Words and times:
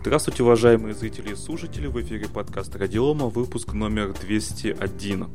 Здравствуйте, 0.00 0.44
уважаемые 0.44 0.94
зрители 0.94 1.32
и 1.32 1.34
слушатели, 1.34 1.88
в 1.88 2.00
эфире 2.00 2.28
подкаста 2.28 2.78
Радиома, 2.78 3.26
выпуск 3.26 3.72
номер 3.72 4.14
201. 4.14 5.26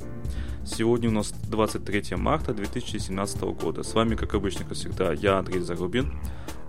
Сегодня 0.65 1.09
у 1.09 1.11
нас 1.11 1.33
23 1.49 2.15
марта 2.15 2.53
2017 2.53 3.41
года. 3.41 3.83
С 3.83 3.93
вами, 3.93 4.15
как 4.15 4.33
обычно, 4.33 4.63
как 4.63 4.75
всегда, 4.75 5.11
я, 5.11 5.39
Андрей 5.39 5.59
Зарубин, 5.59 6.17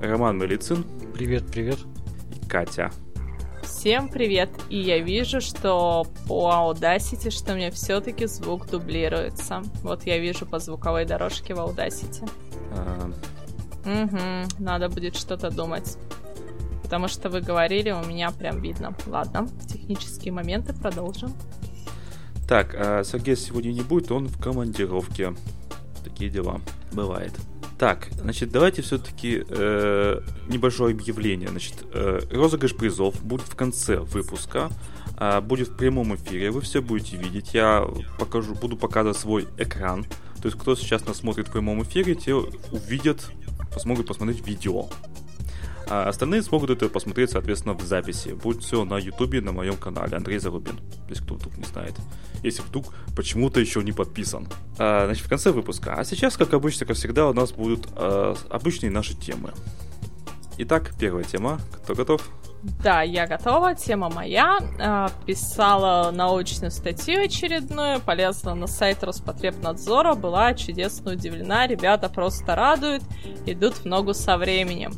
Роман 0.00 0.36
Мелицин. 0.36 0.84
Привет, 1.14 1.46
привет. 1.46 1.78
И 2.34 2.46
Катя. 2.48 2.90
Всем 3.62 4.08
привет! 4.08 4.50
И 4.70 4.80
я 4.80 4.98
вижу, 4.98 5.40
что 5.40 6.04
по 6.26 6.50
Audacity, 6.50 7.30
что 7.30 7.52
у 7.52 7.56
меня 7.56 7.70
все-таки 7.70 8.26
звук 8.26 8.68
дублируется. 8.68 9.62
Вот 9.82 10.02
я 10.04 10.18
вижу 10.18 10.46
по 10.46 10.58
звуковой 10.58 11.04
дорожке 11.04 11.54
в 11.54 11.58
Audacity. 11.58 12.28
А... 12.72 13.12
Угу, 13.86 14.62
надо 14.64 14.88
будет 14.88 15.14
что-то 15.14 15.50
думать. 15.50 15.96
Потому 16.94 17.08
что 17.08 17.28
вы 17.28 17.40
говорили, 17.40 17.90
у 17.90 18.04
меня 18.04 18.30
прям 18.30 18.60
видно. 18.60 18.94
Ладно, 19.08 19.48
технические 19.66 20.32
моменты 20.32 20.72
продолжим. 20.72 21.32
Так, 22.46 22.72
а 22.78 23.02
Сергея 23.02 23.34
сегодня 23.34 23.72
не 23.72 23.80
будет, 23.80 24.12
он 24.12 24.28
в 24.28 24.40
командировке. 24.40 25.34
Такие 26.04 26.30
дела. 26.30 26.60
Бывает. 26.92 27.32
Так, 27.80 28.10
значит, 28.12 28.52
давайте 28.52 28.82
все-таки 28.82 29.42
э, 29.44 30.20
небольшое 30.48 30.94
объявление. 30.94 31.48
Значит, 31.48 31.84
э, 31.92 32.20
розыгрыш 32.30 32.76
призов 32.76 33.20
будет 33.24 33.48
в 33.48 33.56
конце 33.56 33.96
выпуска, 33.96 34.70
э, 35.18 35.40
будет 35.40 35.70
в 35.70 35.76
прямом 35.76 36.14
эфире, 36.14 36.52
вы 36.52 36.60
все 36.60 36.80
будете 36.80 37.16
видеть. 37.16 37.54
Я 37.54 37.88
покажу, 38.20 38.54
буду 38.54 38.76
показывать 38.76 39.18
свой 39.18 39.48
экран. 39.58 40.04
То 40.40 40.46
есть, 40.46 40.56
кто 40.56 40.76
сейчас 40.76 41.04
нас 41.06 41.16
смотрит 41.16 41.48
в 41.48 41.50
прямом 41.50 41.82
эфире, 41.82 42.14
те 42.14 42.34
увидят, 42.36 43.32
смогут 43.80 44.06
посмотреть 44.06 44.46
видео. 44.46 44.86
А 45.88 46.08
остальные 46.08 46.42
смогут 46.42 46.70
это 46.70 46.88
посмотреть, 46.88 47.30
соответственно, 47.30 47.74
в 47.74 47.82
записи. 47.82 48.30
Будет 48.30 48.62
все 48.62 48.84
на 48.84 48.98
ютубе, 48.98 49.40
на 49.40 49.52
моем 49.52 49.76
канале 49.76 50.16
Андрей 50.16 50.38
Зарубин, 50.38 50.80
если 51.08 51.24
кто 51.24 51.34
вдруг 51.34 51.56
не 51.56 51.64
знает. 51.64 51.94
Если 52.42 52.62
вдруг 52.62 52.94
почему-то 53.16 53.60
еще 53.60 53.82
не 53.82 53.92
подписан. 53.92 54.48
А, 54.78 55.06
значит, 55.06 55.24
в 55.24 55.28
конце 55.28 55.50
выпуска. 55.50 55.94
А 55.94 56.04
сейчас, 56.04 56.36
как 56.36 56.52
обычно, 56.54 56.86
как 56.86 56.96
всегда, 56.96 57.28
у 57.28 57.32
нас 57.32 57.52
будут 57.52 57.88
а, 57.96 58.34
обычные 58.50 58.90
наши 58.90 59.14
темы. 59.14 59.52
Итак, 60.56 60.92
первая 60.98 61.24
тема. 61.24 61.60
Кто 61.82 61.94
готов? 61.94 62.22
Да, 62.82 63.02
я 63.02 63.26
готова. 63.26 63.74
Тема 63.74 64.08
моя. 64.08 64.58
А, 64.80 65.10
писала 65.26 66.10
научную 66.12 66.70
статью 66.70 67.24
очередную, 67.24 68.00
полезла 68.00 68.54
на 68.54 68.66
сайт 68.66 69.02
Роспотребнадзора, 69.04 70.14
была 70.14 70.54
чудесно 70.54 71.12
удивлена. 71.12 71.66
Ребята 71.66 72.08
просто 72.08 72.54
радуют, 72.54 73.02
идут 73.46 73.74
в 73.74 73.84
ногу 73.84 74.14
со 74.14 74.38
временем. 74.38 74.92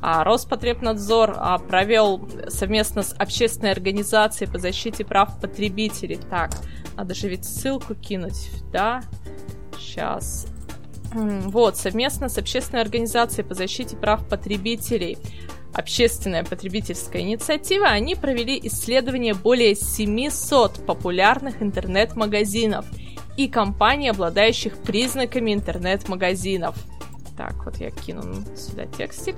А 0.00 0.24
Роспотребнадзор 0.24 1.34
а, 1.36 1.58
провел 1.58 2.28
совместно 2.48 3.02
с 3.02 3.12
общественной 3.14 3.72
организацией 3.72 4.50
по 4.50 4.58
защите 4.58 5.04
прав 5.04 5.40
потребителей. 5.40 6.18
Так, 6.30 6.50
надо 6.96 7.14
же 7.14 7.28
ведь 7.28 7.44
ссылку 7.44 7.94
кинуть, 7.94 8.50
да? 8.72 9.02
Сейчас. 9.78 10.46
Вот, 11.12 11.76
совместно 11.76 12.28
с 12.28 12.38
общественной 12.38 12.82
организацией 12.82 13.46
по 13.46 13.54
защите 13.54 13.96
прав 13.96 14.28
потребителей 14.28 15.16
общественная 15.74 16.44
потребительская 16.44 17.22
инициатива, 17.22 17.88
они 17.88 18.14
провели 18.14 18.58
исследование 18.64 19.34
более 19.34 19.74
700 19.74 20.86
популярных 20.86 21.62
интернет-магазинов 21.62 22.86
и 23.36 23.48
компаний, 23.48 24.08
обладающих 24.08 24.78
признаками 24.78 25.52
интернет-магазинов. 25.52 26.76
Так, 27.36 27.64
вот 27.64 27.76
я 27.78 27.90
кину 27.90 28.44
сюда 28.56 28.86
текстик. 28.86 29.36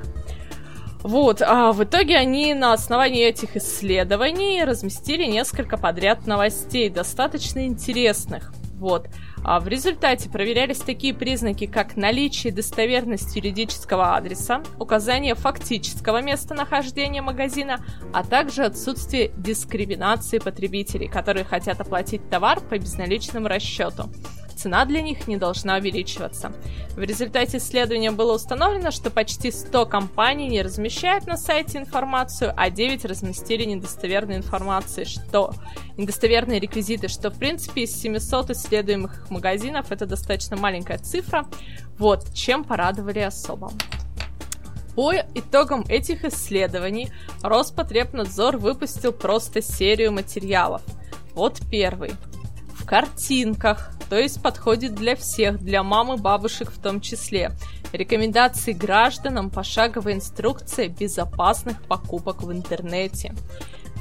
Вот, 1.02 1.42
а 1.42 1.72
в 1.72 1.84
итоге 1.84 2.16
они 2.16 2.54
на 2.54 2.72
основании 2.72 3.24
этих 3.24 3.56
исследований 3.56 4.64
разместили 4.64 5.26
несколько 5.26 5.76
подряд 5.76 6.26
новостей, 6.26 6.88
достаточно 6.90 7.66
интересных. 7.66 8.52
Вот. 8.78 9.08
А 9.42 9.60
в 9.60 9.68
результате 9.68 10.28
проверялись 10.28 10.78
такие 10.78 11.14
признаки, 11.14 11.66
как 11.66 11.96
наличие 11.96 12.52
и 12.52 12.54
достоверность 12.54 13.34
юридического 13.34 14.16
адреса, 14.16 14.62
указание 14.78 15.34
фактического 15.34 16.20
местонахождения 16.20 17.22
магазина, 17.22 17.78
а 18.12 18.22
также 18.22 18.64
отсутствие 18.64 19.32
дискриминации 19.36 20.38
потребителей, 20.38 21.08
которые 21.08 21.44
хотят 21.44 21.80
оплатить 21.80 22.28
товар 22.28 22.60
по 22.60 22.76
безналичному 22.76 23.48
расчету 23.48 24.10
цена 24.56 24.84
для 24.84 25.02
них 25.02 25.28
не 25.28 25.36
должна 25.36 25.76
увеличиваться. 25.76 26.52
В 26.96 27.00
результате 27.00 27.58
исследования 27.58 28.10
было 28.10 28.34
установлено, 28.34 28.90
что 28.90 29.10
почти 29.10 29.50
100 29.50 29.86
компаний 29.86 30.48
не 30.48 30.62
размещают 30.62 31.26
на 31.26 31.36
сайте 31.36 31.78
информацию, 31.78 32.52
а 32.56 32.70
9 32.70 33.04
разместили 33.04 33.64
недостоверные 33.64 34.38
информации, 34.38 35.04
что 35.04 35.52
недостоверные 35.96 36.58
реквизиты, 36.58 37.08
что 37.08 37.30
в 37.30 37.38
принципе 37.38 37.82
из 37.82 37.94
700 38.00 38.50
исследуемых 38.50 39.30
магазинов 39.30 39.92
это 39.92 40.06
достаточно 40.06 40.56
маленькая 40.56 40.98
цифра. 40.98 41.46
Вот, 41.98 42.32
чем 42.34 42.64
порадовали 42.64 43.20
особо. 43.20 43.70
По 44.94 45.12
итогам 45.12 45.84
этих 45.88 46.24
исследований 46.24 47.10
Роспотребнадзор 47.42 48.56
выпустил 48.56 49.12
просто 49.12 49.60
серию 49.60 50.12
материалов. 50.12 50.82
Вот 51.34 51.60
первый 51.70 52.12
картинках, 52.86 53.90
то 54.08 54.18
есть 54.18 54.42
подходит 54.42 54.94
для 54.94 55.16
всех, 55.16 55.58
для 55.62 55.82
мам 55.82 56.12
и 56.12 56.16
бабушек 56.16 56.70
в 56.70 56.80
том 56.80 57.00
числе. 57.00 57.52
Рекомендации 57.92 58.72
гражданам, 58.72 59.50
пошаговая 59.50 60.14
инструкция 60.14 60.88
безопасных 60.88 61.82
покупок 61.82 62.42
в 62.42 62.52
интернете. 62.52 63.34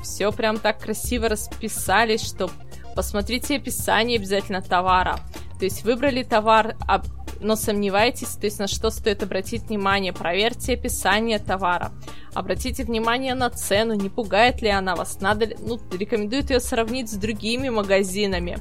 Все 0.04 0.32
прям 0.32 0.58
так 0.58 0.80
красиво 0.80 1.30
расписали, 1.30 2.18
что 2.18 2.50
посмотрите 2.96 3.56
описание 3.56 4.18
обязательно 4.18 4.62
товара. 4.62 5.20
То 5.60 5.66
есть 5.66 5.84
выбрали 5.84 6.24
товар, 6.24 6.76
но 7.40 7.56
сомневаетесь, 7.56 8.36
то 8.36 8.46
есть 8.46 8.60
на 8.60 8.68
что 8.68 8.90
стоит 8.90 9.24
обратить 9.24 9.64
внимание, 9.64 10.14
проверьте 10.14 10.74
описание 10.74 11.40
товара. 11.40 11.92
Обратите 12.34 12.84
внимание 12.84 13.34
на 13.36 13.50
цену, 13.50 13.94
не 13.94 14.10
пугает 14.10 14.62
ли 14.62 14.70
она 14.70 14.96
вас, 14.96 15.22
надо 15.22 15.46
ли, 15.46 15.58
ну, 15.60 15.80
рекомендуют 15.98 16.50
ее 16.50 16.60
сравнить 16.60 17.10
с 17.10 17.16
другими 17.16 17.70
магазинами. 17.70 18.58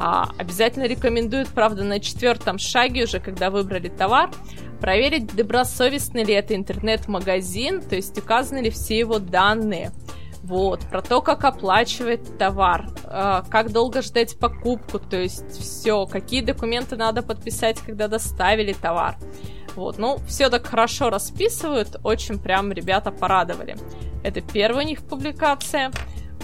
А, 0.00 0.28
обязательно 0.38 0.84
рекомендуют, 0.84 1.48
правда, 1.48 1.82
на 1.82 1.98
четвертом 1.98 2.60
шаге 2.60 3.02
уже, 3.02 3.18
когда 3.18 3.50
выбрали 3.50 3.88
товар, 3.88 4.30
проверить, 4.80 5.34
добросовестный 5.34 6.22
ли 6.22 6.34
это 6.34 6.54
интернет-магазин, 6.54 7.82
то 7.82 7.96
есть 7.96 8.16
указаны 8.16 8.58
ли 8.58 8.70
все 8.70 8.96
его 8.96 9.18
данные. 9.18 9.90
Вот, 10.44 10.82
про 10.82 11.02
то, 11.02 11.20
как 11.20 11.44
оплачивать 11.44 12.38
товар, 12.38 12.86
э, 13.02 13.42
как 13.50 13.72
долго 13.72 14.00
ждать 14.00 14.38
покупку, 14.38 15.00
то 15.00 15.16
есть 15.16 15.58
все, 15.58 16.06
какие 16.06 16.42
документы 16.42 16.96
надо 16.96 17.22
подписать, 17.22 17.80
когда 17.80 18.06
доставили 18.06 18.74
товар. 18.74 19.16
Вот, 19.74 19.98
ну, 19.98 20.18
все 20.28 20.48
так 20.48 20.64
хорошо 20.64 21.10
расписывают, 21.10 21.96
очень 22.04 22.38
прям 22.38 22.70
ребята 22.70 23.10
порадовали. 23.10 23.76
Это 24.22 24.42
первая 24.42 24.84
у 24.84 24.88
них 24.88 25.02
публикация. 25.02 25.90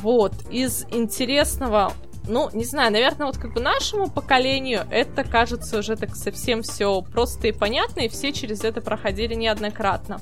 Вот, 0.02 0.34
из 0.50 0.86
интересного 0.90 1.92
ну, 2.26 2.48
не 2.52 2.64
знаю, 2.64 2.92
наверное, 2.92 3.26
вот 3.26 3.38
как 3.38 3.52
бы 3.52 3.60
нашему 3.60 4.08
поколению 4.08 4.86
это 4.90 5.24
кажется 5.24 5.78
уже 5.78 5.96
так 5.96 6.16
совсем 6.16 6.62
все 6.62 7.02
просто 7.02 7.48
и 7.48 7.52
понятно, 7.52 8.00
и 8.00 8.08
все 8.08 8.32
через 8.32 8.64
это 8.64 8.80
проходили 8.80 9.34
неоднократно. 9.34 10.20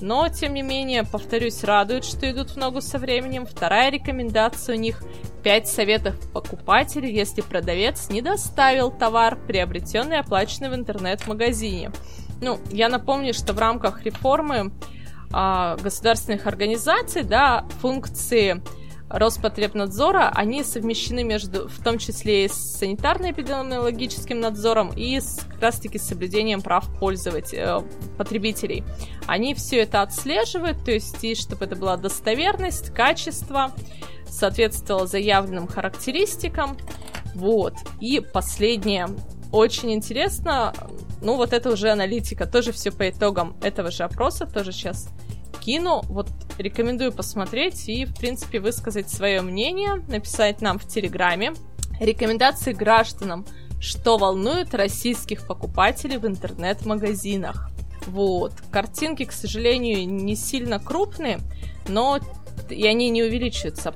Но, 0.00 0.28
тем 0.28 0.54
не 0.54 0.62
менее, 0.62 1.04
повторюсь, 1.04 1.62
радует, 1.62 2.04
что 2.04 2.28
идут 2.30 2.50
в 2.50 2.56
ногу 2.56 2.80
со 2.80 2.98
временем. 2.98 3.46
Вторая 3.46 3.90
рекомендация 3.90 4.76
у 4.76 4.78
них 4.78 5.02
5 5.44 5.68
советов 5.68 6.16
покупателю, 6.32 7.08
если 7.08 7.42
продавец 7.42 8.08
не 8.10 8.20
доставил 8.20 8.90
товар, 8.90 9.38
приобретенный 9.46 10.16
и 10.16 10.20
оплаченный 10.20 10.70
в 10.70 10.74
интернет-магазине. 10.74 11.92
Ну, 12.40 12.58
я 12.70 12.88
напомню, 12.88 13.32
что 13.34 13.52
в 13.52 13.58
рамках 13.58 14.02
реформы 14.02 14.72
а, 15.32 15.76
государственных 15.76 16.46
организаций, 16.46 17.22
да, 17.22 17.66
функции 17.80 18.62
Роспотребнадзора, 19.10 20.30
они 20.34 20.64
совмещены 20.64 21.22
между, 21.24 21.68
в 21.68 21.82
том 21.82 21.98
числе 21.98 22.46
и 22.46 22.48
с 22.48 22.82
санитарно-эпидемиологическим 22.82 24.40
надзором 24.40 24.92
и 24.96 25.20
с, 25.20 25.40
как 25.50 25.60
раз-таки 25.60 25.98
с 25.98 26.04
соблюдением 26.04 26.62
прав 26.62 26.86
пользователей, 26.98 27.62
э, 27.62 27.80
потребителей. 28.16 28.82
Они 29.26 29.54
все 29.54 29.82
это 29.82 30.02
отслеживают, 30.02 30.84
то 30.84 30.90
есть 30.90 31.22
и 31.22 31.34
чтобы 31.34 31.66
это 31.66 31.76
была 31.76 31.96
достоверность, 31.96 32.94
качество, 32.94 33.72
соответствовало 34.26 35.06
заявленным 35.06 35.66
характеристикам. 35.66 36.76
Вот. 37.34 37.74
И 38.00 38.20
последнее. 38.20 39.08
Очень 39.52 39.92
интересно, 39.92 40.74
ну 41.22 41.36
вот 41.36 41.52
это 41.52 41.70
уже 41.70 41.90
аналитика, 41.90 42.46
тоже 42.46 42.72
все 42.72 42.90
по 42.90 43.08
итогам 43.08 43.56
этого 43.62 43.92
же 43.92 44.02
опроса, 44.02 44.46
тоже 44.46 44.72
сейчас 44.72 45.08
кину. 45.64 46.02
Вот 46.08 46.28
рекомендую 46.58 47.12
посмотреть 47.12 47.88
и, 47.88 48.04
в 48.04 48.14
принципе, 48.14 48.60
высказать 48.60 49.10
свое 49.10 49.40
мнение, 49.40 50.02
написать 50.08 50.60
нам 50.60 50.78
в 50.78 50.86
Телеграме. 50.86 51.54
Рекомендации 52.00 52.72
гражданам, 52.72 53.46
что 53.80 54.18
волнует 54.18 54.74
российских 54.74 55.46
покупателей 55.46 56.18
в 56.18 56.26
интернет-магазинах. 56.26 57.70
Вот. 58.06 58.52
Картинки, 58.70 59.24
к 59.24 59.32
сожалению, 59.32 60.06
не 60.08 60.36
сильно 60.36 60.78
крупные, 60.78 61.38
но 61.88 62.18
и 62.68 62.86
они 62.86 63.10
не 63.10 63.22
увеличиваются 63.22 63.94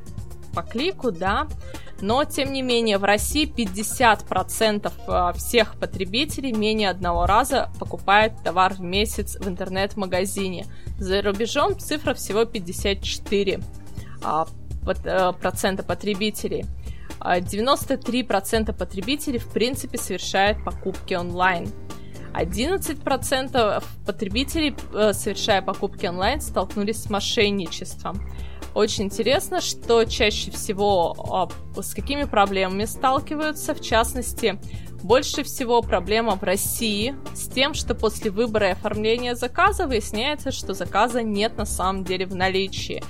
по 0.55 0.63
клику, 0.63 1.11
да, 1.11 1.47
но, 2.01 2.25
тем 2.25 2.53
не 2.53 2.63
менее, 2.63 2.99
в 2.99 3.05
России 3.05 3.47
50% 3.47 4.93
а, 5.07 5.33
всех 5.33 5.77
потребителей 5.77 6.53
менее 6.53 6.91
одного 6.91 7.27
раза 7.27 7.71
покупают 7.79 8.35
товар 8.45 8.75
в 8.75 8.81
месяц 8.81 9.37
в 9.37 9.49
интернет-магазине. 9.49 10.67
За 10.99 11.23
рубежом 11.23 11.79
цифра 11.79 12.15
всего 12.15 12.43
54% 12.43 13.63
а, 14.23 14.47
э, 14.87 15.83
потребителей. 15.83 16.67
93% 17.21 18.73
потребителей 18.77 19.39
в 19.39 19.49
принципе 19.49 19.99
совершают 19.99 20.63
покупки 20.65 21.15
онлайн. 21.15 21.69
11% 22.33 23.83
потребителей, 24.07 24.77
э, 24.95 25.13
совершая 25.13 25.63
покупки 25.63 26.07
онлайн, 26.07 26.41
столкнулись 26.41 27.03
с 27.03 27.11
мошенничеством. 27.11 28.21
Очень 28.75 29.05
интересно, 29.05 29.61
что 29.61 30.05
чаще 30.05 30.51
всего 30.51 31.17
а, 31.33 31.81
с 31.81 31.95
какими 31.95 32.25
проблемами 32.25 32.85
сталкиваются. 32.85 33.75
В 33.75 33.81
частности, 33.81 34.59
больше 35.03 35.43
всего 35.43 35.81
проблема 35.83 36.37
в 36.37 36.43
России 36.43 37.15
с 37.35 37.49
тем, 37.49 37.75
что 37.75 37.95
после 37.95 38.31
выбора 38.31 38.69
и 38.69 38.73
оформления 38.73 39.35
заказа 39.35 39.87
выясняется, 39.87 40.51
что 40.51 40.75
заказа 40.75 41.23
нет 41.23 41.57
на 41.57 41.65
самом 41.65 42.05
деле 42.05 42.27
в 42.27 42.35
наличии. 42.35 43.03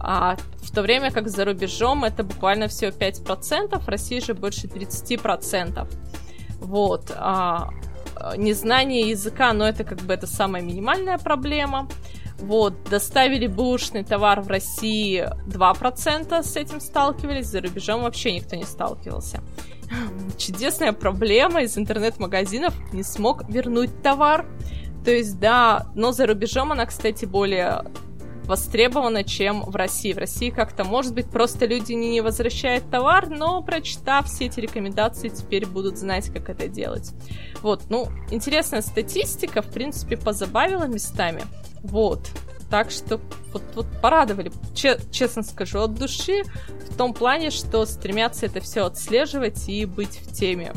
А 0.00 0.36
в 0.62 0.70
то 0.70 0.82
время 0.82 1.10
как 1.10 1.28
за 1.28 1.44
рубежом 1.44 2.04
это 2.04 2.22
буквально 2.22 2.68
всего 2.68 2.90
5%, 2.90 3.78
в 3.78 3.88
России 3.88 4.20
же 4.20 4.34
больше 4.34 4.66
30%. 4.66 5.88
Вот. 6.60 7.12
А, 7.16 7.70
незнание 8.36 9.08
языка, 9.08 9.52
но 9.52 9.66
это 9.66 9.84
как 9.84 10.00
бы 10.00 10.12
это 10.12 10.26
самая 10.26 10.62
минимальная 10.62 11.18
проблема. 11.18 11.88
Вот, 12.38 12.84
доставили 12.84 13.46
бэушный 13.46 14.04
товар 14.04 14.40
в 14.40 14.48
России 14.48 15.28
2% 15.48 16.42
с 16.42 16.56
этим 16.56 16.80
сталкивались, 16.80 17.46
за 17.46 17.60
рубежом 17.60 18.02
вообще 18.02 18.32
никто 18.32 18.54
не 18.54 18.64
сталкивался. 18.64 19.42
Чудесная 20.38 20.92
проблема 20.92 21.62
из 21.62 21.76
интернет-магазинов 21.76 22.74
не 22.92 23.02
смог 23.02 23.48
вернуть 23.48 24.02
товар. 24.02 24.46
То 25.04 25.10
есть, 25.10 25.38
да, 25.40 25.86
но 25.94 26.12
за 26.12 26.26
рубежом 26.26 26.72
она, 26.72 26.86
кстати, 26.86 27.24
более 27.24 27.84
востребована, 28.44 29.24
чем 29.24 29.62
в 29.62 29.76
России. 29.76 30.12
В 30.12 30.18
России 30.18 30.50
как-то, 30.50 30.82
может 30.82 31.14
быть, 31.14 31.28
просто 31.28 31.66
люди 31.66 31.92
не 31.92 32.20
возвращают 32.20 32.90
товар, 32.90 33.28
но 33.28 33.62
прочитав 33.62 34.26
все 34.26 34.46
эти 34.46 34.58
рекомендации, 34.58 35.28
теперь 35.28 35.66
будут 35.66 35.98
знать, 35.98 36.32
как 36.32 36.48
это 36.48 36.66
делать. 36.66 37.12
Вот, 37.62 37.90
ну, 37.90 38.08
интересная 38.30 38.80
статистика, 38.80 39.60
в 39.60 39.70
принципе, 39.70 40.16
позабавила 40.16 40.84
местами. 40.84 41.42
Вот. 41.82 42.30
Так 42.70 42.90
что 42.90 43.18
вот, 43.52 43.62
вот 43.74 43.86
порадовали, 44.02 44.52
че, 44.74 44.98
честно 45.10 45.42
скажу, 45.42 45.80
от 45.80 45.94
души, 45.94 46.42
в 46.90 46.96
том 46.96 47.14
плане, 47.14 47.50
что 47.50 47.86
стремятся 47.86 48.46
это 48.46 48.60
все 48.60 48.84
отслеживать 48.84 49.68
и 49.68 49.86
быть 49.86 50.20
в 50.20 50.32
теме. 50.32 50.74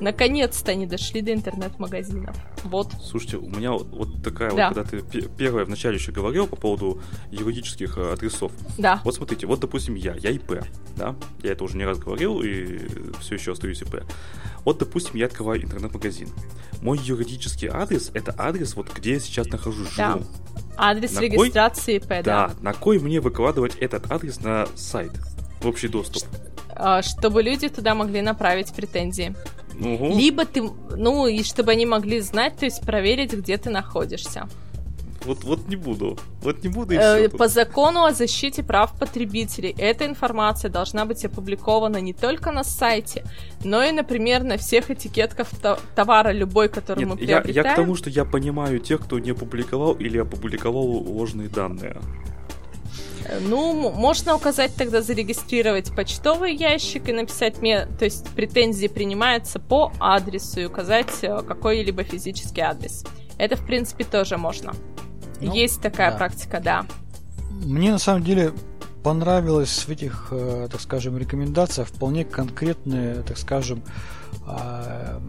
Наконец-то 0.00 0.72
они 0.72 0.86
дошли 0.86 1.22
до 1.22 1.32
интернет-магазинов. 1.32 2.36
Вот. 2.64 2.92
Слушайте, 3.02 3.38
у 3.38 3.48
меня 3.48 3.72
вот, 3.72 3.88
вот 3.88 4.22
такая 4.22 4.52
да. 4.54 4.68
вот, 4.68 4.88
когда 4.88 5.10
ты 5.10 5.22
первое 5.28 5.64
вначале 5.64 5.96
еще 5.96 6.12
говорил 6.12 6.46
по 6.46 6.56
поводу 6.56 7.00
юридических 7.30 7.98
э, 7.98 8.12
адресов. 8.12 8.52
Да. 8.76 9.00
Вот 9.04 9.16
смотрите, 9.16 9.46
вот 9.46 9.60
допустим 9.60 9.94
я, 9.96 10.14
я 10.14 10.30
ИП, 10.30 10.64
да, 10.96 11.16
я 11.42 11.52
это 11.52 11.64
уже 11.64 11.76
не 11.76 11.84
раз 11.84 11.98
говорил 11.98 12.42
и 12.42 12.78
все 13.20 13.34
еще 13.34 13.52
остаюсь 13.52 13.82
ИП. 13.82 14.04
Вот 14.68 14.76
допустим 14.76 15.14
я 15.14 15.24
открываю 15.24 15.64
интернет-магазин. 15.64 16.28
Мой 16.82 16.98
юридический 16.98 17.68
адрес 17.68 18.10
это 18.12 18.34
адрес 18.36 18.76
вот 18.76 18.92
где 18.94 19.14
я 19.14 19.18
сейчас 19.18 19.46
нахожусь, 19.46 19.88
да. 19.96 20.12
живу. 20.12 20.26
Адрес 20.76 21.14
на 21.14 21.20
регистрации 21.20 21.98
кой... 21.98 22.18
ИП, 22.18 22.22
да. 22.22 22.48
Да, 22.48 22.50
на 22.60 22.74
кой 22.74 22.98
мне 22.98 23.20
выкладывать 23.20 23.76
этот 23.76 24.12
адрес 24.12 24.40
на 24.40 24.68
сайт 24.74 25.12
в 25.62 25.66
общий 25.66 25.88
доступ? 25.88 26.22
А, 26.68 27.00
чтобы 27.00 27.42
люди 27.42 27.70
туда 27.70 27.94
могли 27.94 28.20
направить 28.20 28.74
претензии. 28.74 29.34
Угу. 29.80 30.18
Либо 30.18 30.44
ты, 30.44 30.60
ну, 30.94 31.26
и 31.26 31.42
чтобы 31.44 31.72
они 31.72 31.86
могли 31.86 32.20
знать, 32.20 32.58
то 32.58 32.66
есть 32.66 32.82
проверить, 32.82 33.32
где 33.32 33.56
ты 33.56 33.70
находишься. 33.70 34.50
Вот, 35.24 35.44
вот 35.44 35.68
не 35.68 35.76
буду. 35.76 36.16
Вот 36.42 36.62
не 36.62 36.68
буду 36.68 36.94
и 36.94 36.96
э, 36.96 37.28
По 37.28 37.48
закону 37.48 38.04
о 38.04 38.12
защите 38.12 38.62
прав 38.62 38.96
потребителей 38.98 39.74
эта 39.78 40.06
информация 40.06 40.70
должна 40.70 41.04
быть 41.04 41.24
опубликована 41.24 41.98
не 42.00 42.12
только 42.12 42.52
на 42.52 42.64
сайте, 42.64 43.24
но 43.64 43.82
и, 43.82 43.92
например, 43.92 44.44
на 44.44 44.56
всех 44.56 44.90
этикетках 44.90 45.48
товара 45.94 46.30
любой, 46.30 46.68
который 46.68 47.00
Нет, 47.00 47.08
мы 47.08 47.16
приобретаем. 47.16 47.54
Я, 47.54 47.62
я 47.62 47.72
к 47.72 47.76
тому, 47.76 47.96
что 47.96 48.10
я 48.10 48.24
понимаю 48.24 48.78
тех, 48.78 49.00
кто 49.00 49.18
не 49.18 49.30
опубликовал 49.30 49.94
или 49.94 50.18
опубликовал 50.18 50.86
ложные 50.86 51.48
данные. 51.48 51.96
Ну, 53.42 53.90
можно 53.90 54.34
указать 54.34 54.74
тогда 54.74 55.02
зарегистрировать 55.02 55.94
почтовый 55.94 56.54
ящик 56.54 57.08
и 57.08 57.12
написать 57.12 57.60
мне, 57.60 57.86
то 57.98 58.04
есть 58.04 58.26
претензии 58.30 58.86
принимаются 58.86 59.58
по 59.58 59.92
адресу 60.00 60.60
и 60.60 60.64
указать 60.64 61.12
э, 61.22 61.42
какой-либо 61.42 62.04
физический 62.04 62.62
адрес. 62.62 63.04
Это, 63.36 63.56
в 63.56 63.66
принципе, 63.66 64.04
тоже 64.04 64.38
можно. 64.38 64.72
Ну, 65.40 65.54
Есть 65.54 65.80
такая 65.80 66.10
да. 66.10 66.16
практика, 66.16 66.60
да. 66.60 66.86
Мне 67.50 67.90
на 67.90 67.98
самом 67.98 68.22
деле 68.22 68.52
понравилось 69.02 69.84
в 69.86 69.88
этих, 69.88 70.28
э, 70.30 70.68
так 70.70 70.80
скажем, 70.80 71.16
рекомендациях 71.16 71.88
вполне 71.88 72.24
конкретные, 72.24 73.22
так 73.22 73.38
скажем, 73.38 73.82
а, 74.50 75.20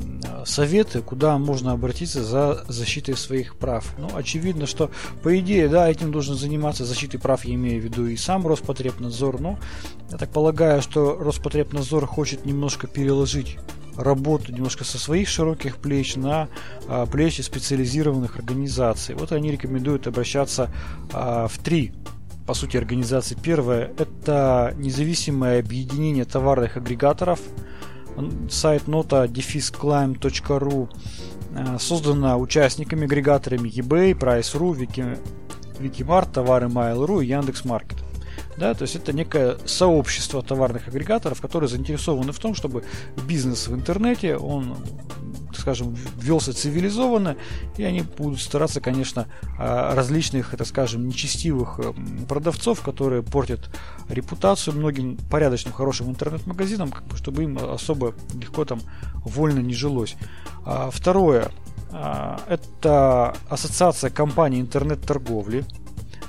советы, 0.46 1.02
куда 1.02 1.38
можно 1.38 1.74
обратиться 1.74 2.24
за 2.24 2.64
защитой 2.68 3.16
своих 3.16 3.58
прав. 3.58 3.94
Ну, 3.98 4.10
очевидно, 4.16 4.66
что, 4.66 4.92
по 5.24 5.38
идее, 5.38 5.68
да, 5.68 5.90
этим 5.90 6.12
должен 6.12 6.36
заниматься 6.36 6.86
защитой 6.86 7.18
прав, 7.18 7.44
я 7.44 7.56
имею 7.56 7.82
в 7.82 7.84
виду 7.84 8.08
и 8.08 8.16
сам 8.16 8.48
Роспотребнадзор, 8.48 9.42
но 9.42 9.60
я 10.10 10.18
так 10.18 10.30
полагаю, 10.30 10.82
что 10.82 11.18
Роспотребнадзор 11.18 12.06
хочет 12.06 12.46
немножко 12.46 12.88
переложить 12.88 13.58
работу 14.04 14.52
немножко 14.52 14.84
со 14.84 14.98
своих 14.98 15.28
широких 15.28 15.78
плеч 15.78 16.16
на 16.16 16.50
а, 16.88 17.06
плечи 17.06 17.42
специализированных 17.42 18.38
организаций. 18.38 19.16
Вот 19.16 19.32
они 19.32 19.52
рекомендуют 19.52 20.08
обращаться 20.08 20.70
а, 21.14 21.48
в 21.48 21.58
три 21.60 21.94
по 22.48 22.54
сути 22.54 22.78
организации. 22.78 23.38
Первое– 23.42 23.92
это 23.98 24.74
независимое 24.78 25.60
объединение 25.60 26.26
товарных 26.26 26.78
агрегаторов– 26.78 27.40
сайт 28.50 28.84
nota-climb.ru 28.88 30.90
э, 31.56 31.80
создана 31.80 32.38
участниками, 32.38 33.06
агрегаторами 33.06 33.70
eBay, 33.70 34.14
Price.ru, 34.14 34.78
Wiki, 34.78 35.18
Wikimart, 35.80 36.34
товары 36.34 36.68
Mail.ru 36.68 37.24
и 37.24 37.28
Яндекс.Маркет. 37.28 38.09
Да, 38.60 38.74
то 38.74 38.82
есть 38.82 38.98
это 38.98 39.14
некое 39.14 39.58
сообщество 39.66 40.44
товарных 40.44 40.90
агрегаторов, 40.90 41.40
которые 41.40 41.70
заинтересованы 41.70 42.34
в 42.34 42.40
том, 42.40 42.54
чтобы 42.54 42.84
бизнес 43.26 43.70
в 43.70 43.74
интернете, 43.74 44.36
он 44.36 44.76
скажем, 45.58 45.96
велся 46.18 46.54
цивилизованно, 46.54 47.38
и 47.78 47.84
они 47.84 48.02
будут 48.02 48.42
стараться, 48.42 48.82
конечно, 48.82 49.28
а, 49.58 49.94
различных, 49.96 50.56
так 50.58 50.68
скажем, 50.68 51.08
нечестивых 51.08 51.80
э, 51.80 51.94
продавцов, 52.28 52.82
которые 52.82 53.24
портят 53.24 53.70
репутацию 54.08 54.76
многим 54.76 55.18
порядочным, 55.30 55.74
хорошим 55.74 56.10
интернет-магазинам, 56.10 56.94
чтобы 57.16 57.44
им 57.44 57.58
особо 57.58 58.14
легко 58.34 58.66
там 58.66 58.82
вольно 59.26 59.60
не 59.60 59.74
жилось. 59.74 60.16
А, 60.66 60.90
второе, 60.92 61.52
а, 61.92 62.40
это 62.48 63.36
ассоциация 63.50 64.10
компаний 64.10 64.62
интернет-торговли, 64.62 65.66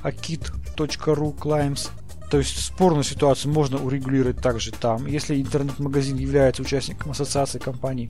akit.ru 0.03 1.37
Climbs, 1.39 1.91
то 2.31 2.39
есть 2.39 2.65
спорную 2.65 3.03
ситуацию 3.03 3.53
можно 3.53 3.79
урегулировать 3.79 4.41
также 4.41 4.71
там, 4.71 5.07
если 5.07 5.41
интернет-магазин 5.41 6.17
является 6.17 6.63
участником 6.63 7.11
ассоциации 7.11 7.59
компаний. 7.59 8.09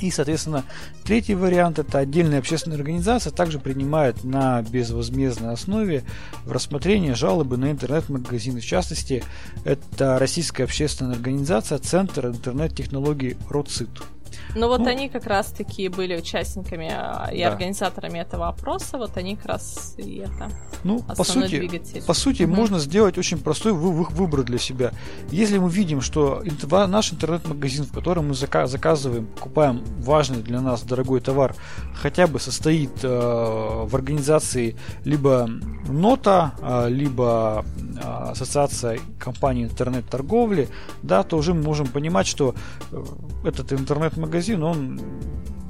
И, 0.00 0.10
соответственно, 0.10 0.64
третий 1.04 1.34
вариант– 1.34 1.78
это 1.80 1.98
отдельная 1.98 2.40
общественная 2.40 2.76
организация 2.76 3.32
также 3.32 3.58
принимает 3.58 4.22
на 4.24 4.62
безвозмездной 4.62 5.52
основе 5.52 6.04
в 6.44 6.52
рассмотрение 6.52 7.14
жалобы 7.14 7.56
на 7.56 7.70
интернет-магазины. 7.70 8.60
В 8.60 8.66
частности, 8.66 9.24
это 9.64 10.18
Российская 10.18 10.64
общественная 10.64 11.14
организация 11.14 11.78
Центр 11.78 12.26
интернет-технологий 12.26 13.36
РОЦИТ. 13.48 14.13
Ну 14.54 14.68
вот 14.68 14.80
ну, 14.80 14.88
они 14.88 15.08
как 15.08 15.26
раз 15.26 15.46
таки 15.46 15.88
были 15.88 16.16
участниками 16.16 16.90
а, 16.90 17.30
и 17.32 17.42
да. 17.42 17.50
организаторами 17.50 18.18
этого 18.18 18.48
опроса, 18.48 18.98
вот 18.98 19.16
они 19.16 19.36
как 19.36 19.46
раз 19.46 19.94
и 19.98 20.18
это. 20.18 20.50
Ну, 20.84 21.02
по 21.02 21.24
сути, 21.24 21.58
двигатель. 21.58 22.02
по 22.02 22.14
сути, 22.14 22.44
угу. 22.44 22.54
можно 22.54 22.78
сделать 22.78 23.18
очень 23.18 23.38
простой 23.38 23.72
выбор 23.72 24.42
для 24.42 24.58
себя. 24.58 24.92
Если 25.30 25.58
мы 25.58 25.70
видим, 25.70 26.00
что 26.00 26.42
наш 26.70 27.12
интернет-магазин, 27.12 27.84
в 27.84 27.92
котором 27.92 28.28
мы 28.28 28.34
заказываем, 28.34 29.26
покупаем 29.26 29.82
важный 29.98 30.42
для 30.42 30.60
нас 30.60 30.82
дорогой 30.82 31.20
товар, 31.20 31.54
хотя 31.94 32.26
бы 32.26 32.40
состоит 32.40 32.92
э, 33.02 33.08
в 33.08 33.94
организации 33.94 34.76
либо 35.04 35.48
нота, 35.88 36.54
э, 36.60 36.88
либо 36.90 37.64
э, 37.76 38.30
ассоциация 38.30 38.98
компаний 39.18 39.64
интернет-торговли, 39.64 40.68
да, 41.02 41.22
то 41.22 41.36
уже 41.36 41.54
мы 41.54 41.62
можем 41.62 41.86
понимать, 41.86 42.26
что 42.26 42.54
э, 42.90 43.04
этот 43.44 43.72
интернет-магазин 43.72 44.23
магазин, 44.24 44.62
он 44.62 45.00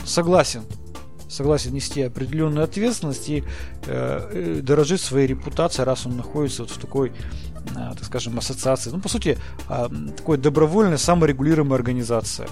согласен 0.04 0.62
согласен 1.34 1.73
нести 1.73 2.02
определенную 2.02 2.64
ответственность 2.64 3.28
и 3.28 3.44
э, 3.87 4.61
дорожит 4.62 5.00
своей 5.00 5.26
репутацией, 5.26 5.84
раз 5.84 6.06
он 6.06 6.16
находится 6.16 6.62
вот 6.62 6.70
в 6.70 6.78
такой, 6.78 7.11
э, 7.11 7.12
так 7.75 8.04
скажем, 8.04 8.38
ассоциации. 8.38 8.90
Ну, 8.90 9.00
по 9.00 9.08
сути, 9.08 9.37
э, 9.68 9.88
такой 10.16 10.38
добровольная 10.38 10.96
саморегулируемая 10.96 11.76
организация. 11.76 12.49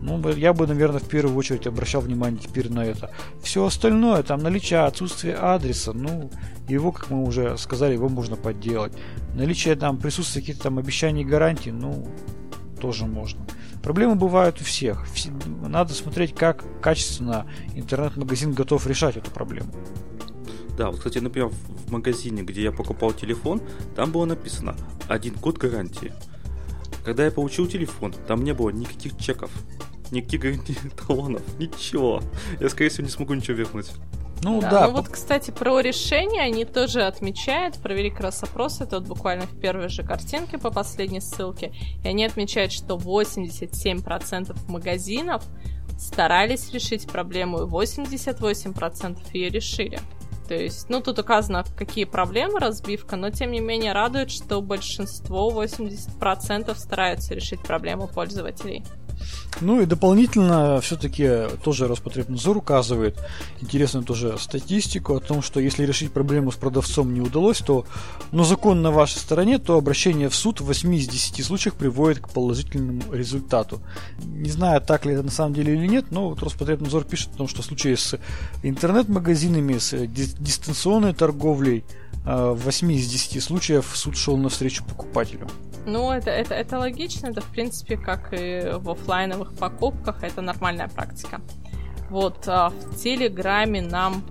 Ну, 0.00 0.20
я 0.30 0.52
бы, 0.52 0.66
наверное, 0.66 0.98
в 0.98 1.08
первую 1.08 1.36
очередь 1.36 1.66
обращал 1.66 2.00
внимание 2.00 2.40
теперь 2.40 2.70
на 2.70 2.84
это. 2.84 3.10
Все 3.40 3.64
остальное, 3.64 4.22
там 4.24 4.40
наличие, 4.40 4.80
отсутствие 4.80 5.36
адреса, 5.36 5.92
ну, 5.92 6.30
его, 6.68 6.90
как 6.90 7.10
мы 7.10 7.22
уже 7.22 7.56
сказали, 7.56 7.94
его 7.94 8.08
можно 8.08 8.34
подделать. 8.34 8.92
Наличие 9.34 9.76
там 9.76 9.98
присутствия 9.98 10.40
каких-то 10.40 10.64
там 10.64 10.78
обещаний 10.78 11.22
и 11.22 11.24
гарантий, 11.24 11.70
ну, 11.70 12.08
тоже 12.80 13.06
можно. 13.06 13.40
Проблемы 13.82 14.14
бывают 14.14 14.60
у 14.60 14.64
всех. 14.64 15.04
Надо 15.66 15.92
смотреть, 15.92 16.34
как 16.34 16.64
качественно 16.80 17.46
интернет-магазин 17.74 18.52
готов 18.52 18.86
решать 18.86 19.16
эту 19.16 19.30
проблему. 19.30 19.72
Да, 20.76 20.88
вот, 20.88 20.98
кстати, 20.98 21.18
например, 21.18 21.48
в 21.48 21.90
магазине, 21.90 22.42
где 22.42 22.62
я 22.62 22.72
покупал 22.72 23.12
телефон, 23.12 23.60
там 23.94 24.12
было 24.12 24.24
написано 24.24 24.76
«один 25.08 25.34
год 25.34 25.58
гарантии». 25.58 26.12
Когда 27.04 27.24
я 27.24 27.32
получил 27.32 27.66
телефон, 27.66 28.14
там 28.28 28.44
не 28.44 28.54
было 28.54 28.70
никаких 28.70 29.18
чеков 29.18 29.50
никаких 30.12 30.78
талонов, 31.06 31.42
ничего. 31.58 32.22
Я, 32.60 32.68
скорее 32.68 32.90
всего, 32.90 33.04
не 33.04 33.10
смогу 33.10 33.34
ничего 33.34 33.56
вернуть. 33.56 33.90
Ну 34.42 34.60
да. 34.60 34.70
да 34.70 34.86
ну 34.88 34.94
вот, 34.94 35.08
кстати, 35.08 35.50
про 35.50 35.80
решение 35.80 36.42
они 36.42 36.64
тоже 36.64 37.02
отмечают, 37.02 37.76
провели 37.80 38.10
как 38.10 38.20
раз 38.20 38.42
опрос, 38.42 38.80
это 38.80 38.98
вот 38.98 39.08
буквально 39.08 39.46
в 39.46 39.60
первой 39.60 39.88
же 39.88 40.02
картинке 40.02 40.58
по 40.58 40.70
последней 40.70 41.20
ссылке, 41.20 41.72
и 42.02 42.08
они 42.08 42.24
отмечают, 42.24 42.72
что 42.72 42.96
87% 42.96 44.56
магазинов 44.68 45.44
старались 45.98 46.72
решить 46.72 47.06
проблему, 47.06 47.62
и 47.62 47.70
88% 47.70 49.18
ее 49.32 49.48
решили. 49.48 50.00
То 50.48 50.54
есть, 50.54 50.90
ну, 50.90 51.00
тут 51.00 51.18
указано, 51.18 51.64
какие 51.76 52.04
проблемы 52.04 52.58
разбивка, 52.58 53.16
но, 53.16 53.30
тем 53.30 53.52
не 53.52 53.60
менее, 53.60 53.92
радует, 53.92 54.30
что 54.30 54.60
большинство, 54.60 55.50
80% 55.50 56.74
стараются 56.74 57.34
решить 57.34 57.62
проблему 57.62 58.08
пользователей. 58.08 58.84
Ну 59.60 59.80
и 59.80 59.86
дополнительно 59.86 60.80
все-таки 60.80 61.48
тоже 61.62 61.86
Роспотребнадзор 61.86 62.56
указывает 62.56 63.18
интересную 63.60 64.04
тоже 64.04 64.36
статистику 64.38 65.14
о 65.16 65.20
том, 65.20 65.42
что 65.42 65.60
если 65.60 65.84
решить 65.84 66.12
проблему 66.12 66.50
с 66.50 66.56
продавцом 66.56 67.12
не 67.12 67.20
удалось, 67.20 67.58
то, 67.58 67.86
но 68.32 68.44
закон 68.44 68.82
на 68.82 68.90
вашей 68.90 69.18
стороне, 69.18 69.58
то 69.58 69.76
обращение 69.76 70.28
в 70.28 70.34
суд 70.34 70.60
в 70.60 70.64
8 70.64 70.94
из 70.94 71.08
10 71.08 71.44
случаях 71.44 71.74
приводит 71.74 72.20
к 72.20 72.30
положительному 72.30 73.02
результату. 73.12 73.80
Не 74.24 74.50
знаю, 74.50 74.80
так 74.80 75.04
ли 75.04 75.14
это 75.14 75.22
на 75.22 75.30
самом 75.30 75.54
деле 75.54 75.74
или 75.74 75.86
нет, 75.86 76.06
но 76.10 76.30
вот 76.30 76.42
Роспотребнадзор 76.42 77.04
пишет 77.04 77.34
о 77.34 77.38
том, 77.38 77.48
что 77.48 77.62
в 77.62 77.64
случае 77.64 77.96
с 77.96 78.18
интернет-магазинами, 78.62 79.78
с 79.78 79.92
дистанционной 80.06 81.14
торговлей, 81.14 81.84
в 82.24 82.54
8 82.54 82.92
из 82.92 83.08
10 83.08 83.42
случаев 83.42 83.90
суд 83.94 84.16
шел 84.16 84.36
навстречу 84.36 84.84
покупателю. 84.84 85.48
Ну, 85.86 86.12
это, 86.12 86.30
это, 86.30 86.54
это 86.54 86.78
логично, 86.78 87.28
это 87.28 87.40
в 87.40 87.46
принципе 87.46 87.96
как 87.96 88.32
и 88.32 88.72
в 88.76 88.90
офлайновых 88.90 89.54
покупках, 89.54 90.22
это 90.22 90.40
нормальная 90.40 90.88
практика. 90.88 91.40
Вот 92.08 92.44
а, 92.46 92.68
в 92.68 92.96
Телеграме 92.96 93.82
нам 93.82 94.22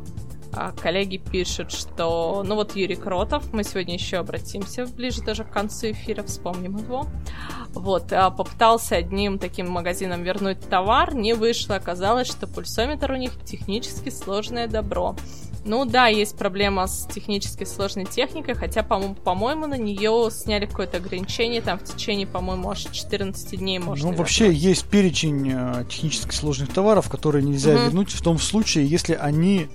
а, 0.54 0.72
коллеги 0.72 1.18
пишут, 1.18 1.72
что, 1.72 2.44
ну 2.46 2.56
вот 2.56 2.76
Юрий 2.76 2.96
Кротов, 2.96 3.52
мы 3.54 3.64
сегодня 3.64 3.96
еще 3.96 4.18
обратимся 4.18 4.86
ближе 4.86 5.24
даже 5.24 5.44
к 5.44 5.52
концу 5.52 5.92
эфира, 5.92 6.24
вспомним 6.24 6.78
его. 6.78 7.06
Вот, 7.74 8.14
а, 8.14 8.30
попытался 8.30 8.98
одним 8.98 9.40
таким 9.40 9.70
магазином 9.70 10.24
вернуть 10.24 10.60
товар, 10.70 11.16
не 11.16 11.34
вышло, 11.34 11.76
оказалось, 11.76 12.28
что 12.28 12.48
пульсометр 12.48 13.12
у 13.12 13.16
них 13.16 13.32
технически 13.44 14.10
сложное 14.10 14.68
добро. 14.68 15.16
Ну 15.64 15.86
да, 15.86 16.08
есть 16.08 16.38
проблема 16.38 16.88
с 16.88 17.06
технически 17.06 17.66
сложной 17.66 18.06
техникой, 18.06 18.56
хотя, 18.56 18.82
по-моему, 18.82 19.16
по-моему 19.16 19.68
на 19.68 19.78
нее 19.78 20.30
сняли 20.32 20.66
какое-то 20.66 20.98
ограничение, 20.98 21.62
там 21.62 21.78
в 21.78 21.84
течение, 21.84 22.26
по-моему, 22.26 22.72
аж 22.72 22.88
14 22.92 23.60
дней 23.60 23.78
можно. 23.78 24.10
Ну, 24.10 24.18
вообще 24.18 24.46
вернуть. 24.46 24.62
есть 24.62 24.86
перечень 24.86 25.52
э, 25.54 25.86
технически 25.88 26.34
сложных 26.34 26.74
товаров, 26.74 27.10
которые 27.10 27.44
нельзя 27.44 27.76
угу. 27.76 27.82
вернуть 27.84 28.12
в 28.12 28.22
том 28.24 28.40
случае, 28.40 28.88
если 28.88 29.14
они 29.14 29.68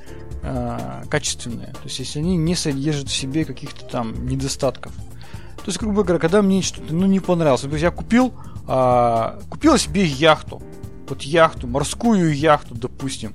э, 0.42 1.02
качественные. 1.08 1.68
То 1.68 1.84
есть, 1.84 2.00
если 2.00 2.18
они 2.18 2.36
не 2.36 2.56
содержат 2.56 3.08
в 3.08 3.14
себе 3.14 3.44
каких-то 3.44 3.84
там 3.84 4.26
недостатков. 4.26 4.92
То 4.92 5.70
есть, 5.70 5.78
грубо 5.78 6.02
говоря, 6.02 6.18
когда 6.18 6.42
мне 6.42 6.62
что-то 6.62 6.94
ну, 6.94 7.06
не 7.06 7.20
понравилось, 7.20 7.60
то 7.60 7.68
есть 7.68 7.82
я 7.82 7.92
купил, 7.92 8.34
э, 8.66 9.40
купил 9.48 9.78
себе 9.78 10.04
яхту, 10.04 10.60
вот 11.08 11.22
яхту, 11.22 11.68
морскую 11.68 12.36
яхту, 12.36 12.74
допустим, 12.74 13.34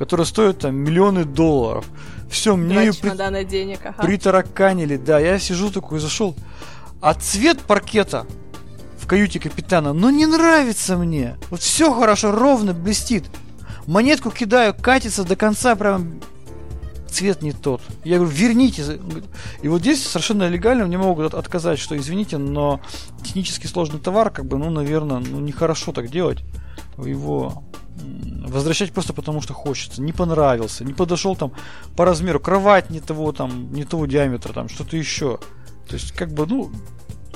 которая 0.00 0.24
стоит 0.24 0.60
там 0.60 0.76
миллионы 0.76 1.26
долларов. 1.26 1.84
Все, 2.30 2.56
мне 2.56 2.86
ее 2.86 2.94
при... 2.94 3.44
денег, 3.44 3.80
ага. 3.84 4.02
притараканили, 4.02 4.96
да. 4.96 5.18
Я 5.18 5.38
сижу 5.38 5.70
такой, 5.70 6.00
зашел. 6.00 6.34
А 7.02 7.12
цвет 7.12 7.60
паркета 7.60 8.26
в 8.96 9.06
каюте 9.06 9.38
капитана, 9.38 9.92
ну 9.92 10.08
не 10.08 10.24
нравится 10.24 10.96
мне. 10.96 11.36
Вот 11.50 11.60
все 11.60 11.92
хорошо, 11.92 12.32
ровно 12.32 12.72
блестит. 12.72 13.26
Монетку 13.86 14.30
кидаю, 14.30 14.74
катится 14.74 15.22
до 15.22 15.36
конца, 15.36 15.76
прям 15.76 16.22
цвет 17.06 17.42
не 17.42 17.52
тот. 17.52 17.82
Я 18.02 18.16
говорю, 18.16 18.32
верните. 18.32 18.98
И 19.60 19.68
вот 19.68 19.82
здесь 19.82 20.02
совершенно 20.02 20.48
легально 20.48 20.86
мне 20.86 20.96
могут 20.96 21.34
отказать, 21.34 21.78
что 21.78 21.94
извините, 21.94 22.38
но 22.38 22.80
технически 23.22 23.66
сложный 23.66 24.00
товар, 24.00 24.30
как 24.30 24.46
бы, 24.46 24.56
ну, 24.56 24.70
наверное, 24.70 25.18
ну, 25.18 25.40
нехорошо 25.40 25.92
так 25.92 26.08
делать. 26.08 26.38
Его 26.98 27.64
возвращать 28.46 28.92
просто 28.92 29.12
потому, 29.12 29.40
что 29.40 29.54
хочется. 29.54 30.02
Не 30.02 30.12
понравился, 30.12 30.84
не 30.84 30.92
подошел 30.92 31.36
там 31.36 31.52
по 31.96 32.04
размеру, 32.04 32.40
кровать 32.40 32.90
не 32.90 33.00
того 33.00 33.32
там, 33.32 33.72
не 33.72 33.84
того 33.84 34.06
диаметра, 34.06 34.52
там 34.52 34.68
что-то 34.68 34.96
еще. 34.96 35.38
То 35.88 35.94
есть, 35.94 36.12
как 36.12 36.32
бы, 36.32 36.46
ну, 36.46 36.70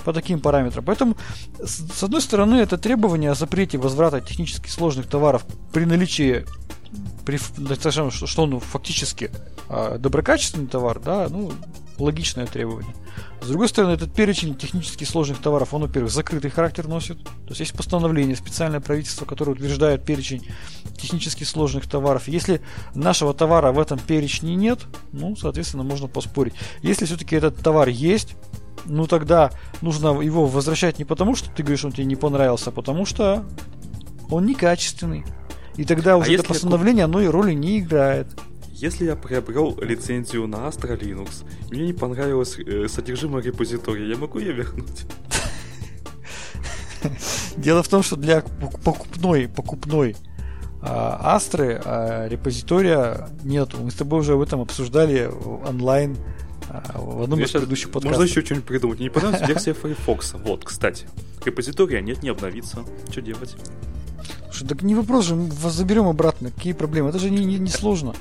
по 0.04 0.12
таким 0.12 0.40
параметрам. 0.40 0.84
Поэтому, 0.84 1.16
с 1.62 2.02
одной 2.02 2.20
стороны, 2.20 2.56
это 2.56 2.78
требование 2.78 3.30
о 3.30 3.34
запрете 3.34 3.78
возврата 3.78 4.20
технически 4.20 4.68
сложных 4.68 5.06
товаров 5.06 5.44
при 5.72 5.84
наличии 5.84 6.46
при, 7.24 7.38
что 8.26 8.42
он 8.42 8.60
фактически 8.60 9.30
а, 9.68 9.98
доброкачественный 9.98 10.66
товар, 10.66 11.00
да, 11.00 11.26
ну, 11.30 11.52
логичное 11.98 12.46
требование. 12.46 12.94
С 13.40 13.48
другой 13.48 13.68
стороны, 13.68 13.92
этот 13.92 14.12
перечень 14.12 14.54
технически 14.54 15.04
сложных 15.04 15.38
товаров, 15.38 15.74
он, 15.74 15.82
во-первых, 15.82 16.10
закрытый 16.10 16.50
характер 16.50 16.88
носит. 16.88 17.22
То 17.22 17.50
есть 17.50 17.60
есть 17.60 17.72
постановление, 17.74 18.36
специальное 18.36 18.80
правительство, 18.80 19.24
которое 19.26 19.52
утверждает 19.52 20.04
перечень 20.04 20.46
технически 20.96 21.44
сложных 21.44 21.88
товаров. 21.88 22.26
Если 22.26 22.60
нашего 22.94 23.34
товара 23.34 23.72
в 23.72 23.78
этом 23.78 23.98
перечне 23.98 24.54
нет, 24.54 24.80
ну, 25.12 25.36
соответственно, 25.36 25.82
можно 25.82 26.08
поспорить. 26.08 26.54
Если 26.82 27.04
все-таки 27.04 27.36
этот 27.36 27.58
товар 27.58 27.88
есть, 27.88 28.36
ну 28.86 29.06
тогда 29.06 29.50
нужно 29.80 30.20
его 30.20 30.46
возвращать 30.46 30.98
не 30.98 31.04
потому, 31.04 31.34
что 31.34 31.50
ты 31.50 31.62
говоришь, 31.62 31.84
он 31.84 31.92
тебе 31.92 32.04
не 32.04 32.16
понравился, 32.16 32.70
а 32.70 32.72
потому 32.72 33.06
что 33.06 33.44
он 34.30 34.46
некачественный. 34.46 35.24
И 35.76 35.84
тогда 35.84 36.14
а 36.14 36.16
уже 36.16 36.30
а 36.30 36.34
это 36.34 36.44
постановление, 36.44 37.04
оно 37.04 37.20
и 37.20 37.26
роли 37.26 37.52
не 37.52 37.80
играет. 37.80 38.28
Если 38.74 39.04
я 39.04 39.14
приобрел 39.14 39.78
лицензию 39.80 40.48
на 40.48 40.56
Astra 40.56 40.98
Linux, 40.98 41.44
мне 41.70 41.86
не 41.86 41.92
понравилось 41.92 42.58
э, 42.58 42.88
содержимое 42.88 43.40
репозитория, 43.40 44.08
я 44.08 44.16
могу 44.16 44.40
ее 44.40 44.52
вернуть? 44.52 45.06
Дело 47.56 47.84
в 47.84 47.88
том, 47.88 48.02
что 48.02 48.16
для 48.16 48.40
покупной, 48.40 49.46
покупной 49.46 50.16
а, 50.82 51.36
Астры 51.36 51.80
а, 51.84 52.26
репозитория 52.26 53.28
нету. 53.44 53.76
Мы 53.80 53.92
с 53.92 53.94
тобой 53.94 54.20
уже 54.20 54.32
об 54.32 54.40
этом 54.40 54.60
обсуждали 54.60 55.30
онлайн 55.64 56.16
а, 56.68 56.98
в 56.98 57.22
одном 57.22 57.40
из 57.40 57.52
предыдущих 57.52 57.92
подкастов. 57.92 58.18
Можно 58.18 58.28
еще 58.28 58.44
что-нибудь 58.44 58.66
придумать. 58.66 58.98
Не 58.98 59.08
понравилась 59.08 59.48
версия 59.48 59.72
Firefox. 59.72 60.34
Вот, 60.34 60.64
кстати. 60.64 61.06
Репозитория 61.44 62.00
нет, 62.00 62.24
не 62.24 62.30
обновится. 62.30 62.84
Что 63.08 63.22
делать? 63.22 63.54
Слушай, 64.46 64.66
так 64.66 64.82
не 64.82 64.96
вопрос 64.96 65.26
же, 65.26 65.36
мы 65.36 65.46
вас 65.46 65.74
заберем 65.74 66.08
обратно. 66.08 66.50
Какие 66.50 66.72
проблемы? 66.72 67.10
Это 67.10 67.20
же 67.20 67.30
не, 67.30 67.44
не, 67.44 67.58
не 67.58 67.70
сложно. 67.70 68.14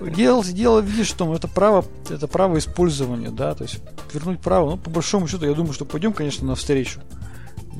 Дело, 0.00 0.44
дело, 0.44 0.80
видишь, 0.80 1.08
что 1.08 1.34
это 1.34 1.48
право, 1.48 1.84
это 2.08 2.26
право 2.28 2.58
использования, 2.58 3.30
да, 3.30 3.54
то 3.54 3.64
есть 3.64 3.80
вернуть 4.12 4.40
право, 4.40 4.70
ну, 4.70 4.76
по 4.76 4.90
большому 4.90 5.28
счету, 5.28 5.46
я 5.46 5.54
думаю, 5.54 5.72
что 5.72 5.84
пойдем, 5.84 6.12
конечно, 6.12 6.46
навстречу. 6.46 7.00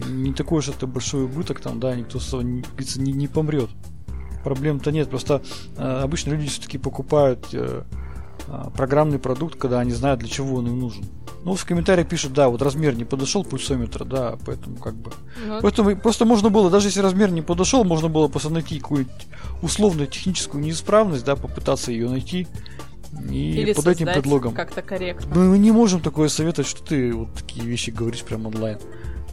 Не 0.06 0.32
такой 0.32 0.58
уж 0.58 0.68
это 0.68 0.86
большой 0.86 1.24
убыток, 1.24 1.60
там, 1.60 1.80
да, 1.80 1.94
никто 1.94 2.18
не, 2.42 2.64
не, 2.96 3.12
не 3.12 3.28
помрет. 3.28 3.70
Проблем-то 4.44 4.92
нет, 4.92 5.10
просто 5.10 5.42
э, 5.76 5.82
обычно 5.82 6.30
люди 6.30 6.48
все-таки 6.48 6.78
покупают 6.78 7.48
э, 7.52 7.82
программный 8.76 9.18
продукт, 9.18 9.56
когда 9.58 9.80
они 9.80 9.92
знают, 9.92 10.20
для 10.20 10.28
чего 10.28 10.56
он 10.56 10.66
им 10.66 10.78
нужен. 10.78 11.04
Ну, 11.44 11.54
в 11.54 11.64
комментариях 11.64 12.08
пишут, 12.08 12.32
да, 12.32 12.48
вот 12.48 12.62
размер 12.62 12.94
не 12.96 13.04
подошел 13.04 13.44
пульсометра, 13.44 14.04
да, 14.04 14.36
поэтому 14.44 14.76
как 14.76 14.94
бы. 14.94 15.12
Вот. 15.46 15.62
Поэтому 15.62 15.96
просто 15.96 16.24
можно 16.24 16.50
было, 16.50 16.70
даже 16.70 16.88
если 16.88 17.00
размер 17.00 17.30
не 17.30 17.42
подошел, 17.42 17.84
можно 17.84 18.08
было 18.08 18.28
просто 18.28 18.50
найти 18.50 18.80
какую-нибудь 18.80 19.26
условную 19.62 20.08
техническую 20.08 20.62
неисправность, 20.62 21.24
да, 21.24 21.36
попытаться 21.36 21.92
ее 21.92 22.08
найти. 22.08 22.48
И 23.30 23.52
Или 23.52 23.72
под 23.72 23.86
этим 23.86 24.06
предлогом. 24.06 24.52
Как-то 24.52 24.82
корректно. 24.82 25.34
Мы 25.34 25.58
не 25.58 25.70
можем 25.70 26.00
такое 26.00 26.28
советовать, 26.28 26.68
что 26.68 26.84
ты 26.84 27.12
вот 27.12 27.32
такие 27.34 27.64
вещи 27.64 27.90
говоришь 27.90 28.22
прямо 28.22 28.48
онлайн. 28.48 28.78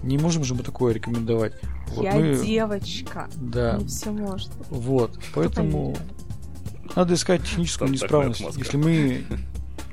Не 0.04 0.18
можем 0.18 0.44
же 0.44 0.54
мы 0.54 0.64
такое 0.64 0.94
рекомендовать. 0.94 1.54
Вот 1.88 2.04
Я 2.04 2.16
мы... 2.16 2.36
девочка. 2.36 3.28
Да. 3.36 3.78
Мне 3.78 3.88
все 3.88 4.12
может. 4.12 4.52
Вот. 4.70 5.20
Поэтому. 5.34 5.96
Надо 6.96 7.14
искать 7.14 7.44
техническую 7.44 7.92
неисправность, 7.92 8.42
если 8.58 8.78
мы 8.78 9.26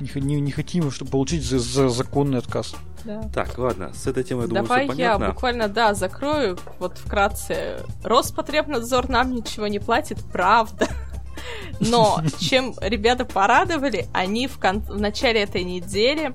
не, 0.01 0.21
не, 0.21 0.41
не 0.41 0.51
хотим 0.51 0.91
чтобы 0.91 1.11
получить 1.11 1.45
за, 1.45 1.59
за 1.59 1.89
законный 1.89 2.39
отказ. 2.39 2.75
Да. 3.05 3.29
Так, 3.35 3.59
ладно, 3.59 3.93
с 3.93 4.07
этой 4.07 4.23
темой, 4.23 4.47
думаю, 4.47 4.65
Давай 4.65 4.89
я 4.95 5.19
буквально, 5.19 5.69
да, 5.69 5.95
закрою, 5.95 6.59
вот 6.79 6.99
вкратце. 6.99 7.81
Роспотребнадзор 8.05 9.09
нам 9.09 9.35
ничего 9.35 9.67
не 9.67 9.81
платит, 9.81 10.19
правда. 10.33 10.89
Но 11.81 12.23
чем 12.39 12.75
ребята 12.81 13.25
порадовали, 13.25 14.07
они 14.13 14.47
в, 14.47 14.59
кон- 14.59 14.83
в 14.83 15.01
начале 15.01 15.43
этой 15.43 15.65
недели 15.65 16.35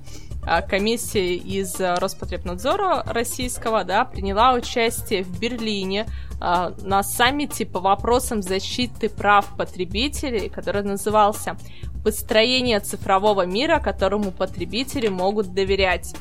комиссия 0.69 1.35
из 1.35 1.75
Роспотребнадзора 1.79 3.03
российского, 3.05 3.83
да, 3.83 4.05
приняла 4.05 4.53
участие 4.53 5.23
в 5.23 5.39
Берлине 5.39 6.07
а, 6.39 6.73
на 6.81 7.03
саммите 7.03 7.65
по 7.65 7.79
вопросам 7.79 8.41
защиты 8.41 9.09
прав 9.09 9.45
потребителей, 9.57 10.49
который 10.49 10.83
назывался 10.83 11.57
«Построение 12.03 12.79
цифрового 12.79 13.45
мира, 13.45 13.79
которому 13.79 14.31
потребители 14.31 15.07
могут 15.07 15.53
доверять». 15.53 16.15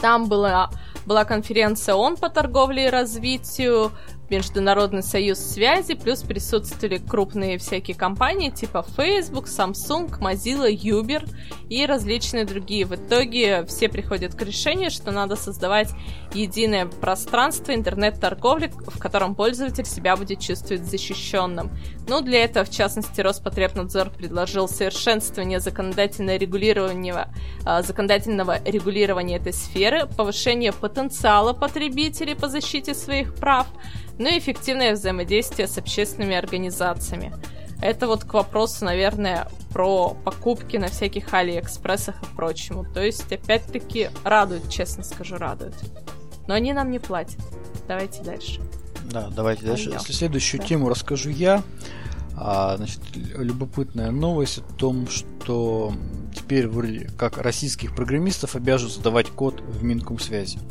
Там 0.00 0.28
была, 0.28 0.70
была 1.06 1.24
конференция 1.24 1.94
ООН 1.94 2.16
по 2.16 2.28
торговле 2.28 2.86
и 2.86 2.90
развитию, 2.90 3.90
Международный 4.30 5.02
союз 5.02 5.38
связи, 5.38 5.94
плюс 5.94 6.22
присутствовали 6.22 6.98
крупные 6.98 7.58
всякие 7.58 7.96
компании 7.96 8.50
типа 8.50 8.84
Facebook, 8.96 9.46
Samsung, 9.46 10.18
Mozilla, 10.18 10.70
Uber 10.70 11.28
и 11.68 11.86
различные 11.86 12.44
другие. 12.44 12.86
В 12.86 12.94
итоге 12.94 13.64
все 13.66 13.88
приходят 13.88 14.34
к 14.34 14.42
решению, 14.42 14.90
что 14.90 15.12
надо 15.12 15.36
создавать 15.36 15.90
единое 16.32 16.86
пространство 16.86 17.74
интернет-торговли, 17.74 18.72
в 18.86 18.98
котором 18.98 19.34
пользователь 19.34 19.86
себя 19.86 20.16
будет 20.16 20.40
чувствовать 20.40 20.84
защищенным. 20.84 21.70
Ну, 22.08 22.20
для 22.20 22.44
этого, 22.44 22.64
в 22.64 22.70
частности, 22.70 23.20
Роспотребнадзор 23.20 24.10
предложил 24.10 24.68
совершенствование 24.68 25.58
законодательного 25.58 26.36
регулирования, 26.36 27.28
а, 27.64 27.82
законодательного 27.82 28.62
регулирования 28.64 29.36
этой 29.36 29.52
сферы, 29.52 30.06
повышение 30.06 30.72
потенциала 30.72 31.52
потребителей 31.52 32.36
по 32.36 32.48
защите 32.48 32.94
своих 32.94 33.34
прав, 33.34 33.66
ну 34.18 34.28
и 34.28 34.38
эффективное 34.38 34.92
взаимодействие 34.92 35.66
с 35.66 35.78
общественными 35.78 36.36
организациями. 36.36 37.32
Это 37.82 38.06
вот 38.06 38.24
к 38.24 38.32
вопросу, 38.34 38.84
наверное, 38.84 39.48
про 39.72 40.10
покупки 40.24 40.76
на 40.76 40.86
всяких 40.86 41.34
Алиэкспрессах 41.34 42.22
и 42.22 42.36
прочему. 42.36 42.84
То 42.84 43.02
есть, 43.02 43.30
опять-таки, 43.30 44.10
радует, 44.24 44.70
честно 44.70 45.02
скажу, 45.02 45.36
радует. 45.36 45.74
Но 46.46 46.54
они 46.54 46.72
нам 46.72 46.90
не 46.90 46.98
платят. 46.98 47.40
Давайте 47.86 48.22
дальше. 48.22 48.62
Да, 49.10 49.28
давайте 49.34 49.64
а 49.64 49.68
дальше. 49.68 49.90
Если 49.90 50.12
следующую 50.12 50.62
тему 50.62 50.88
расскажу 50.88 51.30
я. 51.30 51.62
А, 52.38 52.76
значит, 52.76 53.00
любопытная 53.14 54.10
новость 54.10 54.58
о 54.58 54.72
том, 54.74 55.08
что 55.08 55.94
теперь 56.34 56.68
вроде 56.68 57.10
как 57.16 57.38
российских 57.38 57.96
программистов 57.96 58.56
обяжут 58.56 58.92
сдавать 58.92 59.28
код 59.28 59.62
в 59.62 59.82
Минкомсвязи. 59.82 60.58
связи 60.58 60.66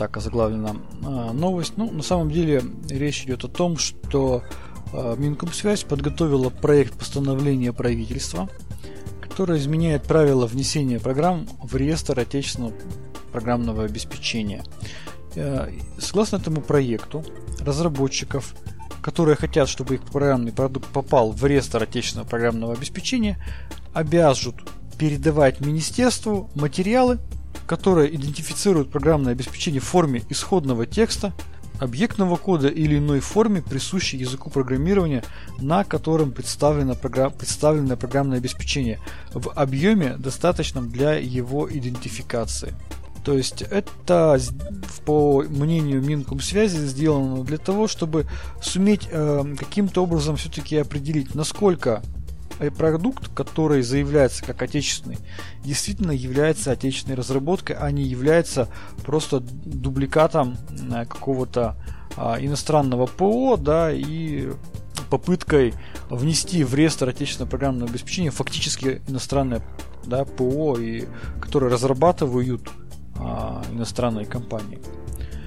так 0.00 0.16
озаглавлена 0.16 0.76
а, 1.04 1.32
новость. 1.32 1.74
Ну, 1.76 1.90
на 1.90 2.02
самом 2.02 2.30
деле 2.30 2.62
речь 2.88 3.24
идет 3.24 3.44
о 3.44 3.48
том, 3.48 3.76
что 3.76 4.42
а, 4.92 5.14
Минкомсвязь 5.16 5.84
подготовила 5.84 6.50
проект 6.50 6.98
постановления 6.98 7.72
правительства, 7.72 8.48
которое 9.20 9.58
изменяет 9.58 10.04
правила 10.04 10.46
внесения 10.46 10.98
программ 10.98 11.46
в 11.62 11.76
реестр 11.76 12.18
отечественного 12.18 12.72
программного 13.32 13.84
обеспечения. 13.84 14.64
Э, 15.36 15.70
согласно 15.98 16.36
этому 16.36 16.60
проекту, 16.60 17.24
разработчиков, 17.60 18.54
которые 19.02 19.36
хотят, 19.36 19.68
чтобы 19.68 19.94
их 19.94 20.02
программный 20.02 20.52
продукт 20.52 20.88
попал 20.88 21.32
в 21.32 21.44
реестр 21.44 21.82
отечественного 21.82 22.28
программного 22.28 22.74
обеспечения, 22.74 23.38
обяжут 23.92 24.56
передавать 24.98 25.60
министерству 25.60 26.50
материалы, 26.54 27.18
которая 27.66 28.06
идентифицирует 28.08 28.90
программное 28.90 29.32
обеспечение 29.32 29.80
в 29.80 29.84
форме 29.84 30.22
исходного 30.28 30.86
текста, 30.86 31.32
объектного 31.78 32.36
кода 32.36 32.68
или 32.68 32.98
иной 32.98 33.20
форме, 33.20 33.62
присущей 33.62 34.18
языку 34.18 34.50
программирования, 34.50 35.24
на 35.58 35.84
котором 35.84 36.32
представлено, 36.32 36.94
программ, 36.94 37.32
представленное 37.32 37.96
программное 37.96 38.38
обеспечение, 38.38 38.98
в 39.32 39.50
объеме, 39.50 40.16
достаточном 40.18 40.90
для 40.90 41.14
его 41.14 41.70
идентификации. 41.70 42.74
То 43.24 43.34
есть 43.34 43.62
это, 43.62 44.38
по 45.04 45.42
мнению 45.42 46.02
Минкомсвязи, 46.02 46.78
сделано 46.78 47.44
для 47.44 47.58
того, 47.58 47.86
чтобы 47.86 48.26
суметь 48.62 49.08
э, 49.10 49.44
каким-то 49.58 50.02
образом 50.02 50.36
все-таки 50.36 50.76
определить, 50.76 51.34
насколько 51.34 52.02
продукт, 52.76 53.28
который 53.34 53.80
заявляется 53.82 54.44
как 54.44 54.60
отечественный, 54.60 55.18
действительно 55.64 56.10
является 56.10 56.72
отечественной 56.72 57.16
разработкой, 57.16 57.76
а 57.76 57.90
не 57.90 58.02
является 58.02 58.68
просто 59.04 59.40
дубликатом 59.40 60.58
э, 60.92 61.06
какого-то 61.06 61.76
а, 62.16 62.36
иностранного 62.40 63.06
ПО, 63.06 63.56
да, 63.56 63.92
и 63.92 64.50
попыткой 65.08 65.74
внести 66.08 66.64
в 66.64 66.74
реестр 66.74 67.08
отечественного 67.08 67.50
программного 67.50 67.90
обеспечения 67.90 68.30
фактически 68.30 69.00
иностранное 69.08 69.62
да, 70.04 70.24
ПО, 70.24 70.76
и, 70.78 71.06
которые 71.40 71.72
разрабатывают 71.72 72.68
а, 73.20 73.62
иностранные 73.72 74.26
компании. 74.26 74.80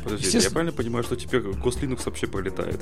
Подожди, 0.04 0.38
я 0.38 0.50
правильно 0.50 0.74
понимаю, 0.74 1.04
что 1.04 1.16
теперь 1.16 1.42
Гослинукс 1.42 2.06
вообще 2.06 2.28
пролетает? 2.28 2.82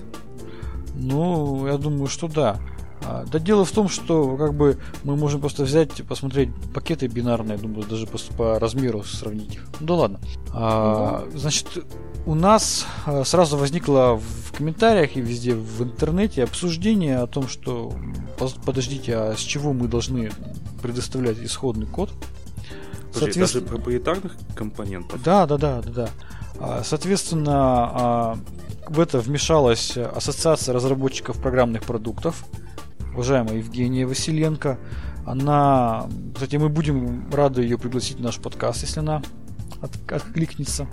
Ну, 0.96 1.68
я 1.68 1.78
думаю, 1.78 2.08
что 2.08 2.28
да. 2.28 2.60
А, 3.04 3.26
да 3.26 3.40
дело 3.40 3.66
в 3.66 3.72
том, 3.72 3.90
что 3.90 4.38
как 4.38 4.54
бы 4.54 4.78
мы 5.04 5.16
можем 5.16 5.42
просто 5.42 5.64
взять, 5.64 6.04
посмотреть 6.08 6.50
пакеты 6.74 7.08
бинарные, 7.08 7.58
думаю, 7.58 7.88
даже 7.88 8.06
по, 8.08 8.18
по 8.36 8.60
размеру 8.60 9.04
сравнить 9.04 9.56
их. 9.56 9.68
Ну 9.80 9.88
да 9.88 9.94
ладно. 9.96 10.20
А, 10.54 11.28
значит, 11.34 11.68
у 12.26 12.36
нас 12.36 12.86
а, 13.06 13.24
сразу 13.24 13.58
возникло 13.58 14.20
в 14.20 14.56
комментариях 14.56 15.16
и 15.16 15.22
везде 15.22 15.56
в 15.56 15.82
интернете 15.84 16.44
обсуждение 16.44 17.18
о 17.18 17.28
том, 17.28 17.48
что 17.48 17.94
подождите, 18.66 19.16
а 19.16 19.36
с 19.36 19.40
чего 19.40 19.74
мы 19.74 19.88
должны 19.88 20.32
предоставлять 20.82 21.40
исходный 21.40 21.88
код? 21.88 22.12
Соответственно... 23.12 23.48
даже 23.48 23.62
проприетарных 23.62 24.34
компонентов? 24.56 25.22
Да, 25.24 25.46
да, 25.46 25.58
да, 25.58 25.82
да, 25.82 25.92
да. 25.92 26.10
А, 26.60 26.84
соответственно, 26.84 28.38
в 28.88 29.00
это 29.00 29.20
вмешалась 29.20 29.98
Ассоциация 29.98 30.74
разработчиков 30.74 31.38
программных 31.38 31.84
продуктов, 31.84 32.46
уважаемая 33.14 33.58
Евгения 33.58 34.06
Василенко. 34.06 34.78
Она, 35.26 36.08
кстати, 36.34 36.56
мы 36.56 36.70
будем 36.70 37.30
рады 37.32 37.62
ее 37.62 37.78
пригласить 37.78 38.18
в 38.18 38.22
наш 38.22 38.38
подкаст, 38.38 38.82
если 38.82 39.00
она 39.00 39.22
от, 39.82 39.92
откликнется. 40.12 40.88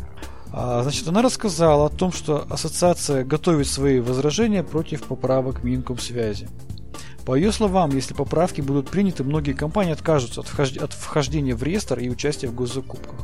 А, 0.53 0.83
значит, 0.83 1.07
она 1.09 1.23
рассказала 1.23 1.87
о 1.87 1.89
том, 1.89 2.13
что 2.13 2.47
ассоциация 2.51 3.25
готовит 3.25 3.67
свои 3.67 4.01
возражения 4.01 4.63
против 4.63 5.05
поправок 5.05 5.63
Минкомсвязи. 5.63 6.49
По 7.29 7.35
ее 7.35 7.53
словам, 7.53 7.91
если 7.91 8.15
поправки 8.15 8.63
будут 8.63 8.89
приняты, 8.89 9.23
многие 9.23 9.53
компании 9.53 9.93
откажутся 9.93 10.41
от, 10.41 10.49
вхож... 10.49 10.75
от 10.79 10.95
вхождения 10.95 11.55
в 11.55 11.63
реестр 11.63 11.99
и 11.99 12.09
участия 12.09 12.49
в 12.49 12.55
госзакупках. 12.55 13.21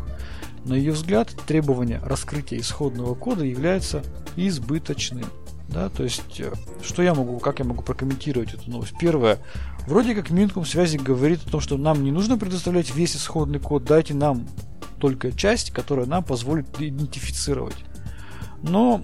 На 0.66 0.74
ее 0.74 0.92
взгляд, 0.92 1.34
требование 1.46 2.02
раскрытия 2.04 2.60
исходного 2.60 3.14
кода 3.14 3.44
является 3.44 4.02
избыточным. 4.36 5.24
Да, 5.70 5.88
то 5.88 6.02
есть, 6.02 6.38
э, 6.38 6.52
что 6.82 7.02
я 7.02 7.14
могу, 7.14 7.38
как 7.38 7.60
я 7.60 7.64
могу 7.64 7.82
прокомментировать 7.82 8.52
эту 8.52 8.70
новость? 8.70 8.92
Первое. 9.00 9.38
Вроде 9.86 10.14
как 10.14 10.28
Минком 10.28 10.66
связи 10.66 10.98
говорит 10.98 11.40
о 11.46 11.50
том, 11.52 11.60
что 11.62 11.78
нам 11.78 12.04
не 12.04 12.12
нужно 12.12 12.36
предоставлять 12.36 12.94
весь 12.94 13.16
исходный 13.16 13.58
код, 13.58 13.84
дайте 13.84 14.12
нам 14.12 14.46
только 15.00 15.32
часть, 15.32 15.70
которая 15.70 16.04
нам 16.04 16.22
позволит 16.22 16.78
идентифицировать. 16.78 17.76
Но 18.62 19.02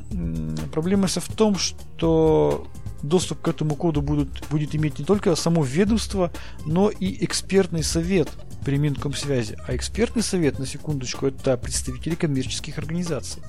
проблема 0.74 1.06
в 1.06 1.32
том, 1.34 1.56
что 1.56 2.66
доступ 3.02 3.40
к 3.40 3.48
этому 3.48 3.76
коду 3.76 4.02
будут, 4.02 4.46
будет 4.50 4.74
иметь 4.74 4.98
не 4.98 5.04
только 5.04 5.34
само 5.36 5.62
ведомство, 5.64 6.30
но 6.66 6.90
и 6.90 7.24
экспертный 7.24 7.82
совет 7.82 8.28
при 8.64 8.76
Минкомсвязи. 8.76 9.58
А 9.66 9.74
экспертный 9.74 10.22
совет, 10.22 10.58
на 10.58 10.66
секундочку, 10.66 11.26
это 11.26 11.56
представители 11.56 12.14
коммерческих 12.14 12.78
организаций 12.78 13.42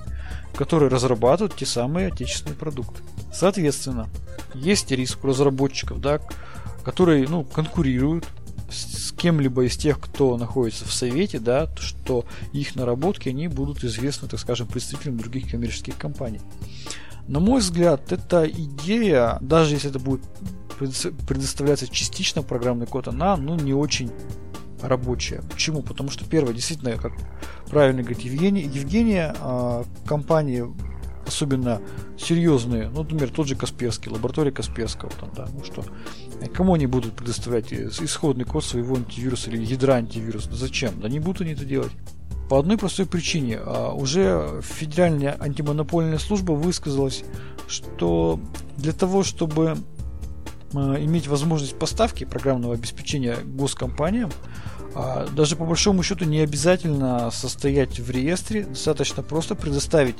которые 0.54 0.90
разрабатывают 0.90 1.56
те 1.56 1.66
самые 1.66 2.08
отечественные 2.08 2.56
продукты. 2.56 3.02
Соответственно, 3.32 4.08
есть 4.54 4.90
риск 4.90 5.24
у 5.24 5.28
разработчиков, 5.28 6.00
да, 6.00 6.20
которые 6.84 7.26
ну, 7.28 7.44
конкурируют 7.44 8.26
с 8.70 9.12
кем-либо 9.12 9.64
из 9.64 9.76
тех, 9.76 10.00
кто 10.00 10.36
находится 10.36 10.86
в 10.86 10.92
совете, 10.92 11.38
да, 11.38 11.68
что 11.78 12.24
их 12.52 12.74
наработки 12.74 13.28
они 13.28 13.48
будут 13.48 13.84
известны, 13.84 14.28
так 14.28 14.40
скажем, 14.40 14.66
представителям 14.66 15.18
других 15.18 15.50
коммерческих 15.50 15.96
компаний. 15.96 16.40
На 17.28 17.40
мой 17.40 17.60
взгляд, 17.60 18.12
эта 18.12 18.48
идея, 18.48 19.38
даже 19.40 19.74
если 19.74 19.90
это 19.90 19.98
будет 19.98 20.22
предоставляться 21.26 21.86
частично 21.88 22.42
программный 22.42 22.86
код, 22.86 23.08
она 23.08 23.36
ну, 23.36 23.54
не 23.54 23.74
очень 23.74 24.10
рабочая. 24.80 25.42
Почему? 25.50 25.82
Потому 25.82 26.10
что 26.10 26.24
первое, 26.24 26.52
действительно, 26.54 26.96
как 26.96 27.12
правильно 27.68 28.02
говорит 28.02 28.20
Евгений, 28.20 28.62
Евгения, 28.62 29.34
а, 29.40 29.84
компании 30.06 30.64
особенно 31.26 31.80
серьезные, 32.18 32.88
ну, 32.88 33.02
например, 33.02 33.30
тот 33.30 33.46
же 33.46 33.56
Касперский, 33.56 34.10
лаборатория 34.10 34.50
Касперского, 34.50 35.10
там, 35.12 35.30
да, 35.34 35.48
ну 35.52 35.64
что, 35.64 35.84
кому 36.52 36.74
они 36.74 36.86
будут 36.86 37.14
предоставлять 37.14 37.72
исходный 37.72 38.44
код 38.44 38.64
своего 38.64 38.96
антивируса 38.96 39.50
или 39.50 39.64
ядра 39.64 39.94
антивируса? 39.94 40.50
Да 40.50 40.56
зачем? 40.56 41.00
Да 41.00 41.08
не 41.08 41.20
будут 41.20 41.42
они 41.42 41.52
это 41.52 41.64
делать. 41.64 41.92
По 42.48 42.58
одной 42.58 42.76
простой 42.76 43.06
причине. 43.06 43.58
А, 43.58 43.92
уже 43.92 44.60
Федеральная 44.62 45.36
антимонопольная 45.40 46.18
служба 46.18 46.52
высказалась, 46.52 47.24
что 47.66 48.40
для 48.76 48.92
того, 48.92 49.22
чтобы 49.22 49.78
а, 50.74 50.96
иметь 51.02 51.28
возможность 51.28 51.78
поставки 51.78 52.24
программного 52.24 52.74
обеспечения 52.74 53.36
госкомпаниям, 53.36 54.30
а, 54.94 55.26
даже 55.34 55.56
по 55.56 55.64
большому 55.64 56.02
счету 56.02 56.24
не 56.24 56.40
обязательно 56.40 57.30
состоять 57.30 57.98
в 57.98 58.10
реестре, 58.10 58.64
достаточно 58.64 59.22
просто 59.22 59.54
предоставить 59.54 60.16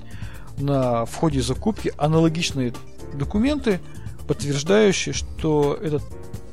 на 0.58 1.04
входе 1.04 1.42
закупки 1.42 1.92
аналогичные 1.98 2.72
документы, 3.14 3.80
подтверждающие, 4.26 5.12
что 5.12 5.78
этот 5.80 6.02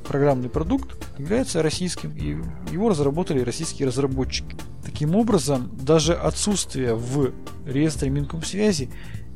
программный 0.09 0.49
продукт 0.49 0.97
является 1.19 1.61
российским, 1.61 2.11
и 2.17 2.35
его 2.73 2.89
разработали 2.89 3.41
российские 3.41 3.87
разработчики. 3.87 4.55
Таким 4.83 5.15
образом, 5.15 5.69
даже 5.79 6.15
отсутствие 6.15 6.95
в 6.95 7.31
реестре 7.63 8.09
Минкомсвязи 8.09 8.89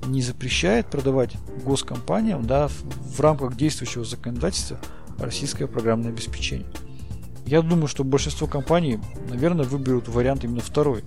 не 0.08 0.24
запрещает 0.24 0.88
продавать 0.88 1.36
госкомпаниям 1.64 2.48
да, 2.48 2.70
в, 2.70 3.20
рамках 3.20 3.56
действующего 3.56 4.04
законодательства 4.04 4.80
российское 5.20 5.68
программное 5.68 6.10
обеспечение. 6.10 6.68
Я 7.46 7.62
думаю, 7.62 7.88
что 7.88 8.04
большинство 8.04 8.48
компаний, 8.48 9.00
наверное, 9.30 9.66
выберут 9.66 10.08
вариант 10.08 10.44
именно 10.44 10.62
второй. 10.62 11.04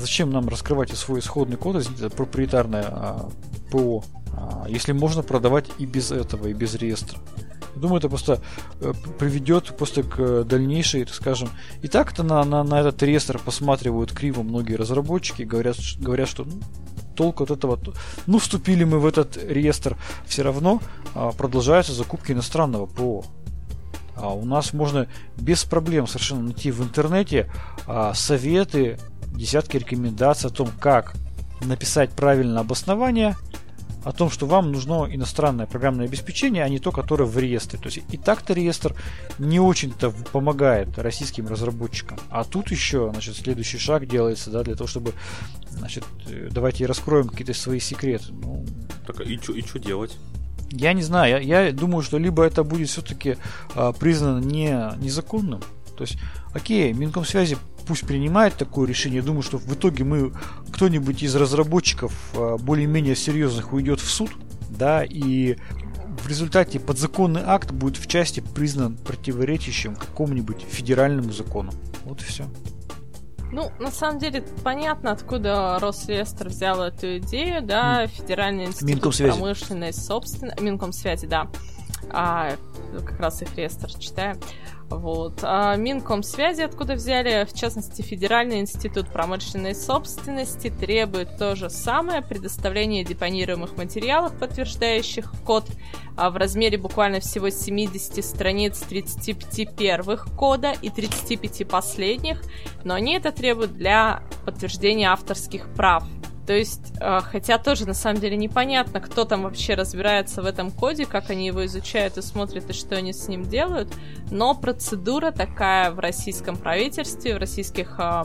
Зачем 0.00 0.30
нам 0.30 0.48
раскрывать 0.48 0.90
свой 0.96 1.20
исходный 1.20 1.58
код, 1.58 1.76
извините, 1.76 2.08
проприетарное 2.08 2.84
а, 2.88 3.30
ПО, 3.70 4.04
а, 4.32 4.64
если 4.70 4.92
можно 4.92 5.22
продавать 5.22 5.66
и 5.78 5.84
без 5.84 6.12
этого, 6.12 6.46
и 6.46 6.54
без 6.54 6.74
реестра? 6.76 7.18
Думаю, 7.74 7.98
это 7.98 8.08
просто 8.08 8.40
э, 8.80 8.92
приведет 9.18 9.76
просто 9.76 10.02
к 10.02 10.44
дальнейшей, 10.44 11.04
так 11.04 11.14
скажем. 11.14 11.50
И 11.80 11.88
так 11.88 12.12
то 12.12 12.22
на, 12.22 12.44
на, 12.44 12.62
на 12.64 12.80
этот 12.80 13.02
реестр 13.02 13.38
посматривают 13.38 14.12
криво 14.12 14.42
многие 14.42 14.74
разработчики, 14.74 15.42
говорят, 15.42 15.76
говорят, 15.98 16.28
что 16.28 16.44
ну, 16.44 16.60
толку 17.14 17.44
от 17.44 17.50
этого. 17.50 17.78
Ну, 18.26 18.38
вступили 18.38 18.84
мы 18.84 18.98
в 18.98 19.06
этот 19.06 19.36
реестр, 19.36 19.96
все 20.26 20.42
равно 20.42 20.80
а, 21.14 21.32
продолжаются 21.32 21.92
закупки 21.92 22.32
иностранного 22.32 22.86
ПО. 22.86 23.24
А 24.14 24.28
у 24.34 24.44
нас 24.44 24.72
можно 24.72 25.08
без 25.38 25.64
проблем 25.64 26.06
совершенно 26.06 26.42
найти 26.42 26.70
в 26.70 26.82
интернете 26.82 27.50
а, 27.86 28.12
советы, 28.14 28.98
десятки 29.34 29.78
рекомендаций 29.78 30.50
о 30.50 30.52
том, 30.52 30.68
как 30.78 31.14
написать 31.62 32.10
правильное 32.10 32.60
обоснование 32.60 33.36
о 34.04 34.12
том, 34.12 34.30
что 34.30 34.46
вам 34.46 34.72
нужно 34.72 35.08
иностранное 35.10 35.66
программное 35.66 36.06
обеспечение, 36.06 36.64
а 36.64 36.68
не 36.68 36.78
то, 36.78 36.92
которое 36.92 37.24
в 37.24 37.38
реестре. 37.38 37.78
То 37.78 37.86
есть 37.86 38.00
и 38.10 38.16
так-то 38.16 38.52
реестр 38.52 38.94
не 39.38 39.60
очень-то 39.60 40.12
помогает 40.32 40.98
российским 40.98 41.46
разработчикам. 41.46 42.18
А 42.30 42.44
тут 42.44 42.70
еще, 42.70 43.10
значит, 43.12 43.36
следующий 43.36 43.78
шаг 43.78 44.06
делается, 44.06 44.50
да, 44.50 44.62
для 44.62 44.74
того, 44.74 44.88
чтобы, 44.88 45.12
значит, 45.70 46.04
э, 46.26 46.48
давайте 46.50 46.86
раскроем 46.86 47.28
какие-то 47.28 47.54
свои 47.54 47.80
секреты. 47.80 48.26
Ну, 48.32 48.64
так 49.06 49.20
и 49.20 49.38
что 49.38 49.52
и 49.54 49.62
делать? 49.80 50.16
Я 50.70 50.94
не 50.94 51.02
знаю, 51.02 51.44
я, 51.44 51.64
я 51.66 51.72
думаю, 51.72 52.02
что 52.02 52.16
либо 52.16 52.42
это 52.42 52.64
будет 52.64 52.88
все-таки 52.88 53.36
а, 53.74 53.92
признано 53.92 54.42
не, 54.42 54.70
незаконным, 54.96 55.60
то 55.96 56.04
есть, 56.04 56.18
окей, 56.54 56.92
Минкомсвязи 56.94 57.58
пусть 57.86 58.06
принимает 58.06 58.54
такое 58.54 58.86
решение. 58.86 59.22
Думаю, 59.22 59.42
что 59.42 59.58
в 59.58 59.72
итоге 59.72 60.04
мы 60.04 60.32
кто-нибудь 60.72 61.22
из 61.22 61.34
разработчиков 61.36 62.12
а, 62.34 62.56
более-менее 62.58 63.16
серьезных 63.16 63.72
уйдет 63.72 64.00
в 64.00 64.10
суд, 64.10 64.30
да, 64.70 65.04
и 65.04 65.56
в 66.22 66.28
результате 66.28 66.78
подзаконный 66.78 67.42
акт 67.44 67.70
будет 67.72 67.96
в 67.96 68.06
части 68.06 68.40
признан 68.40 68.96
противоречащим 68.96 69.96
какому-нибудь 69.96 70.62
федеральному 70.62 71.32
закону. 71.32 71.72
Вот 72.04 72.20
и 72.20 72.24
все. 72.24 72.44
Ну, 73.52 73.70
на 73.78 73.90
самом 73.90 74.18
деле, 74.18 74.42
понятно, 74.64 75.12
откуда 75.12 75.78
Росреестр 75.78 76.48
взял 76.48 76.82
эту 76.82 77.18
идею, 77.18 77.62
да, 77.62 78.06
Федеральный 78.06 78.64
институт 78.64 78.88
Минкомсвязи. 78.88 79.30
промышленной 79.32 79.92
собственности, 79.92 80.62
Минкомсвязи, 80.62 81.26
да, 81.26 81.48
а, 82.10 82.56
как 82.92 83.20
раз 83.20 83.42
их 83.42 83.54
реестр 83.54 83.90
читаю. 83.98 84.38
Вот. 84.98 85.40
А 85.42 85.76
Минкомсвязи 85.76 86.62
откуда 86.62 86.94
взяли? 86.94 87.44
В 87.44 87.54
частности, 87.54 88.02
Федеральный 88.02 88.60
институт 88.60 89.08
промышленной 89.08 89.74
собственности 89.74 90.70
требует 90.70 91.36
то 91.38 91.56
же 91.56 91.70
самое 91.70 92.22
предоставление 92.22 93.04
депонируемых 93.04 93.76
материалов, 93.76 94.32
подтверждающих 94.38 95.32
код 95.44 95.66
а 96.16 96.30
в 96.30 96.36
размере 96.36 96.78
буквально 96.78 97.20
всего 97.20 97.50
70 97.50 98.24
страниц 98.24 98.80
35 98.80 99.74
первых 99.76 100.26
кода 100.36 100.74
и 100.82 100.90
35 100.90 101.66
последних, 101.68 102.42
но 102.84 102.94
они 102.94 103.16
это 103.16 103.32
требуют 103.32 103.72
для 103.72 104.22
подтверждения 104.44 105.10
авторских 105.10 105.72
прав. 105.74 106.04
То 106.46 106.54
есть, 106.54 106.92
э, 107.00 107.20
хотя 107.20 107.58
тоже 107.58 107.86
на 107.86 107.94
самом 107.94 108.20
деле 108.20 108.36
непонятно, 108.36 109.00
кто 109.00 109.24
там 109.24 109.42
вообще 109.44 109.74
разбирается 109.74 110.42
в 110.42 110.46
этом 110.46 110.72
коде, 110.72 111.06
как 111.06 111.30
они 111.30 111.46
его 111.46 111.64
изучают 111.66 112.18
и 112.18 112.22
смотрят, 112.22 112.68
и 112.68 112.72
что 112.72 112.96
они 112.96 113.12
с 113.12 113.28
ним 113.28 113.44
делают, 113.44 113.88
но 114.30 114.54
процедура 114.54 115.30
такая 115.30 115.92
в 115.92 116.00
российском 116.00 116.56
правительстве, 116.56 117.36
в 117.36 117.38
российских 117.38 117.94
э, 117.98 118.24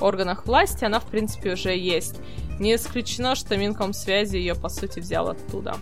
органах 0.00 0.46
власти, 0.46 0.84
она 0.84 0.98
в 0.98 1.04
принципе 1.04 1.52
уже 1.52 1.76
есть. 1.76 2.16
Не 2.58 2.74
исключено, 2.74 3.34
что 3.34 3.56
Минкомсвязи 3.56 4.36
ее 4.36 4.54
по 4.54 4.68
сути 4.70 5.00
взял 5.00 5.28
оттуда. 5.28 5.76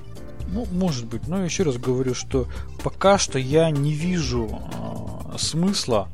Ну, 0.48 0.66
может 0.72 1.06
быть, 1.06 1.28
но 1.28 1.44
еще 1.44 1.62
раз 1.62 1.76
говорю, 1.76 2.14
что 2.14 2.46
пока 2.82 3.18
что 3.18 3.38
я 3.38 3.70
не 3.70 3.92
вижу 3.92 4.48
э, 4.48 5.38
смысла 5.38 6.08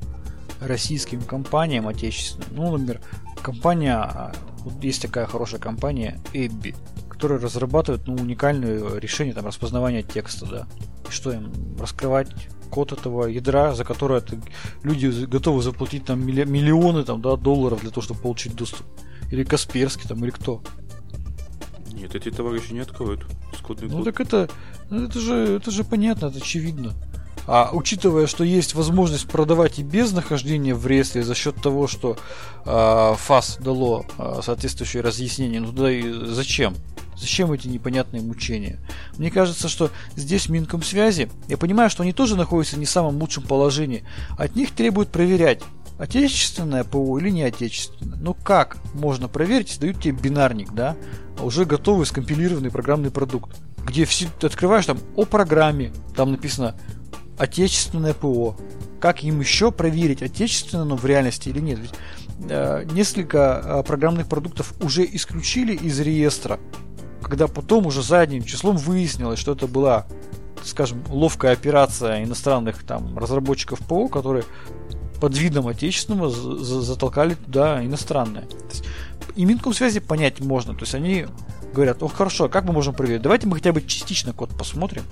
российским 0.61 1.23
компаниям 1.23 1.89
отечественным. 1.89 2.49
Ну, 2.53 2.73
например, 2.73 3.01
компания 3.43 4.33
вот 4.65 4.83
есть 4.83 5.03
такая 5.03 5.27
хорошая 5.27 5.61
компания 5.61 6.21
Эбби, 6.33 6.75
которая 7.09 7.39
разрабатывает 7.39 8.07
ну, 8.07 8.15
уникальное 8.15 8.99
решение 8.99 9.35
там, 9.35 9.47
распознавания 9.47 10.03
текста, 10.03 10.47
да. 10.47 10.67
И 11.09 11.13
что 11.13 11.33
им 11.33 11.53
раскрывать 11.79 12.29
код 12.71 12.93
этого 12.93 13.27
ядра, 13.27 13.75
за 13.75 13.85
которое 13.85 14.25
люди 14.83 15.27
готовы 15.27 15.63
заплатить 15.63 16.07
там 16.07 16.27
миллионы 16.27 17.05
там, 17.05 17.21
да, 17.21 17.37
долларов 17.37 17.81
для 17.83 17.91
того, 17.91 18.03
чтобы 18.03 18.21
получить 18.21 18.55
доступ. 18.55 18.87
Или 19.31 19.45
Касперский 19.45 20.09
там, 20.09 20.25
или 20.25 20.31
кто. 20.31 20.63
Нет, 21.93 22.15
эти 22.15 22.31
товарищи 22.31 22.73
не 22.73 22.81
откроют. 22.81 23.27
Скотный 23.59 23.89
ну 23.89 24.03
так 24.03 24.21
это, 24.21 24.49
ну, 24.91 25.05
это 25.05 25.21
же, 25.21 25.35
это 25.35 25.71
же 25.71 25.85
понятно, 25.85 26.27
это 26.27 26.39
очевидно. 26.39 26.95
А 27.47 27.71
учитывая, 27.73 28.27
что 28.27 28.45
есть 28.45 28.75
возможность 28.75 29.29
продавать 29.29 29.79
и 29.79 29.83
без 29.83 30.13
нахождения 30.13 30.75
в 30.75 30.87
реестре 30.87 31.23
за 31.23 31.35
счет 31.35 31.57
того, 31.57 31.87
что 31.87 32.17
э, 32.65 33.15
ФАС 33.17 33.59
дало 33.61 34.07
э, 34.19 34.41
соответствующее 34.43 35.03
разъяснение, 35.03 35.61
ну 35.61 35.73
да 35.73 35.91
и 35.91 36.03
зачем? 36.27 36.75
Зачем 37.17 37.53
эти 37.53 37.69
непонятные 37.69 38.23
мучения? 38.23 38.79
Мне 39.17 39.31
кажется, 39.31 39.69
что 39.69 39.91
здесь 40.17 40.49
Минкомсвязи, 40.49 41.31
я 41.49 41.59
понимаю, 41.59 41.91
что 41.91 42.03
они 42.03 42.13
тоже 42.13 42.37
находятся 42.37 42.77
в 42.77 42.79
не 42.79 42.87
самом 42.87 43.19
лучшем 43.19 43.45
положении. 43.45 44.05
От 44.39 44.57
них 44.57 44.73
требуют 44.73 45.11
проверять, 45.11 45.63
отечественное 45.99 46.85
ПО 46.85 47.19
или 47.19 47.31
не 47.31 47.43
отечественное. 47.43 48.19
Ну 48.19 48.35
как 48.35 48.79
можно 48.95 49.29
проверить, 49.29 49.79
дают 49.79 50.01
тебе 50.01 50.13
бинарник, 50.13 50.73
да, 50.73 50.97
а 51.39 51.45
уже 51.45 51.65
готовый 51.65 52.07
скомпилированный 52.07 52.71
программный 52.71 53.11
продукт, 53.11 53.57
где 53.87 54.05
все, 54.05 54.27
ты 54.41 54.47
открываешь 54.47 54.87
там 54.87 54.99
о 55.17 55.25
программе, 55.25 55.93
там 56.17 56.33
написано 56.33 56.75
отечественное 57.43 58.15
ПО. 58.15 58.57
Как 59.01 59.25
им 59.25 59.41
еще 59.41 59.73
проверить, 59.73 60.23
отечественное 60.23 60.85
оно 60.85 60.97
в 60.97 61.05
реальности 61.05 61.49
или 61.49 61.59
нет? 61.59 61.81
Ведь 61.81 61.93
э, 62.49 62.85
несколько 62.93 63.61
э, 63.65 63.83
программных 63.83 64.29
продуктов 64.29 64.75
уже 64.81 65.05
исключили 65.05 65.75
из 65.75 65.99
реестра, 65.99 66.61
когда 67.21 67.49
потом 67.49 67.87
уже 67.87 68.01
задним 68.01 68.45
числом 68.45 68.77
выяснилось, 68.77 69.41
что 69.41 69.53
это 69.53 69.67
была, 69.67 70.07
скажем, 70.63 71.03
ловкая 71.09 71.53
операция 71.53 72.23
иностранных 72.23 72.85
там 72.85 73.19
разработчиков 73.19 73.81
ПО, 73.81 74.07
которые 74.07 74.45
под 75.21 75.37
видом 75.37 75.67
отечественного 75.67 76.31
затолкали 76.31 77.35
туда 77.35 77.85
иностранное. 77.85 78.43
То 78.43 78.57
есть, 78.71 78.85
и 79.35 79.45
Минкомсвязи 79.45 79.99
понять 79.99 80.39
можно. 80.39 80.75
То 80.75 80.83
есть 80.83 80.95
они 80.95 81.27
говорят, 81.75 82.05
ох, 82.05 82.13
хорошо, 82.13 82.45
а 82.45 82.49
как 82.49 82.65
мы 82.65 82.73
можем 82.73 82.95
проверить? 82.95 83.23
Давайте 83.23 83.49
мы 83.49 83.57
хотя 83.57 83.73
бы 83.73 83.83
частично 83.83 84.33
код 84.33 84.51
посмотрим, 84.57 85.03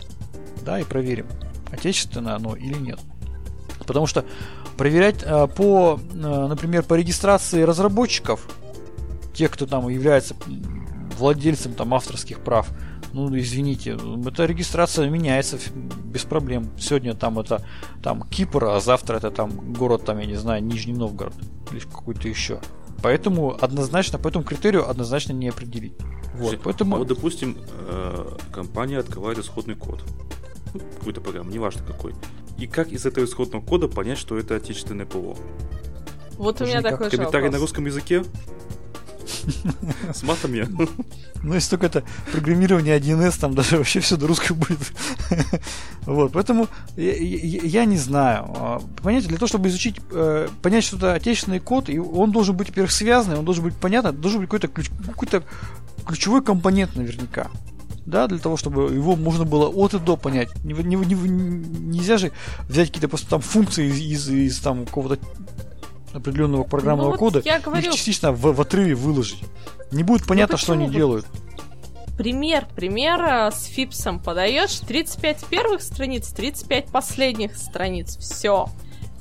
да, 0.64 0.78
и 0.78 0.84
проверим 0.84 1.26
отечественное 1.72 2.34
оно 2.34 2.54
или 2.54 2.74
нет. 2.74 3.00
Потому 3.86 4.06
что 4.06 4.24
проверять 4.76 5.22
э, 5.22 5.46
по, 5.46 5.98
э, 6.12 6.46
например, 6.46 6.82
по 6.82 6.94
регистрации 6.94 7.62
разработчиков, 7.62 8.46
тех, 9.34 9.50
кто 9.50 9.66
там 9.66 9.88
является 9.88 10.34
владельцем 11.18 11.74
там 11.74 11.94
авторских 11.94 12.40
прав, 12.40 12.68
ну 13.12 13.36
извините, 13.36 13.98
эта 14.26 14.46
регистрация 14.46 15.08
меняется 15.08 15.58
без 16.04 16.22
проблем. 16.22 16.70
Сегодня 16.78 17.14
там 17.14 17.38
это 17.38 17.64
там 18.02 18.22
Кипр, 18.22 18.64
а 18.64 18.80
завтра 18.80 19.16
это 19.16 19.30
там 19.30 19.50
город 19.72 20.04
там, 20.04 20.18
я 20.18 20.26
не 20.26 20.36
знаю, 20.36 20.62
Нижний 20.62 20.92
Новгород 20.92 21.34
или 21.72 21.80
какой-то 21.80 22.28
еще. 22.28 22.60
Поэтому 23.02 23.56
однозначно, 23.60 24.18
по 24.18 24.28
этому 24.28 24.44
критерию 24.44 24.88
однозначно 24.88 25.32
не 25.32 25.48
определить. 25.48 25.94
Вот, 26.34 26.58
поэтому... 26.62 26.96
А 26.96 26.98
вот, 26.98 27.08
допустим, 27.08 27.56
э, 27.88 28.28
компания 28.52 28.98
открывает 28.98 29.38
исходный 29.38 29.74
код. 29.74 30.04
Ну, 30.74 30.80
какую-то 30.98 31.20
программу, 31.20 31.50
неважно 31.50 31.82
какой. 31.84 32.14
И 32.58 32.66
как 32.66 32.88
из 32.92 33.06
этого 33.06 33.24
исходного 33.24 33.62
кода 33.64 33.88
понять, 33.88 34.18
что 34.18 34.38
это 34.38 34.56
отечественное 34.56 35.06
ПО? 35.06 35.36
Вот 36.36 36.60
у 36.60 36.66
меня 36.66 36.82
такой 36.82 37.10
же 37.10 37.16
Комментарий 37.16 37.50
на 37.50 37.58
русском 37.58 37.86
языке? 37.86 38.24
С 40.12 40.22
матами. 40.22 40.66
Ну, 41.42 41.54
если 41.54 41.70
только 41.70 41.86
это 41.86 42.04
программирование 42.32 42.98
1С, 42.98 43.40
там 43.40 43.54
даже 43.54 43.78
вообще 43.78 44.00
все 44.00 44.16
до 44.16 44.26
русского 44.26 44.56
будет. 44.56 44.78
Вот, 46.02 46.32
поэтому 46.32 46.68
я, 46.96 47.14
я, 47.14 47.60
я 47.62 47.84
не 47.84 47.96
знаю. 47.96 48.44
А, 48.56 48.82
понимаете, 49.02 49.28
для 49.28 49.38
того, 49.38 49.46
чтобы 49.46 49.68
изучить, 49.68 49.96
э, 50.10 50.48
понять 50.62 50.84
что-то 50.84 51.14
отечественный 51.14 51.60
код, 51.60 51.88
и 51.88 51.98
он 51.98 52.32
должен 52.32 52.56
быть, 52.56 52.68
во-первых, 52.68 52.90
связанный, 52.90 53.38
он 53.38 53.44
должен 53.44 53.64
быть 53.64 53.74
понятный, 53.74 54.12
должен 54.12 54.40
быть 54.40 54.48
какой-то 54.48 54.68
ключ, 54.68 54.90
какой-то 55.06 55.42
ключевой 56.06 56.42
компонент 56.42 56.96
наверняка. 56.96 57.50
Да, 58.06 58.26
для 58.26 58.38
того, 58.38 58.56
чтобы 58.56 58.92
его 58.92 59.14
можно 59.14 59.44
было 59.44 59.68
от 59.68 59.94
и 59.94 59.98
до 59.98 60.16
понять. 60.16 60.48
Не, 60.64 60.74
не, 60.74 60.96
не, 60.96 61.14
нельзя 61.14 62.16
же 62.16 62.32
взять 62.68 62.88
какие-то 62.88 63.08
просто 63.08 63.28
там 63.28 63.40
функции 63.40 63.86
из, 63.86 64.00
из, 64.00 64.28
из 64.28 64.58
там 64.60 64.86
какого-то 64.86 65.18
определенного 66.12 66.64
программного 66.64 67.08
ну, 67.08 67.12
вот 67.12 67.18
кода 67.18 67.42
я 67.44 67.60
говорю... 67.60 67.88
их 67.88 67.94
частично 67.94 68.32
в, 68.32 68.52
в 68.52 68.60
отрыве 68.60 68.94
выложить. 68.94 69.42
Не 69.92 70.02
будет 70.02 70.26
понятно, 70.26 70.54
ну, 70.54 70.58
что 70.58 70.72
они 70.72 70.88
делают. 70.88 71.26
Пример, 72.16 72.66
пример 72.74 73.50
с 73.52 73.64
фипсом 73.64 74.18
подаешь 74.18 74.78
35 74.80 75.46
первых 75.46 75.82
страниц, 75.82 76.28
35 76.28 76.86
последних 76.86 77.56
страниц. 77.56 78.16
Все. 78.18 78.68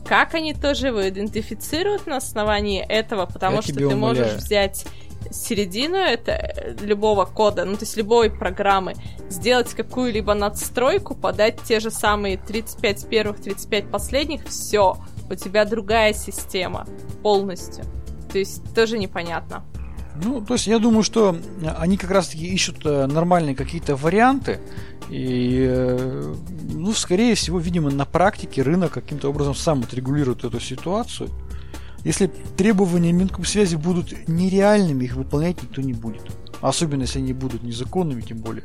Как 0.06 0.34
они 0.34 0.54
тоже 0.54 0.88
его 0.88 1.08
идентифицируют 1.08 2.08
на 2.08 2.18
основании 2.18 2.82
этого, 2.82 3.26
потому 3.26 3.58
я 3.58 3.62
что 3.62 3.74
ты 3.74 3.88
умоляю. 3.88 4.00
можешь 4.00 4.34
взять 4.34 4.86
середину 5.32 5.98
это 5.98 6.76
любого 6.82 7.26
кода, 7.26 7.66
ну 7.66 7.74
то 7.74 7.84
есть 7.84 7.98
любой 7.98 8.30
программы, 8.30 8.96
сделать 9.30 9.74
какую-либо 9.74 10.34
надстройку, 10.34 11.16
подать 11.16 11.62
те 11.64 11.80
же 11.80 11.92
самые 11.92 12.38
35 12.38 13.08
первых, 13.10 13.42
35 13.42 13.92
последних, 13.92 14.46
все, 14.46 14.98
у 15.30 15.36
тебя 15.36 15.66
другая 15.66 16.14
система 16.14 16.88
полностью. 17.24 17.86
То 18.32 18.38
есть 18.38 18.64
тоже 18.76 18.98
непонятно. 18.98 19.64
Ну, 20.24 20.42
то 20.42 20.56
есть 20.56 20.68
я 20.68 20.80
думаю, 20.80 21.04
что 21.04 21.38
они 21.78 21.98
как 21.98 22.12
раз-таки 22.12 22.46
ищут 22.46 22.86
э, 22.86 23.06
нормальные 23.06 23.56
какие-то 23.56 23.96
варианты. 23.96 24.60
И, 25.10 25.66
э, 25.68 26.36
ну, 26.74 26.92
скорее 26.94 27.36
всего, 27.36 27.58
видимо, 27.60 27.90
на 27.90 28.06
практике 28.06 28.62
рынок 28.62 28.92
каким-то 28.92 29.30
образом 29.30 29.56
сам 29.56 29.82
отрегулирует 29.82 30.44
эту 30.44 30.60
ситуацию. 30.60 31.30
Если 32.04 32.28
требования 32.58 33.12
Минкомсвязи 33.12 33.76
будут 33.76 34.28
нереальными, 34.28 35.06
их 35.06 35.16
выполнять 35.16 35.62
никто 35.62 35.82
не 35.82 35.94
будет. 35.94 36.24
Особенно, 36.62 37.02
если 37.02 37.20
они 37.20 37.34
будут 37.34 37.64
незаконными, 37.64 38.22
тем 38.22 38.38
более. 38.38 38.64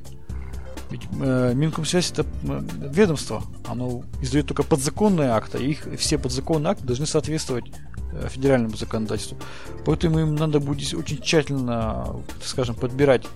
Ведь 0.90 1.02
э, 1.20 1.52
Минкомсвязь 1.54 2.12
это 2.12 2.24
э, 2.44 2.62
ведомство, 2.92 3.42
оно 3.66 4.04
издает 4.20 4.46
только 4.46 4.62
подзаконные 4.62 5.30
акты, 5.30 5.58
и 5.58 5.70
их 5.70 5.88
все 5.98 6.18
подзаконные 6.18 6.72
акты 6.72 6.84
должны 6.84 7.06
соответствовать 7.06 7.64
э, 8.12 8.28
федеральному 8.28 8.76
законодательству. 8.76 9.38
Поэтому 9.84 10.20
им 10.20 10.36
надо 10.36 10.60
будет 10.60 10.94
очень 10.94 11.20
тщательно, 11.20 12.14
скажем, 12.42 12.76
подбирать 12.76 13.26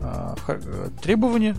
э, 0.00 0.34
требования 1.02 1.56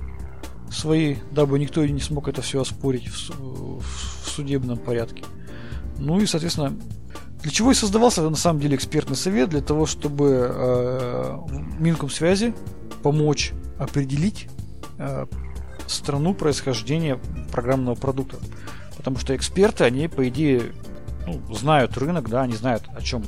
свои, 0.71 1.17
дабы 1.31 1.59
никто 1.59 1.85
не 1.85 1.99
смог 1.99 2.29
это 2.29 2.41
все 2.41 2.61
оспорить 2.61 3.09
в, 3.09 3.81
в 3.81 4.29
судебном 4.29 4.77
порядке. 4.77 5.23
Ну 5.97 6.19
и, 6.19 6.25
соответственно, 6.25 6.73
для 7.41 7.51
чего 7.51 7.71
и 7.71 7.75
создавался 7.75 8.21
на 8.21 8.35
самом 8.35 8.59
деле 8.59 8.75
экспертный 8.75 9.15
совет? 9.15 9.49
Для 9.49 9.61
того, 9.61 9.85
чтобы 9.85 10.49
э, 10.53 11.37
Минкомсвязи 11.79 12.53
помочь 13.01 13.51
определить 13.79 14.47
Э, 15.01 15.25
страну 15.87 16.35
происхождения 16.35 17.19
программного 17.51 17.95
продукта. 17.95 18.37
Потому 18.95 19.17
что 19.17 19.35
эксперты, 19.35 19.83
они, 19.83 20.07
по 20.07 20.29
идее, 20.29 20.73
ну, 21.25 21.41
знают 21.53 21.97
рынок, 21.97 22.29
да, 22.29 22.43
они 22.43 22.53
знают, 22.53 22.83
о 22.95 23.01
чем, 23.01 23.23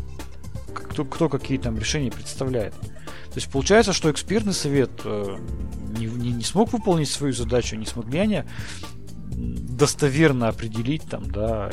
кто, 0.74 1.04
кто 1.04 1.30
какие 1.30 1.58
там 1.58 1.78
решения 1.78 2.12
представляет. 2.12 2.74
То 2.76 3.36
есть 3.36 3.50
получается, 3.50 3.92
что 3.92 4.12
экспертный 4.12 4.54
совет 4.54 4.92
э, 5.04 5.38
не, 5.98 6.06
не, 6.06 6.32
не 6.32 6.44
смог 6.44 6.72
выполнить 6.72 7.10
свою 7.10 7.34
задачу, 7.34 7.76
не 7.76 7.88
смогли 7.88 8.20
они 8.20 8.44
достоверно 9.32 10.48
определить 10.48 11.04
там, 11.10 11.30
да, 11.30 11.72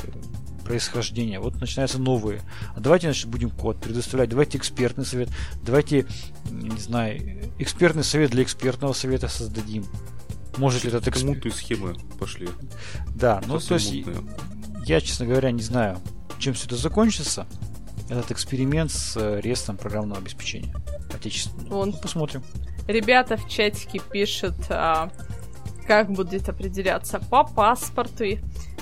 происхождение. 0.71 1.41
Вот 1.41 1.61
начинаются 1.61 1.99
новые. 1.99 2.43
А 2.77 2.81
давайте, 2.81 3.09
значит, 3.09 3.27
будем 3.27 3.51
код 3.51 3.81
предоставлять. 3.81 4.29
Давайте 4.29 4.57
экспертный 4.59 5.05
совет. 5.05 5.29
Давайте, 5.65 6.07
не 6.49 6.79
знаю, 6.79 7.51
экспертный 7.59 8.05
совет 8.05 8.31
для 8.31 8.45
экспертного 8.45 8.93
совета 8.93 9.27
создадим. 9.29 9.85
Может 10.57 10.85
ли 10.85 10.91
этот 10.91 11.09
эксперт... 11.09 11.37
Мутные 11.37 11.53
схемы 11.53 11.97
пошли. 12.19 12.49
Да, 13.15 13.43
ну 13.47 13.59
то 13.59 13.75
есть 13.75 13.93
мутные. 14.07 14.25
я, 14.87 15.01
честно 15.01 15.27
говоря, 15.27 15.51
не 15.51 15.63
знаю, 15.63 15.99
чем 16.39 16.55
все 16.55 16.67
это 16.67 16.77
закончится. 16.77 17.47
Этот 18.09 18.31
эксперимент 18.31 18.93
с 18.93 19.17
э, 19.17 19.41
рестом 19.41 19.77
программного 19.77 20.21
обеспечения 20.21 20.75
отечественного. 21.13 21.75
Вон. 21.75 21.91
Ну, 21.91 21.97
посмотрим. 21.97 22.43
Ребята 22.87 23.37
в 23.37 23.49
чатике 23.49 24.01
пишут, 24.11 24.57
а, 24.69 25.11
как 25.87 26.11
будет 26.13 26.49
определяться 26.49 27.19
по 27.19 27.45
паспорту. 27.45 28.25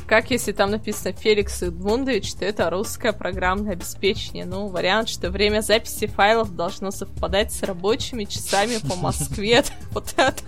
Как 0.09 0.31
если 0.31 0.53
там 0.53 0.71
написано 0.71 1.13
Феликс 1.13 1.63
Эдмундович, 1.63 2.33
то 2.37 2.47
это 2.47 2.71
русское 2.71 3.13
программное 3.13 3.73
обеспечение. 3.73 4.47
Ну, 4.47 4.69
вариант, 4.69 5.11
что 5.11 5.31
время 5.31 5.61
записи 5.61 6.07
файлов 6.07 6.57
должно 6.57 6.91
совпадать 6.91 7.53
с 7.53 7.63
рабочими 7.63 8.25
часами 8.25 8.79
по 8.89 8.97
Москве. 8.97 9.63
Вот 9.91 10.15
это, 10.17 10.43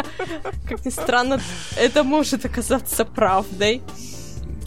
как 0.67 0.85
ни 0.85 0.91
странно, 0.91 1.41
это 1.77 2.05
может 2.05 2.45
оказаться 2.47 3.05
правдой. 3.05 3.83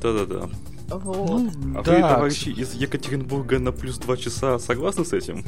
Да-да-да. 0.02 0.50
Вот. 0.90 1.42
Ну, 1.56 1.80
а 1.80 1.82
да. 1.82 1.94
вы, 1.94 2.00
товарищи, 2.02 2.50
из 2.50 2.74
Екатеринбурга 2.74 3.58
на 3.58 3.72
плюс 3.72 3.98
два 3.98 4.16
часа 4.16 4.60
согласны 4.60 5.06
с 5.06 5.14
этим? 5.14 5.44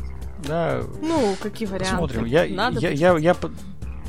Да. 0.48 0.82
Ну, 1.02 1.36
какие 1.40 1.68
варианты? 1.68 1.92
Посмотрим. 1.92 2.26
Я, 2.26 2.48
Надо 2.48 2.80
я, 2.80 2.90
я, 2.90 3.18
я, 3.18 3.36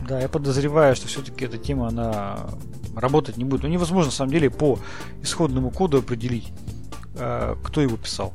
да, 0.08 0.20
я 0.20 0.28
подозреваю, 0.28 0.96
что 0.96 1.08
все-таки 1.08 1.44
эта 1.44 1.58
тема, 1.58 1.88
она 1.88 2.48
работать 2.96 3.36
не 3.36 3.44
будет. 3.44 3.62
Ну, 3.62 3.68
невозможно, 3.68 4.10
на 4.10 4.16
самом 4.16 4.32
деле, 4.32 4.50
по 4.50 4.78
исходному 5.22 5.70
коду 5.70 5.98
определить, 5.98 6.52
э, 7.14 7.56
кто 7.62 7.80
его 7.80 7.96
писал. 7.96 8.32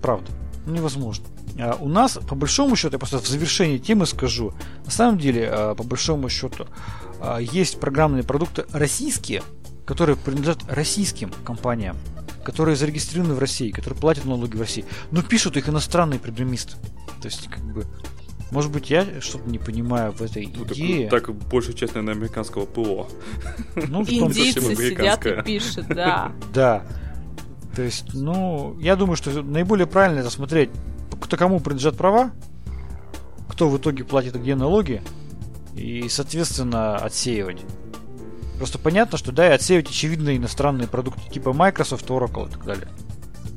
Правда. 0.00 0.30
Ну, 0.66 0.74
невозможно. 0.74 1.26
А 1.58 1.76
у 1.78 1.88
нас, 1.88 2.18
по 2.28 2.34
большому 2.34 2.76
счету, 2.76 2.94
я 2.94 2.98
просто 2.98 3.18
в 3.18 3.26
завершении 3.26 3.78
темы 3.78 4.06
скажу, 4.06 4.54
на 4.84 4.90
самом 4.90 5.18
деле, 5.18 5.48
э, 5.50 5.74
по 5.76 5.84
большому 5.84 6.28
счету, 6.28 6.66
э, 7.20 7.38
есть 7.40 7.78
программные 7.78 8.22
продукты 8.22 8.64
российские, 8.72 9.42
которые 9.84 10.16
принадлежат 10.16 10.58
российским 10.68 11.30
компаниям, 11.44 11.96
которые 12.44 12.76
зарегистрированы 12.76 13.34
в 13.34 13.38
России, 13.38 13.70
которые 13.70 14.00
платят 14.00 14.24
налоги 14.24 14.56
в 14.56 14.60
России, 14.60 14.84
но 15.10 15.22
пишут 15.22 15.56
их 15.56 15.68
иностранные 15.68 16.18
программисты. 16.18 16.76
То 17.20 17.26
есть, 17.26 17.48
как 17.48 17.62
бы, 17.62 17.84
может 18.52 18.70
быть, 18.70 18.90
я 18.90 19.06
что-то 19.22 19.48
не 19.48 19.58
понимаю 19.58 20.12
в 20.12 20.20
этой 20.20 20.46
ну, 20.54 20.64
идее. 20.66 21.08
Так, 21.08 21.26
так 21.26 21.34
большая 21.34 21.74
часть, 21.74 21.94
наверное, 21.94 22.14
американского 22.14 22.66
ПО. 22.66 23.08
Ну, 23.74 24.04
в 24.04 24.08
том 24.08 24.28
Индийцы 24.28 24.60
сидят 24.60 25.24
и 25.26 25.42
пишут, 25.42 25.86
да. 25.88 26.32
Да. 26.54 26.84
То 27.74 27.80
есть, 27.80 28.12
ну, 28.12 28.76
я 28.78 28.96
думаю, 28.96 29.16
что 29.16 29.42
наиболее 29.42 29.86
правильно 29.86 30.20
это 30.20 30.28
смотреть, 30.28 30.68
кто 31.18 31.38
кому 31.38 31.60
принадлежат 31.60 31.96
права, 31.96 32.32
кто 33.48 33.70
в 33.70 33.78
итоге 33.78 34.04
платит 34.04 34.38
где 34.38 34.54
налоги, 34.54 35.02
и, 35.74 36.06
соответственно, 36.10 36.96
отсеивать. 36.96 37.62
Просто 38.58 38.78
понятно, 38.78 39.16
что 39.16 39.32
да, 39.32 39.48
и 39.48 39.52
отсеивать 39.52 39.88
очевидные 39.88 40.36
иностранные 40.36 40.88
продукты 40.88 41.22
типа 41.30 41.54
Microsoft, 41.54 42.04
Oracle 42.10 42.48
и 42.48 42.52
так 42.52 42.64
далее. 42.66 42.88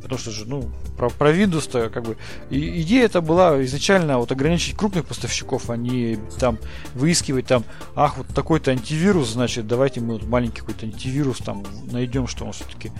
Потому 0.06 0.20
что 0.20 0.30
же, 0.30 0.46
ну, 0.46 0.70
про, 0.98 1.10
про 1.10 1.34
Windows-то 1.34 1.90
как 1.90 2.04
бы... 2.04 2.16
И, 2.52 2.84
идея 2.84 3.06
это 3.06 3.22
была 3.22 3.66
изначально 3.66 4.20
вот 4.20 4.32
ограничить 4.32 4.78
крупных 4.78 5.06
поставщиков, 5.06 5.72
а 5.72 5.78
не 5.78 6.20
там 6.40 6.60
выискивать 6.94 7.48
там, 7.48 7.64
ах, 7.96 8.18
вот 8.18 8.28
такой-то 8.28 8.70
антивирус, 8.70 9.30
значит, 9.30 9.66
давайте 9.66 10.02
мы 10.02 10.20
вот 10.20 10.28
маленький 10.28 10.60
какой-то 10.60 10.86
антивирус 10.86 11.40
там 11.40 11.64
найдем, 11.92 12.28
что 12.28 12.46
он 12.46 12.52
все-таки 12.52 12.92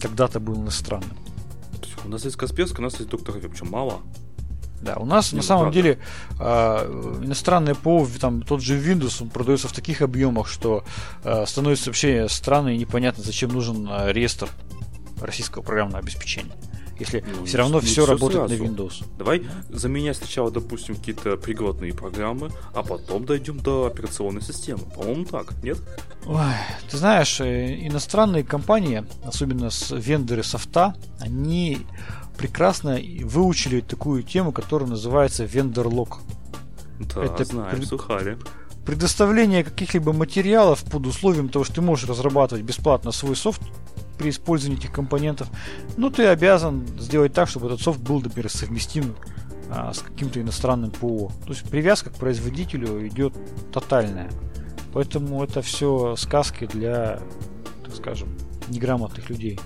когда-то 0.00 0.38
был 0.38 0.54
иностранным. 0.54 1.18
У 2.04 2.08
нас 2.08 2.24
есть 2.24 2.36
Касперск, 2.36 2.78
у 2.78 2.82
нас 2.82 3.00
есть 3.00 3.08
доктор 3.08 3.34
причем 3.34 3.68
мало. 3.68 4.00
Да, 4.80 4.94
у 4.96 5.06
нас 5.06 5.32
не, 5.32 5.38
на 5.38 5.42
самом 5.42 5.72
правда. 5.72 5.82
деле 5.82 5.98
э, 6.38 7.20
иностранный 7.24 7.74
ПО, 7.74 8.06
там 8.20 8.42
тот 8.42 8.62
же 8.62 8.78
Windows, 8.78 9.22
он 9.22 9.30
продается 9.30 9.66
в 9.66 9.72
таких 9.72 10.02
объемах, 10.02 10.46
что 10.46 10.84
э, 11.24 11.46
становится 11.46 11.90
вообще 11.90 12.28
странно 12.28 12.68
и 12.68 12.76
непонятно, 12.76 13.24
зачем 13.24 13.50
нужен 13.50 13.88
э, 13.90 14.12
реестр 14.12 14.48
российского 15.20 15.62
программного 15.62 16.00
обеспечения. 16.00 16.54
Если 16.98 17.24
ну, 17.26 17.44
все 17.44 17.58
равно 17.58 17.80
все, 17.80 17.90
все 17.90 18.06
работает 18.06 18.48
сразу. 18.48 18.62
на 18.62 18.68
Windows. 18.68 19.04
Давай 19.18 19.44
заменять 19.68 20.16
сначала, 20.16 20.50
допустим, 20.50 20.94
какие-то 20.94 21.36
пригодные 21.36 21.92
программы, 21.92 22.50
а 22.72 22.82
потом 22.82 23.24
дойдем 23.24 23.58
до 23.58 23.86
операционной 23.86 24.42
системы. 24.42 24.82
По-моему, 24.94 25.24
так, 25.24 25.52
нет? 25.62 25.78
Ой, 26.26 26.40
ты 26.88 26.96
знаешь, 26.96 27.40
э, 27.40 27.86
иностранные 27.86 28.44
компании, 28.44 29.04
особенно 29.24 29.70
с 29.70 29.90
вендоры 29.90 30.44
софта, 30.44 30.94
они 31.18 31.78
прекрасно 32.38 33.00
выучили 33.24 33.80
такую 33.80 34.22
тему, 34.22 34.52
которая 34.52 34.88
называется 34.88 35.44
vendor 35.44 35.86
lock. 35.86 36.18
Да, 37.00 37.24
это 37.24 37.44
знаем, 37.44 37.76
пред... 37.76 37.88
сухари. 37.88 38.36
Предоставление 38.86 39.64
каких-либо 39.64 40.12
материалов 40.12 40.84
под 40.84 41.06
условием 41.06 41.48
того, 41.48 41.64
что 41.64 41.76
ты 41.76 41.80
можешь 41.80 42.08
разрабатывать 42.08 42.62
бесплатно 42.64 43.10
свой 43.10 43.34
софт 43.34 43.62
при 44.18 44.30
использовании 44.30 44.78
этих 44.78 44.92
компонентов, 44.92 45.48
ну 45.96 46.10
ты 46.10 46.26
обязан 46.26 46.86
сделать 46.98 47.32
так, 47.32 47.48
чтобы 47.48 47.66
этот 47.66 47.80
софт 47.80 48.00
был, 48.00 48.20
например, 48.20 48.50
совместим 48.50 49.14
а, 49.70 49.92
с 49.92 50.00
каким-то 50.00 50.40
иностранным 50.40 50.90
ПО. 50.90 51.32
То 51.46 51.52
есть 51.52 51.68
привязка 51.68 52.10
к 52.10 52.14
производителю 52.14 53.06
идет 53.08 53.34
тотальная. 53.72 54.30
Поэтому 54.92 55.42
это 55.42 55.62
все 55.62 56.14
сказки 56.16 56.66
для, 56.66 57.20
так 57.84 57.94
скажем, 57.96 58.28
неграмотных 58.68 59.28
людей. 59.28 59.58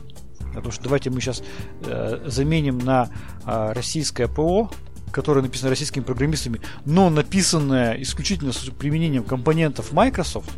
Потому 0.54 0.72
что 0.72 0.84
давайте 0.84 1.10
мы 1.10 1.20
сейчас 1.20 1.42
э, 1.84 2.22
заменим 2.26 2.78
на 2.78 3.10
э, 3.44 3.72
российское 3.72 4.28
ПО, 4.28 4.70
которое 5.12 5.42
написано 5.42 5.70
российскими 5.70 6.02
программистами, 6.02 6.60
но 6.84 7.10
написанное 7.10 8.00
исключительно 8.00 8.52
с 8.52 8.58
применением 8.70 9.24
компонентов 9.24 9.92
Microsoft, 9.92 10.50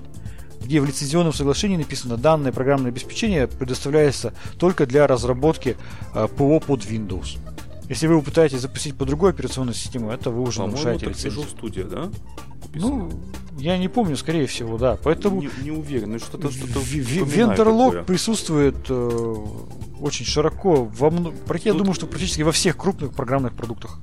где 0.70 0.80
в 0.80 0.84
лицензионном 0.84 1.32
соглашении 1.32 1.76
написано 1.76 2.16
данное 2.16 2.52
программное 2.52 2.92
обеспечение 2.92 3.48
предоставляется 3.48 4.32
только 4.56 4.86
для 4.86 5.08
разработки 5.08 5.76
э, 6.14 6.28
ПО 6.28 6.60
под 6.60 6.82
Windows. 6.82 7.38
Если 7.88 8.06
вы 8.06 8.22
пытаетесь 8.22 8.60
запустить 8.60 8.94
по 8.94 9.04
другой 9.04 9.30
операционной 9.30 9.74
системе, 9.74 10.14
это 10.14 10.30
вы 10.30 10.42
уже 10.42 10.60
нарушаете 10.60 11.06
лицензию. 11.06 11.42
студия, 11.48 11.84
да? 11.86 12.08
Ну, 12.72 13.10
я 13.58 13.78
не 13.78 13.88
помню, 13.88 14.16
скорее 14.16 14.46
всего, 14.46 14.78
да. 14.78 14.96
Поэтому 15.02 15.42
не, 15.42 15.50
не 15.60 15.72
уверен, 15.72 16.16
что-то 16.20 16.52
что-то. 16.52 16.78
Вендерлог 16.78 18.06
присутствует 18.06 18.76
э, 18.88 19.34
очень 20.00 20.24
широко. 20.24 20.84
Во, 20.84 21.10
Тут... 21.10 21.64
Я 21.64 21.74
думаю, 21.74 21.94
что 21.94 22.06
практически 22.06 22.42
во 22.42 22.52
всех 22.52 22.76
крупных 22.76 23.12
программных 23.12 23.54
продуктах. 23.54 23.98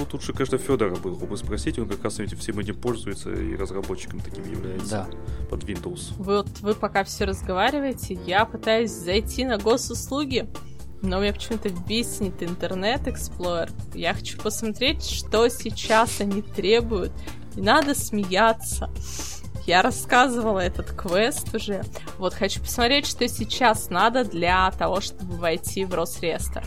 Тут 0.00 0.14
лучше, 0.14 0.32
конечно, 0.32 0.56
Федора 0.56 0.96
было 0.96 1.14
бы 1.14 1.36
спросить, 1.36 1.78
он 1.78 1.86
как 1.86 2.02
раз 2.02 2.18
этим 2.20 2.38
всем 2.38 2.58
этим 2.58 2.74
пользуется 2.74 3.30
и 3.30 3.54
разработчиком 3.54 4.20
таким 4.20 4.50
является 4.50 4.90
да. 5.10 5.46
под 5.50 5.64
Windows. 5.64 6.14
Вот 6.16 6.48
вы 6.60 6.74
пока 6.74 7.04
все 7.04 7.26
разговариваете, 7.26 8.18
я 8.26 8.46
пытаюсь 8.46 8.90
зайти 8.90 9.44
на 9.44 9.58
госуслуги 9.58 10.48
но 11.02 11.16
у 11.16 11.20
меня 11.22 11.32
почему-то 11.32 11.70
бесит 11.70 12.42
интернет 12.42 13.06
Explorer. 13.06 13.70
Я 13.94 14.12
хочу 14.12 14.38
посмотреть, 14.38 15.02
что 15.02 15.48
сейчас 15.48 16.20
они 16.20 16.42
требуют. 16.42 17.12
И 17.56 17.62
надо 17.62 17.94
смеяться. 17.94 18.90
Я 19.66 19.80
рассказывала 19.80 20.58
этот 20.58 20.90
квест 20.90 21.54
уже. 21.54 21.82
Вот 22.18 22.34
хочу 22.34 22.60
посмотреть, 22.60 23.06
что 23.06 23.26
сейчас 23.28 23.88
надо 23.88 24.24
для 24.24 24.70
того, 24.72 25.00
чтобы 25.00 25.36
войти 25.36 25.86
в 25.86 25.94
Росреестр. 25.94 26.64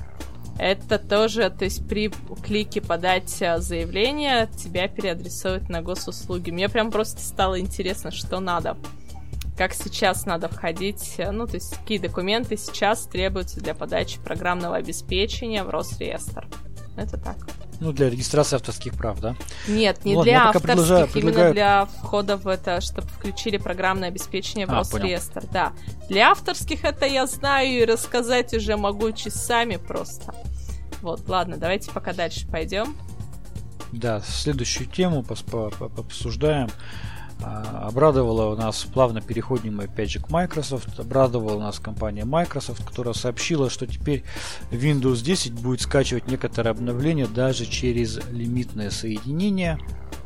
Это 0.59 0.99
тоже, 0.99 1.49
то 1.49 1.65
есть 1.65 1.87
при 1.87 2.11
клике 2.43 2.79
подать 2.79 3.41
э, 3.41 3.59
заявление 3.59 4.47
тебя 4.55 4.87
переадресуют 4.87 5.69
на 5.69 5.81
госуслуги. 5.81 6.51
Мне 6.51 6.69
прям 6.69 6.91
просто 6.91 7.21
стало 7.21 7.59
интересно, 7.59 8.11
что 8.11 8.39
надо 8.39 8.77
как 9.57 9.73
сейчас 9.73 10.25
надо 10.25 10.47
входить, 10.47 11.15
э, 11.17 11.31
ну, 11.31 11.47
то 11.47 11.55
есть 11.55 11.77
какие 11.77 11.97
документы 11.97 12.57
сейчас 12.57 13.05
требуются 13.05 13.59
для 13.59 13.73
подачи 13.73 14.19
программного 14.19 14.75
обеспечения 14.77 15.63
в 15.63 15.69
Росреестр. 15.69 16.47
Это 16.97 17.17
так. 17.17 17.37
Ну, 17.83 17.91
для 17.91 18.09
регистрации 18.09 18.55
авторских 18.55 18.93
прав, 18.93 19.19
да? 19.19 19.35
Нет, 19.67 20.05
не 20.05 20.13
ну, 20.13 20.23
для 20.23 20.47
авторских, 20.47 20.71
предлагаю, 20.71 21.09
именно 21.15 21.51
для 21.51 21.85
входа 21.85 22.37
в 22.37 22.47
это, 22.47 22.79
чтобы 22.79 23.09
включили 23.09 23.57
программное 23.57 24.07
обеспечение 24.07 24.65
в 24.65 24.71
а, 24.71 24.75
Росреестр, 24.75 25.41
понял. 25.41 25.49
да. 25.51 25.73
Для 26.07 26.31
авторских 26.31 26.85
это 26.85 27.05
я 27.05 27.27
знаю 27.27 27.81
и 27.81 27.83
рассказать 27.83 28.53
уже 28.53 28.77
могу 28.77 29.11
часами 29.11 29.75
просто. 29.75 30.33
Вот, 31.01 31.27
ладно, 31.27 31.57
давайте 31.57 31.91
пока 31.91 32.13
дальше 32.13 32.47
пойдем. 32.47 32.95
Да, 33.91 34.21
следующую 34.21 34.87
тему 34.87 35.25
обсуждаем. 35.97 36.69
А, 36.69 37.12
обрадовала 37.43 38.55
нас, 38.55 38.83
плавно 38.83 39.21
переходим 39.21 39.79
опять 39.79 40.11
же 40.11 40.19
к 40.19 40.29
Microsoft, 40.29 40.99
обрадовала 40.99 41.59
нас 41.59 41.79
компания 41.79 42.25
Microsoft, 42.25 42.83
которая 42.85 43.13
сообщила, 43.13 43.69
что 43.69 43.85
теперь 43.85 44.23
Windows 44.71 45.23
10 45.23 45.53
будет 45.53 45.81
скачивать 45.81 46.27
некоторые 46.27 46.71
обновления 46.71 47.27
даже 47.27 47.65
через 47.65 48.19
лимитное 48.29 48.89
соединение. 48.89 49.79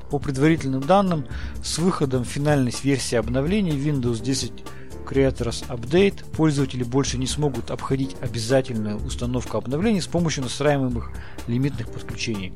По 0.10 0.19
предварительным 0.19 0.82
данным, 0.82 1.25
с 1.63 1.80
выходом 1.80 2.23
финальной 2.23 2.73
версии 2.82 3.15
обновлений 3.15 3.71
Windows 3.71 4.21
10 4.23 4.63
Creators 5.06 5.67
Update 5.67 6.23
пользователи 6.36 6.84
больше 6.84 7.17
не 7.17 7.27
смогут 7.27 7.71
обходить 7.71 8.15
обязательную 8.21 8.97
установку 8.97 9.58
обновлений 9.58 10.01
с 10.01 10.08
помощью 10.08 10.43
настраиваемых 10.43 11.12
лимитных 11.47 11.89
подключений. 11.89 12.53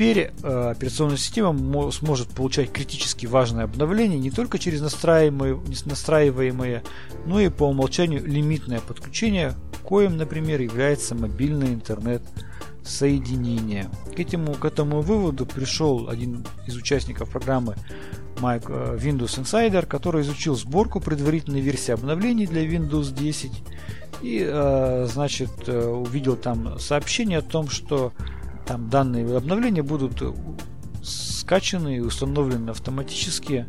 Теперь 0.00 0.30
э, 0.42 0.70
операционная 0.70 1.18
система 1.18 1.90
сможет 1.90 2.28
получать 2.28 2.72
критически 2.72 3.26
важные 3.26 3.64
обновления 3.64 4.18
не 4.18 4.30
только 4.30 4.58
через 4.58 4.80
настраиваемые, 4.80 5.60
настраиваемые, 5.84 6.82
но 7.26 7.38
и 7.38 7.50
по 7.50 7.64
умолчанию 7.64 8.24
лимитное 8.24 8.80
подключение, 8.80 9.52
коим, 9.84 10.16
например, 10.16 10.62
является 10.62 11.14
мобильное 11.14 11.74
интернет 11.74 12.22
соединение. 12.82 13.90
К 14.16 14.20
этому, 14.20 14.54
к 14.54 14.64
этому 14.64 15.02
выводу 15.02 15.44
пришел 15.44 16.08
один 16.08 16.46
из 16.66 16.76
участников 16.76 17.28
программы 17.28 17.74
Mike, 18.36 18.70
э, 18.70 18.96
Windows 18.96 19.38
Insider, 19.38 19.84
который 19.84 20.22
изучил 20.22 20.56
сборку 20.56 21.00
предварительной 21.00 21.60
версии 21.60 21.92
обновлений 21.92 22.46
для 22.46 22.64
Windows 22.64 23.14
10 23.14 23.52
и, 24.22 24.46
э, 24.48 25.06
значит, 25.12 25.68
увидел 25.68 26.36
там 26.36 26.78
сообщение 26.78 27.40
о 27.40 27.42
том, 27.42 27.68
что 27.68 28.14
там 28.70 28.88
данные 28.88 29.36
обновления 29.36 29.82
будут 29.82 30.22
скачаны 31.02 31.96
и 31.96 32.00
установлены 32.00 32.70
автоматически 32.70 33.66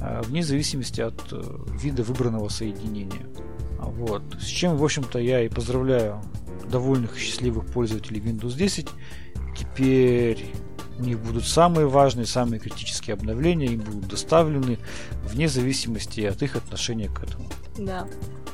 а, 0.00 0.22
вне 0.22 0.42
зависимости 0.42 1.00
от 1.00 1.20
э, 1.30 1.40
вида 1.80 2.02
выбранного 2.02 2.48
соединения. 2.48 3.28
Вот. 3.78 4.22
С 4.40 4.46
чем, 4.46 4.76
в 4.76 4.82
общем-то, 4.82 5.20
я 5.20 5.42
и 5.42 5.48
поздравляю 5.48 6.20
довольных 6.68 7.16
и 7.16 7.20
счастливых 7.20 7.66
пользователей 7.66 8.20
Windows 8.20 8.56
10. 8.56 8.88
Теперь 9.56 10.52
у 10.98 11.02
них 11.02 11.20
будут 11.20 11.44
самые 11.44 11.86
важные, 11.86 12.26
самые 12.26 12.58
критические 12.58 13.14
обновления, 13.14 13.66
им 13.66 13.80
будут 13.82 14.08
доставлены 14.08 14.80
вне 15.22 15.46
зависимости 15.46 16.22
от 16.22 16.42
их 16.42 16.56
отношения 16.56 17.08
к 17.08 17.22
этому. 17.22 17.46
Да. 17.78 18.08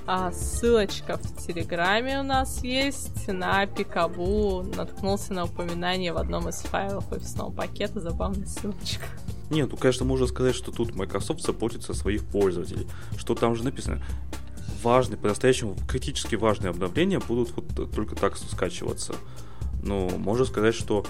А 0.09 0.31
ссылочка 0.31 1.19
в 1.19 1.45
Телеграме 1.45 2.21
у 2.21 2.23
нас 2.23 2.63
есть 2.63 3.27
на 3.27 3.67
Пикабу. 3.67 4.63
Наткнулся 4.77 5.33
на 5.33 5.45
упоминание 5.45 6.13
в 6.13 6.19
одном 6.19 6.49
из 6.49 6.61
файлов 6.61 7.11
офисного 7.11 7.51
пакета. 7.51 8.01
Забавная 8.01 8.47
ссылочка. 8.47 9.05
Нет, 9.51 9.69
ну, 9.71 9.77
конечно, 9.77 10.05
можно 10.05 10.29
сказать, 10.29 10.55
что 10.55 10.71
тут 10.71 10.95
Microsoft 10.95 11.43
заботится 11.43 11.93
о 11.93 11.95
своих 11.97 12.25
пользователей. 12.25 12.87
Что 13.17 13.35
там 13.35 13.57
же 13.57 13.65
написано? 13.65 14.01
Важные, 14.83 15.17
по-настоящему 15.17 15.77
критически 15.89 16.37
важные 16.37 16.71
обновления 16.71 17.19
будут 17.19 17.51
вот 17.57 17.93
только 17.93 18.15
так 18.15 18.37
скачиваться. 18.37 19.15
Ну, 19.83 20.09
можно 20.19 20.45
сказать, 20.45 20.75
что 20.75 21.05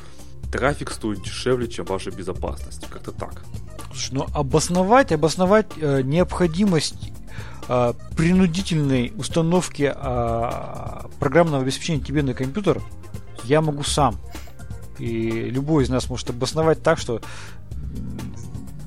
трафик 0.50 0.90
стоит 0.90 1.22
дешевле, 1.22 1.68
чем 1.68 1.84
ваша 1.84 2.10
безопасность. 2.10 2.86
Как-то 2.88 3.12
так. 3.12 3.44
Слушай, 3.88 4.14
ну 4.14 4.26
обосновать, 4.34 5.12
обосновать 5.12 5.66
э, 5.76 6.02
необходимость 6.02 7.12
э, 7.68 7.92
принудительной 8.16 9.12
установки 9.16 9.92
э, 9.94 11.08
программного 11.18 11.62
обеспечения 11.62 12.02
тебе 12.02 12.22
на 12.22 12.34
компьютер 12.34 12.82
я 13.44 13.60
могу 13.60 13.82
сам. 13.82 14.16
И 14.98 15.50
любой 15.50 15.84
из 15.84 15.88
нас 15.88 16.08
может 16.08 16.30
обосновать 16.30 16.82
так, 16.82 16.98
что 16.98 17.20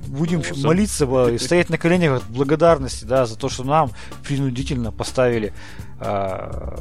будем 0.07 0.41
ну, 0.55 0.67
молиться, 0.67 1.05
сам... 1.05 1.39
стоять 1.39 1.69
на 1.69 1.77
коленях 1.77 2.21
от 2.21 2.23
благодарности, 2.25 3.05
да, 3.05 3.25
за 3.25 3.37
то, 3.37 3.47
что 3.49 3.63
нам 3.63 3.91
принудительно 4.23 4.91
поставили 4.91 5.53
э, 5.99 6.77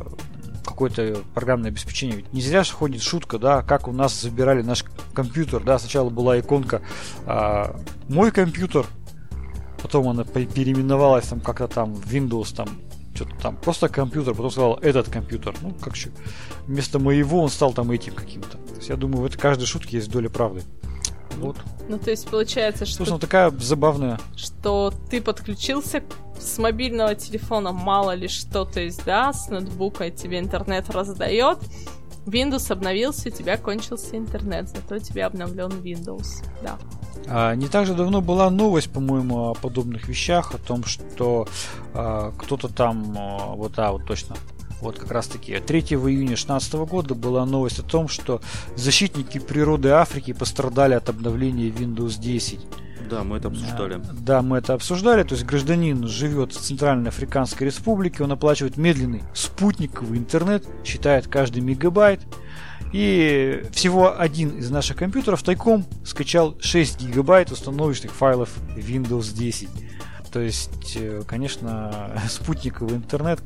какое-то 0.65 1.23
программное 1.35 1.71
обеспечение. 1.71 2.19
Ведь 2.19 2.33
не 2.33 2.41
зря 2.41 2.65
же 2.65 2.73
ходит 2.73 3.03
шутка, 3.03 3.39
да, 3.39 3.63
как 3.63 3.89
у 3.89 3.93
нас 3.93 4.21
забирали 4.21 4.63
наш 4.63 4.85
компьютер, 5.13 5.63
да, 5.63 5.79
сначала 5.79 6.11
была 6.11 6.39
иконка 6.41 6.83
э, 7.27 7.75
мой 8.09 8.31
компьютер, 8.31 8.87
Потом 9.83 10.09
она 10.09 10.25
переименовалась 10.25 11.27
там 11.27 11.41
как-то 11.41 11.69
там 11.69 11.95
в 11.95 12.12
Windows, 12.12 12.55
там 12.55 12.69
что-то 13.14 13.35
там 13.43 13.57
просто 13.57 13.88
компьютер, 13.88 14.35
потом 14.35 14.51
сказал 14.51 14.79
этот 14.81 15.09
компьютер. 15.09 15.55
Ну, 15.62 15.72
как 15.81 15.97
еще. 15.97 16.11
Вместо 16.66 16.99
моего 16.99 17.43
он 17.43 17.49
стал 17.49 17.72
там 17.72 17.91
этим 17.91 18.14
каким-то. 18.14 18.59
То 18.59 18.74
есть 18.76 18.89
я 18.89 18.97
думаю, 18.97 19.22
в 19.22 19.26
этой 19.26 19.39
каждой 19.39 19.66
шутке 19.66 19.97
есть 19.97 20.11
доля 20.11 20.29
правды. 20.29 20.62
Вот. 21.37 21.57
Ну, 21.89 21.99
то 21.99 22.11
есть 22.11 22.29
получается, 22.29 22.85
что... 22.85 22.99
Собственно, 22.99 23.20
такая 23.20 23.51
забавная. 23.51 24.18
Что 24.37 24.93
ты 25.11 25.20
подключился 25.20 26.03
с 26.39 26.59
мобильного 26.59 27.14
телефона, 27.14 27.72
мало 27.72 28.14
ли 28.14 28.29
что, 28.29 28.64
то 28.64 28.81
есть, 28.81 29.05
да, 29.05 29.33
с 29.33 29.49
ноутбука 29.49 30.11
тебе 30.11 30.39
интернет 30.39 30.91
раздает, 30.91 31.59
Windows 32.29 32.70
обновился, 32.70 33.29
у 33.29 33.33
тебя 33.33 33.57
кончился 33.57 34.16
интернет, 34.16 34.68
зато 34.68 34.97
у 34.97 34.99
тебя 34.99 35.26
обновлен 35.26 35.70
Windows, 35.70 36.45
да. 36.62 36.79
А, 37.26 37.55
не 37.55 37.68
так 37.68 37.87
же 37.87 37.95
давно 37.95 38.20
была 38.20 38.51
новость, 38.51 38.91
по-моему, 38.91 39.51
о 39.51 39.55
подобных 39.55 40.09
вещах, 40.09 40.55
о 40.55 40.59
том, 40.59 40.85
что 40.85 41.49
а, 41.95 42.33
кто-то 42.39 42.68
там, 42.68 43.14
а, 43.18 43.55
вот, 43.55 43.72
да, 43.72 43.93
вот 43.93 44.07
точно, 44.07 44.37
Вот 44.81 44.97
как 44.99 45.11
раз 45.11 45.26
таки 45.26 45.59
3 45.59 45.81
июня 45.81 46.29
2016 46.29 46.74
года 46.74 47.14
была 47.14 47.45
новость 47.45 47.81
о 47.81 47.83
том, 47.83 48.09
что 48.09 48.41
защитники 48.76 49.39
природы 49.39 49.89
Африки 49.89 50.33
пострадали 50.33 50.95
от 50.95 51.09
обновления 51.09 51.68
Windows 51.68 52.20
10. 52.20 52.61
Да, 53.09 53.25
мы 53.25 53.39
это 53.39 53.49
обсуждали. 53.49 54.01
Да, 54.21 54.43
мы 54.43 54.59
это 54.59 54.75
обсуждали. 54.75 55.23
То 55.23 55.35
есть 55.35 55.47
гражданин 55.47 56.07
живет 56.07 56.53
в 56.53 56.61
Центральной 56.61 57.09
Африканской 57.09 57.67
Республике, 57.67 58.25
он 58.25 58.33
оплачивает 58.33 58.77
медленный 58.77 59.23
спутниковый 59.35 60.19
интернет, 60.19 60.65
считает 60.85 61.27
каждый 61.29 61.63
мегабайт. 61.63 62.21
И 62.93 63.65
всего 63.73 64.19
один 64.19 64.51
из 64.59 64.71
наших 64.71 64.97
компьютеров 64.97 65.43
тайком 65.43 65.85
скачал 66.05 66.57
6 66.61 67.01
гигабайт 67.01 67.51
установочных 67.51 68.13
файлов 68.13 68.51
Windows 68.77 69.35
10. 69.35 69.69
То 70.33 70.41
есть, 70.41 70.97
э, 70.97 71.23
конечно, 71.27 72.11
спутниковый 72.29 72.97
интернет 72.97 73.41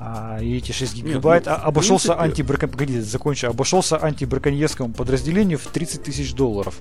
а, 0.00 0.38
и 0.40 0.56
эти 0.56 0.72
6 0.72 0.96
гигабайт 0.96 1.46
Нет, 1.46 1.58
ну, 1.58 1.68
обошелся 1.68 2.08
принципе... 2.08 2.24
антибракон... 2.24 2.70
Погодите, 2.70 3.02
закончу. 3.02 3.48
Обошелся 3.48 3.96
антибраконьерскому 3.96 4.92
подразделению 4.92 5.58
в 5.58 5.66
30 5.66 6.02
тысяч 6.02 6.34
долларов. 6.34 6.80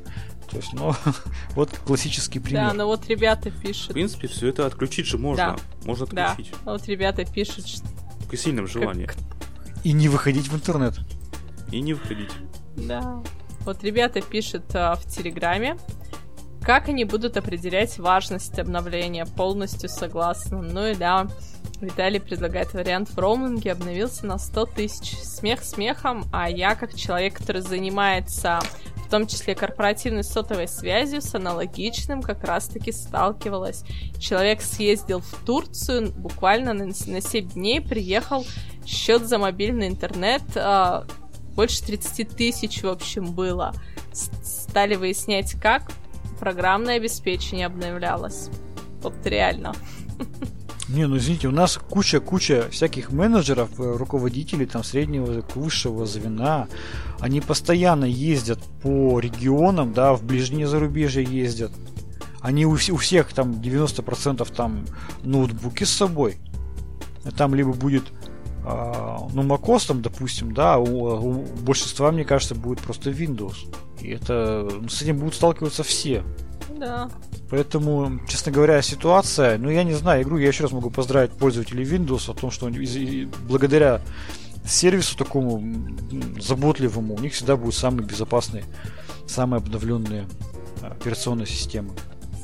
То 0.54 0.60
есть, 0.60 0.74
ну, 0.74 0.94
вот 1.56 1.70
классический 1.86 2.40
пример. 2.40 2.70
Да, 2.70 2.74
но 2.74 2.86
вот 2.86 3.08
ребята 3.08 3.50
пишут. 3.50 3.90
В 3.90 3.94
принципе, 3.94 4.28
все 4.28 4.48
это 4.48 4.68
отключить 4.68 5.08
же 5.08 5.18
можно. 5.18 5.58
Да. 5.58 5.86
Можно 5.86 6.06
отключить. 6.06 6.54
Да, 6.64 6.72
вот 6.74 6.88
ребята 6.88 7.26
пишут, 7.26 7.68
что... 7.68 7.88
Желании. 8.68 9.06
Как... 9.06 9.18
И 9.84 9.92
не 9.92 10.10
выходить 10.10 10.48
в 10.48 10.56
интернет. 10.56 10.96
И 11.72 11.82
не 11.82 11.94
выходить. 11.94 12.32
Да. 12.76 13.22
Вот 13.62 13.84
ребята 13.84 14.22
пишут 14.22 14.64
а, 14.74 14.96
в 14.96 15.06
Телеграме, 15.06 15.78
как 16.64 16.88
они 16.88 17.04
будут 17.04 17.36
определять 17.36 18.00
важность 18.00 18.58
обновления? 18.58 19.26
Полностью 19.26 19.90
согласна. 19.90 20.62
Ну 20.62 20.88
и 20.88 20.96
да, 20.96 21.28
Виталий 21.82 22.22
предлагает 22.22 22.74
вариант 22.74 23.10
в 23.10 23.20
роуминге, 23.20 23.74
обновился 23.74 24.26
на 24.26 24.38
100 24.38 24.66
тысяч. 24.68 25.18
Смех 25.18 25.64
смехом, 25.64 26.24
а 26.32 26.50
я, 26.50 26.76
как 26.76 26.96
человек, 26.96 27.38
который 27.38 27.62
занимается 27.62 28.62
том 29.14 29.28
числе 29.28 29.54
корпоративной 29.54 30.24
сотовой 30.24 30.68
связью, 30.68 31.22
с 31.22 31.36
аналогичным 31.36 32.24
как 32.24 32.44
раз-таки 32.44 32.92
сталкивалась. 32.92 33.84
Человек 34.18 34.64
съездил 34.64 35.20
в 35.20 35.46
Турцию, 35.46 36.12
буквально 36.14 36.74
на, 36.74 36.86
на 36.86 37.22
7 37.22 37.50
дней 37.50 37.80
приехал, 37.80 38.44
счет 38.88 39.28
за 39.28 39.38
мобильный 39.38 39.88
интернет 39.88 40.42
э, 40.56 41.04
больше 41.56 41.84
30 41.84 42.30
тысяч, 42.30 42.82
в 42.82 42.88
общем, 42.88 43.34
было. 43.34 43.76
Стали 44.14 44.96
выяснять, 44.96 45.54
как 45.62 45.92
программное 46.40 46.96
обеспечение 46.96 47.68
обновлялось. 47.68 48.50
Вот 49.04 49.14
реально. 49.28 49.76
Не, 50.94 51.08
ну 51.08 51.18
извините, 51.18 51.48
у 51.48 51.52
нас 51.52 51.80
куча-куча 51.90 52.68
всяких 52.70 53.12
менеджеров, 53.12 53.80
э, 53.80 53.96
руководителей 53.98 54.68
там 54.68 54.84
среднего, 54.84 55.44
высшего 55.56 56.06
звена. 56.06 56.68
Они 57.20 57.42
постоянно 57.42 58.06
ездят 58.06 58.60
по 58.84 59.20
регионам, 59.20 59.92
да, 59.92 60.14
в 60.14 60.24
ближнее 60.24 60.68
зарубежье 60.68 61.24
ездят. 61.24 61.72
Они 62.42 62.68
у, 62.68 62.74
у 62.74 62.98
всех 62.98 63.34
там 63.34 63.54
90% 63.54 64.48
там 64.54 64.86
ноутбуки 65.24 65.84
с 65.84 65.90
собой. 65.90 66.38
Там 67.36 67.56
либо 67.56 67.74
будет 67.74 68.04
э, 68.64 69.18
ну, 69.34 69.42
macOS 69.42 69.88
там, 69.88 70.04
допустим, 70.04 70.54
да, 70.54 70.78
у, 70.78 70.86
у 70.86 71.44
большинства, 71.64 72.12
мне 72.12 72.24
кажется, 72.24 72.54
будет 72.54 72.82
просто 72.82 73.10
Windows. 73.10 73.56
И 74.00 74.10
это 74.10 74.70
с 74.88 75.02
этим 75.02 75.18
будут 75.18 75.34
сталкиваться 75.34 75.82
все. 75.82 76.24
Да. 76.80 77.10
Поэтому, 77.50 78.20
честно 78.28 78.52
говоря, 78.52 78.82
ситуация, 78.82 79.58
ну 79.58 79.70
я 79.70 79.84
не 79.84 79.94
знаю, 79.94 80.24
игру 80.24 80.38
я 80.38 80.48
еще 80.48 80.64
раз 80.64 80.72
могу 80.72 80.90
поздравить 80.90 81.32
пользователей 81.32 81.84
Windows 81.84 82.32
о 82.32 82.34
том, 82.34 82.52
что 82.52 82.70
благодаря 83.48 84.02
сервису 84.66 85.18
такому 85.18 85.64
заботливому 86.40 87.16
у 87.16 87.20
них 87.20 87.34
всегда 87.34 87.56
будут 87.58 87.76
самые 87.76 88.08
безопасные, 88.08 88.64
самые 89.28 89.60
обновленные 89.60 90.26
операционные 90.82 91.48
системы. 91.48 91.92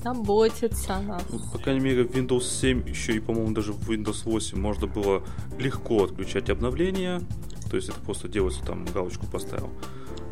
Заботиться 0.04 0.96
о 0.96 1.02
нас. 1.02 1.24
Ну, 1.30 1.40
по 1.52 1.58
крайней 1.58 1.82
мере, 1.82 2.04
в 2.04 2.12
Windows 2.12 2.44
7 2.44 2.88
еще 2.88 3.14
и, 3.14 3.20
по-моему, 3.20 3.52
даже 3.52 3.74
в 3.74 3.90
Windows 3.90 4.24
8 4.24 4.58
можно 4.58 4.88
было 4.88 5.24
легко 5.58 6.06
отключать 6.06 6.50
обновления. 6.50 7.22
То 7.70 7.76
есть 7.76 7.90
это 7.90 8.00
просто 8.00 8.28
делается 8.28 8.64
там 8.64 8.86
галочку 8.86 9.28
поставил. 9.28 9.70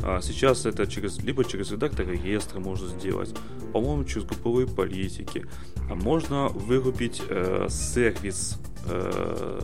А 0.02 0.20
сейчас 0.20 0.64
это 0.66 0.86
через, 0.86 1.18
либо 1.22 1.44
через 1.44 1.70
редактор 1.72 2.08
реестра 2.08 2.60
можно 2.60 2.88
сделать, 2.88 3.34
по-моему, 3.72 4.04
через 4.04 4.26
групповые 4.26 4.66
политики. 4.66 5.46
А 5.90 5.94
можно 5.94 6.48
вырубить 6.48 7.22
э, 7.28 7.66
сервис, 7.68 8.58
э, 8.86 9.60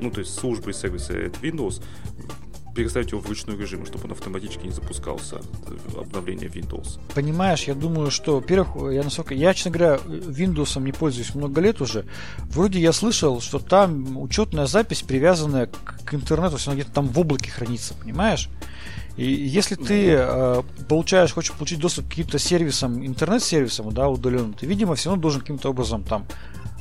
ну, 0.00 0.10
то 0.10 0.20
есть 0.20 0.34
службы 0.34 0.70
от 0.70 0.76
Windows, 1.42 1.82
переставить 2.74 3.10
его 3.12 3.20
в 3.20 3.28
ручной 3.28 3.56
режим, 3.56 3.84
чтобы 3.86 4.04
он 4.04 4.12
автоматически 4.12 4.66
не 4.66 4.72
запускался 4.72 5.36
э, 5.66 6.00
обновление 6.00 6.48
Windows. 6.48 6.98
Понимаешь, 7.14 7.64
я 7.64 7.74
думаю, 7.74 8.10
что, 8.10 8.36
во-первых, 8.36 8.92
я 8.92 9.02
насколько 9.02 9.34
я, 9.34 9.54
честно 9.54 9.70
говоря, 9.70 9.96
Windows 10.06 10.80
не 10.82 10.92
пользуюсь 10.92 11.34
много 11.34 11.60
лет 11.60 11.80
уже. 11.80 12.06
Вроде 12.50 12.80
я 12.80 12.92
слышал, 12.92 13.40
что 13.40 13.58
там 13.58 14.18
учетная 14.18 14.66
запись 14.66 15.02
привязанная 15.02 15.66
к, 15.66 16.04
к 16.04 16.14
интернету, 16.14 16.56
все 16.56 16.72
где-то 16.72 16.92
там 16.92 17.08
в 17.08 17.18
облаке 17.18 17.50
хранится, 17.50 17.94
понимаешь? 17.94 18.48
И 19.16 19.30
если 19.30 19.74
ты 19.74 20.14
э, 20.16 20.62
получаешь, 20.88 21.32
хочешь 21.32 21.52
получить 21.52 21.78
доступ 21.78 22.06
к 22.06 22.08
каким-то 22.10 22.38
сервисам, 22.38 23.04
интернет-сервисам, 23.06 23.92
да, 23.92 24.08
удаленным, 24.08 24.54
ты, 24.54 24.64
видимо, 24.66 24.94
все 24.94 25.10
равно 25.10 25.20
должен 25.20 25.42
каким-то 25.42 25.68
образом 25.68 26.02
там 26.02 26.26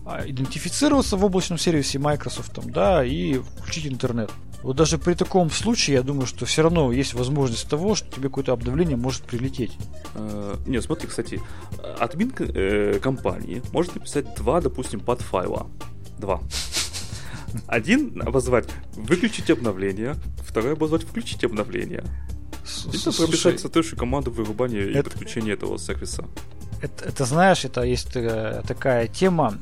а, 0.06 0.24
идентифицироваться 0.26 1.18
в 1.18 1.26
облачном 1.26 1.60
сервисе 1.60 2.00
Microsoft, 2.00 2.54
там, 2.54 2.72
да, 2.72 3.04
и 3.04 3.38
включить 3.38 3.88
интернет. 3.88 4.32
Вот 4.64 4.76
даже 4.76 4.98
при 4.98 5.16
таком 5.16 5.50
случае, 5.50 5.96
я 5.96 6.04
думаю, 6.04 6.28
что 6.28 6.46
все 6.46 6.62
равно 6.62 6.92
есть 6.92 7.14
возможность 7.14 7.68
того, 7.68 7.96
что 7.96 8.12
тебе 8.12 8.30
какое-то 8.30 8.54
обновление 8.54 8.96
может 8.96 9.24
прилететь. 9.24 9.76
Э, 10.14 10.56
нет, 10.68 10.84
смотри, 10.84 11.08
кстати, 11.08 11.42
админ 12.00 12.32
э, 12.38 13.00
компании 13.02 13.64
может 13.72 13.96
написать 13.96 14.36
два, 14.36 14.62
допустим, 14.62 15.00
подфайла. 15.00 15.68
Два. 16.20 16.42
Один 17.68 18.22
обозвать 18.22 18.70
выключить 18.94 19.50
обновление, 19.50 20.16
второй 20.46 20.74
обозвать 20.74 21.04
включить 21.04 21.44
обновление. 21.44 22.04
Это 22.88 23.12
прописать 23.12 23.60
соответствующую 23.60 23.98
команду 23.98 24.32
вырубания 24.32 24.84
и 24.84 25.02
подключения 25.02 25.54
этого 25.54 25.78
сервиса. 25.78 26.26
Это, 26.82 27.06
это 27.06 27.26
знаешь, 27.26 27.66
это 27.66 27.82
есть 27.82 28.16
э, 28.16 28.62
такая 28.68 29.08
тема 29.08 29.56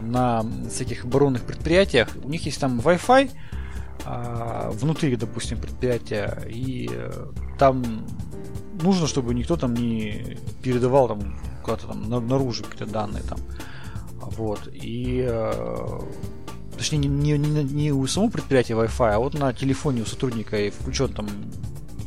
на 0.00 0.44
всяких 0.70 1.04
оборонных 1.04 1.42
предприятиях. 1.42 2.08
У 2.22 2.28
них 2.28 2.44
есть 2.46 2.60
там 2.60 2.80
Wi-Fi 2.80 3.30
внутри, 4.72 5.16
допустим, 5.16 5.58
предприятия, 5.58 6.42
и 6.48 6.88
э, 6.92 7.26
там 7.58 8.06
нужно, 8.80 9.06
чтобы 9.06 9.34
никто 9.34 9.56
там 9.56 9.74
не 9.74 10.38
передавал 10.62 11.08
там 11.08 11.38
куда-то 11.62 11.88
там 11.88 12.08
наружу 12.28 12.64
какие-то 12.64 12.92
данные 12.92 13.22
там. 13.24 13.38
Вот. 14.20 14.68
И 14.72 15.28
точнее 16.76 16.98
не, 16.98 17.08
не, 17.08 17.38
не, 17.38 17.64
не 17.64 17.92
у 17.92 18.06
самого 18.06 18.30
предприятия 18.30 18.74
Wi-Fi, 18.74 19.10
а 19.12 19.18
вот 19.18 19.34
на 19.34 19.52
телефоне 19.52 20.02
у 20.02 20.06
сотрудника 20.06 20.58
и 20.58 20.70
включен 20.70 21.12
там 21.12 21.28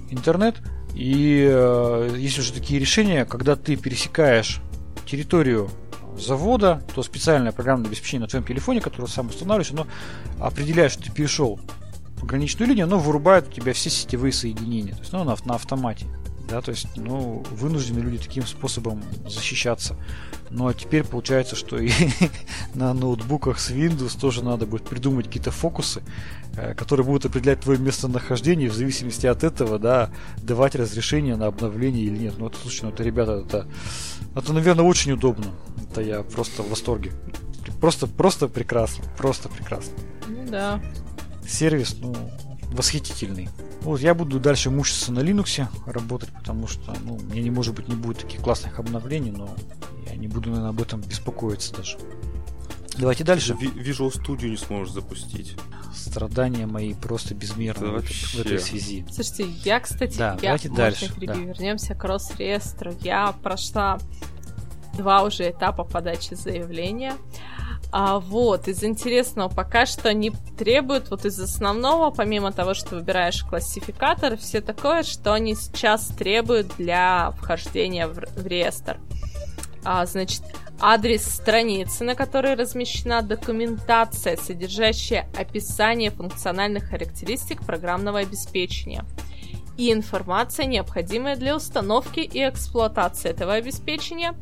интернет. 0.10 0.62
И 0.96 1.48
э, 1.50 2.16
есть 2.18 2.40
уже 2.40 2.52
такие 2.52 2.80
решения, 2.80 3.26
когда 3.26 3.56
ты 3.56 3.76
пересекаешь 3.76 4.62
территорию 5.06 5.70
завода, 6.18 6.84
то 6.94 7.04
специальное 7.04 7.52
программное 7.52 7.88
обеспечение 7.88 8.22
на 8.22 8.28
твоем 8.28 8.46
телефоне, 8.46 8.82
которое 8.82 9.08
сам 9.08 9.28
устанавливаешь, 9.28 9.72
оно 9.72 9.88
определяет, 10.40 10.92
что 10.92 11.04
ты 11.04 11.12
перешел 11.12 11.60
пограничную 12.20 12.68
линию, 12.68 12.86
оно 12.86 13.00
вырубает 13.00 13.48
у 13.48 13.52
тебя 13.52 13.74
все 13.74 13.90
сетевые 13.90 14.32
соединения. 14.32 14.94
То 14.94 15.00
есть, 15.00 15.14
ну, 15.14 15.24
на, 15.24 15.36
на 15.46 15.56
автомате. 15.56 16.06
Да, 16.50 16.62
то 16.62 16.72
есть, 16.72 16.88
ну, 16.96 17.44
вынуждены 17.52 18.00
люди 18.00 18.18
таким 18.18 18.46
способом 18.46 19.04
защищаться. 19.28 19.96
Ну 20.50 20.68
а 20.68 20.74
теперь 20.74 21.04
получается, 21.04 21.56
что 21.56 21.78
и 21.78 21.92
на 22.74 22.94
ноутбуках 22.94 23.60
с 23.60 23.70
Windows 23.70 24.20
тоже 24.20 24.44
надо 24.44 24.66
будет 24.66 24.84
придумать 24.84 25.28
какие-то 25.28 25.52
фокусы, 25.52 26.02
э, 26.56 26.74
которые 26.74 27.06
будут 27.06 27.26
определять 27.26 27.62
твое 27.62 27.78
местонахождение, 27.78 28.70
в 28.70 28.74
зависимости 28.74 29.28
от 29.28 29.44
этого, 29.44 29.78
да, 29.78 30.10
давать 30.38 30.76
разрешение 30.76 31.36
на 31.36 31.46
обновление 31.46 32.04
или 32.06 32.18
нет. 32.18 32.36
Ну, 32.40 32.48
это, 32.48 32.58
слушай, 32.58 32.84
ну 32.84 32.90
это, 32.90 33.04
ребята, 33.04 33.44
это, 33.46 33.68
это, 34.36 34.54
наверное, 34.54 34.86
очень 34.86 35.12
удобно. 35.12 35.46
Это 35.92 36.02
я 36.02 36.24
просто 36.24 36.64
в 36.64 36.70
восторге. 36.70 37.12
Просто, 37.80 38.08
просто 38.08 38.48
прекрасно. 38.48 39.06
Просто 39.18 39.50
прекрасно. 39.50 39.94
Ну 40.28 40.48
да. 40.50 40.82
Сервис, 41.50 41.96
ну, 42.00 42.16
восхитительный. 42.72 43.50
Вот 43.82 44.02
я 44.02 44.14
буду 44.14 44.40
дальше 44.40 44.70
мучиться 44.70 45.12
на 45.12 45.20
Linux 45.20 45.66
работать, 45.86 46.30
потому 46.30 46.68
что, 46.68 46.96
ну, 47.04 47.18
мне 47.18 47.42
не 47.42 47.50
может 47.50 47.76
быть 47.76 47.88
не 47.88 47.96
будет 47.96 48.20
таких 48.20 48.42
классных 48.42 48.80
обновлений, 48.80 49.32
но 49.32 49.50
я 50.08 50.16
не 50.16 50.28
буду, 50.28 50.50
наверное, 50.50 50.70
об 50.70 50.82
этом 50.82 51.02
беспокоиться 51.02 51.74
даже. 51.74 51.98
Давайте 52.98 53.24
дальше. 53.24 53.54
Visual 53.54 54.12
Studio 54.12 54.50
не 54.50 54.58
сможешь 54.58 54.94
запустить. 54.94 55.56
Страдания 55.96 56.66
мои 56.66 56.94
просто 56.94 57.34
безмерны 57.34 57.88
в, 57.88 58.02
в 58.02 58.40
этой 58.40 58.60
связи. 58.60 59.06
Слушайте, 59.10 59.48
я, 59.64 59.80
кстати, 59.80 60.18
да, 60.18 60.34
я, 60.34 60.40
давайте 60.40 60.70
дальше. 60.70 61.14
Да. 61.22 61.34
Вернемся 61.34 61.96
к 61.96 62.04
Росреестру. 62.04 62.94
Я 63.02 63.32
прошла 63.32 64.00
два 64.98 65.24
уже 65.24 65.50
этапа 65.50 65.84
подачи 65.84 66.34
заявления. 66.34 67.14
А 67.92 68.20
вот, 68.20 68.68
из 68.68 68.84
интересного 68.84 69.50
пока 69.50 69.88
что 69.88 70.10
они 70.10 70.32
требуют, 70.58 71.10
вот 71.10 71.26
из 71.26 71.40
основного, 71.40 72.12
помимо 72.12 72.52
того, 72.52 72.76
что 72.76 72.96
выбираешь 72.96 73.44
классификатор, 73.44 74.38
все 74.38 74.62
такое, 74.62 75.02
что 75.04 75.34
они 75.34 75.56
сейчас 75.56 76.08
требуют 76.08 76.68
для 76.78 77.32
вхождения 77.32 78.08
в, 78.08 78.14
в 78.14 78.46
реестр. 78.46 79.00
А, 79.84 80.06
значит, 80.06 80.44
адрес 80.80 81.26
страницы, 81.26 82.04
на 82.04 82.14
которой 82.14 82.54
размещена 82.54 83.24
документация, 83.24 84.38
содержащая 84.38 85.28
описание 85.36 86.12
функциональных 86.12 86.90
характеристик 86.90 87.66
программного 87.66 88.20
обеспечения 88.20 89.04
и 89.78 89.92
информация, 89.94 90.66
необходимая 90.66 91.38
для 91.38 91.56
установки 91.56 92.20
и 92.20 92.48
эксплуатации 92.48 93.30
этого 93.30 93.54
обеспечения, 93.54 94.36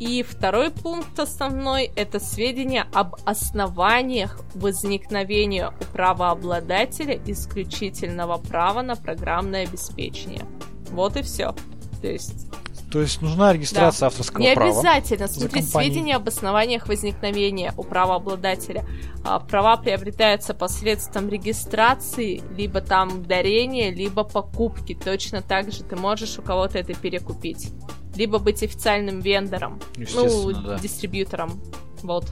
и 0.00 0.22
второй 0.22 0.70
пункт 0.70 1.20
основной– 1.20 1.92
это 1.96 2.18
сведения 2.18 2.86
об 2.94 3.16
основаниях 3.26 4.40
возникновения 4.54 5.68
у 5.68 5.84
правообладателя 5.92 7.20
исключительного 7.26 8.38
права 8.38 8.80
на 8.80 8.96
программное 8.96 9.64
обеспечение. 9.64 10.46
Вот 10.90 11.16
и 11.16 11.22
все. 11.22 11.54
То 12.00 12.08
есть 12.08 12.46
то 12.90 13.00
есть 13.00 13.22
нужна 13.22 13.52
регистрация 13.52 14.00
да. 14.00 14.06
авторского 14.08 14.42
Не 14.42 14.54
права. 14.54 14.68
Не 14.68 14.72
обязательно. 14.72 15.28
Смотри, 15.28 15.62
сведения 15.62 16.16
об 16.16 16.26
основаниях 16.26 16.88
возникновения 16.88 17.72
у 17.76 17.84
правообладателя. 17.84 18.84
А, 19.24 19.38
права 19.38 19.76
приобретаются 19.76 20.54
посредством 20.54 21.28
регистрации, 21.28 22.42
либо 22.56 22.80
там 22.80 23.22
дарения, 23.22 23.94
либо 23.94 24.24
покупки. 24.24 24.98
Точно 25.04 25.40
так 25.40 25.70
же 25.70 25.84
ты 25.84 25.94
можешь 25.94 26.36
у 26.40 26.42
кого-то 26.42 26.78
это 26.78 26.94
перекупить 26.94 27.70
либо 28.14 28.38
быть 28.38 28.62
официальным 28.62 29.20
вендором, 29.20 29.80
ну, 29.96 30.52
да. 30.52 30.78
дистрибьютором. 30.78 31.60
Вот. 32.02 32.26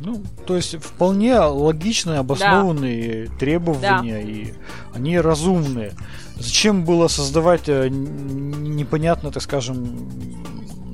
Ну, 0.00 0.22
то 0.46 0.56
есть 0.56 0.76
вполне 0.82 1.38
логичные, 1.38 2.20
обоснованные 2.20 3.26
да. 3.26 3.36
требования, 3.36 4.14
да. 4.14 4.20
и 4.20 4.52
они 4.94 5.18
разумные. 5.20 5.92
Зачем 6.36 6.84
было 6.86 7.06
создавать 7.08 7.68
э, 7.68 7.88
непонятно, 7.90 9.30
так 9.30 9.42
скажем, 9.42 10.10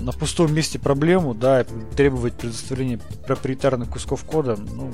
на 0.00 0.10
пустом 0.10 0.52
месте 0.52 0.80
проблему, 0.80 1.34
да, 1.34 1.62
и 1.62 1.66
требовать 1.96 2.34
предоставления 2.34 2.98
проприетарных 3.26 3.90
кусков 3.90 4.24
кода, 4.24 4.56
ну, 4.56 4.90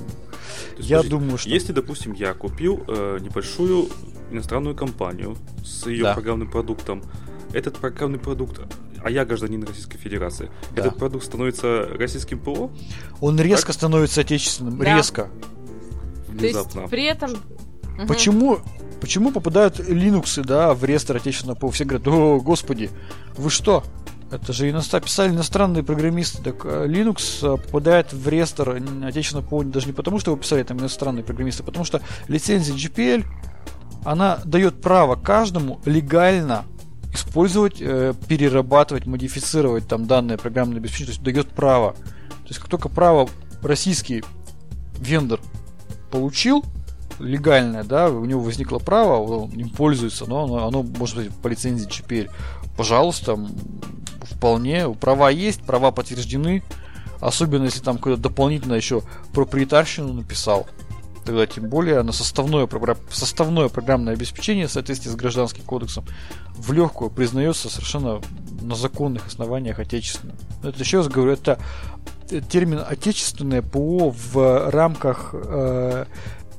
есть, 0.76 0.90
я 0.90 0.98
подожди, 0.98 1.10
думаю, 1.10 1.38
что... 1.38 1.48
Если, 1.48 1.72
допустим, 1.72 2.12
я 2.12 2.34
купил 2.34 2.84
э, 2.86 3.18
небольшую 3.20 3.88
иностранную 4.30 4.74
компанию 4.74 5.36
с 5.64 5.86
ее 5.86 6.04
да. 6.04 6.14
программным 6.14 6.50
продуктом, 6.50 7.02
этот 7.52 7.76
программный 7.76 8.18
продукт 8.18 8.60
а 9.04 9.10
я 9.10 9.24
гражданин 9.24 9.62
Российской 9.64 9.98
Федерации. 9.98 10.50
Да. 10.74 10.82
Этот 10.82 10.98
продукт 10.98 11.24
становится 11.24 11.86
российским 11.98 12.38
ПО? 12.38 12.70
Он 13.20 13.40
резко 13.40 13.68
так? 13.68 13.76
становится 13.76 14.20
отечественным, 14.20 14.78
да. 14.78 14.96
резко. 14.96 15.28
Внезапно. 16.28 16.72
То 16.72 16.80
есть 16.80 16.90
при 16.90 17.04
этом... 17.04 17.30
Почему, 18.08 18.58
почему 19.00 19.32
попадают 19.32 19.78
Linux, 19.78 20.42
да, 20.42 20.74
в 20.74 20.84
реестр 20.84 21.16
отечественного 21.16 21.56
ПО? 21.56 21.70
Все 21.70 21.84
говорят, 21.84 22.08
о, 22.08 22.40
господи, 22.40 22.90
вы 23.36 23.50
что? 23.50 23.84
Это 24.30 24.54
же 24.54 24.70
иностр... 24.70 25.00
писали 25.02 25.30
иностранные 25.30 25.82
программисты. 25.82 26.42
Так 26.42 26.64
э, 26.64 26.86
Linux 26.86 27.20
э, 27.42 27.62
попадает 27.62 28.14
в 28.14 28.26
реестр 28.28 28.82
отечественного 29.04 29.46
ПО 29.46 29.62
даже 29.62 29.86
не 29.86 29.92
потому, 29.92 30.18
что 30.18 30.30
его 30.30 30.40
писали 30.40 30.62
там 30.62 30.78
иностранные 30.78 31.22
программисты, 31.22 31.62
а 31.62 31.66
потому 31.66 31.84
что 31.84 32.00
лицензия 32.28 32.74
GPL, 32.74 33.26
она 34.04 34.40
дает 34.44 34.80
право 34.80 35.16
каждому 35.16 35.80
легально 35.84 36.64
использовать, 37.12 37.76
э, 37.80 38.14
перерабатывать, 38.28 39.06
модифицировать 39.06 39.86
там 39.86 40.06
данное 40.06 40.38
программное 40.38 40.78
обеспечение, 40.78 41.06
то 41.06 41.12
есть 41.12 41.22
дает 41.22 41.48
право. 41.50 41.92
То 41.92 42.48
есть 42.48 42.58
как 42.58 42.68
только 42.68 42.88
право 42.88 43.28
российский 43.62 44.24
вендор 44.98 45.40
получил, 46.10 46.64
легальное, 47.18 47.84
да, 47.84 48.08
у 48.08 48.24
него 48.24 48.40
возникло 48.40 48.78
право, 48.78 49.42
он 49.42 49.50
им 49.50 49.70
пользуется, 49.70 50.26
но 50.26 50.44
оно, 50.44 50.66
оно 50.66 50.82
может 50.82 51.16
быть 51.16 51.34
по 51.36 51.48
лицензии 51.48 51.88
теперь. 51.88 52.30
Пожалуйста, 52.76 53.38
вполне, 54.22 54.88
права 54.90 55.30
есть, 55.30 55.62
права 55.62 55.90
подтверждены, 55.90 56.62
особенно 57.20 57.64
если 57.64 57.80
там 57.80 57.96
какое-то 57.98 58.22
дополнительно 58.22 58.74
еще 58.74 59.02
проприетарщину 59.32 60.12
написал 60.12 60.66
тогда 61.24 61.46
тем 61.46 61.68
более 61.68 62.02
на 62.02 62.12
составное, 62.12 62.68
составное 63.10 63.68
программное 63.68 64.14
обеспечение 64.14 64.66
в 64.66 64.72
соответствии 64.72 65.10
с 65.10 65.14
гражданским 65.14 65.64
кодексом 65.64 66.04
в 66.56 66.72
легкую 66.72 67.10
признается 67.10 67.68
совершенно 67.68 68.20
на 68.60 68.74
законных 68.74 69.26
основаниях 69.26 69.78
отечественным. 69.78 70.36
Это 70.62 70.78
еще 70.78 70.98
раз 70.98 71.08
говорю, 71.08 71.32
это 71.32 71.58
термин 72.40 72.82
отечественное 72.86 73.62
ПО 73.62 74.10
в 74.10 74.70
рамках 74.70 75.30
э, 75.34 76.06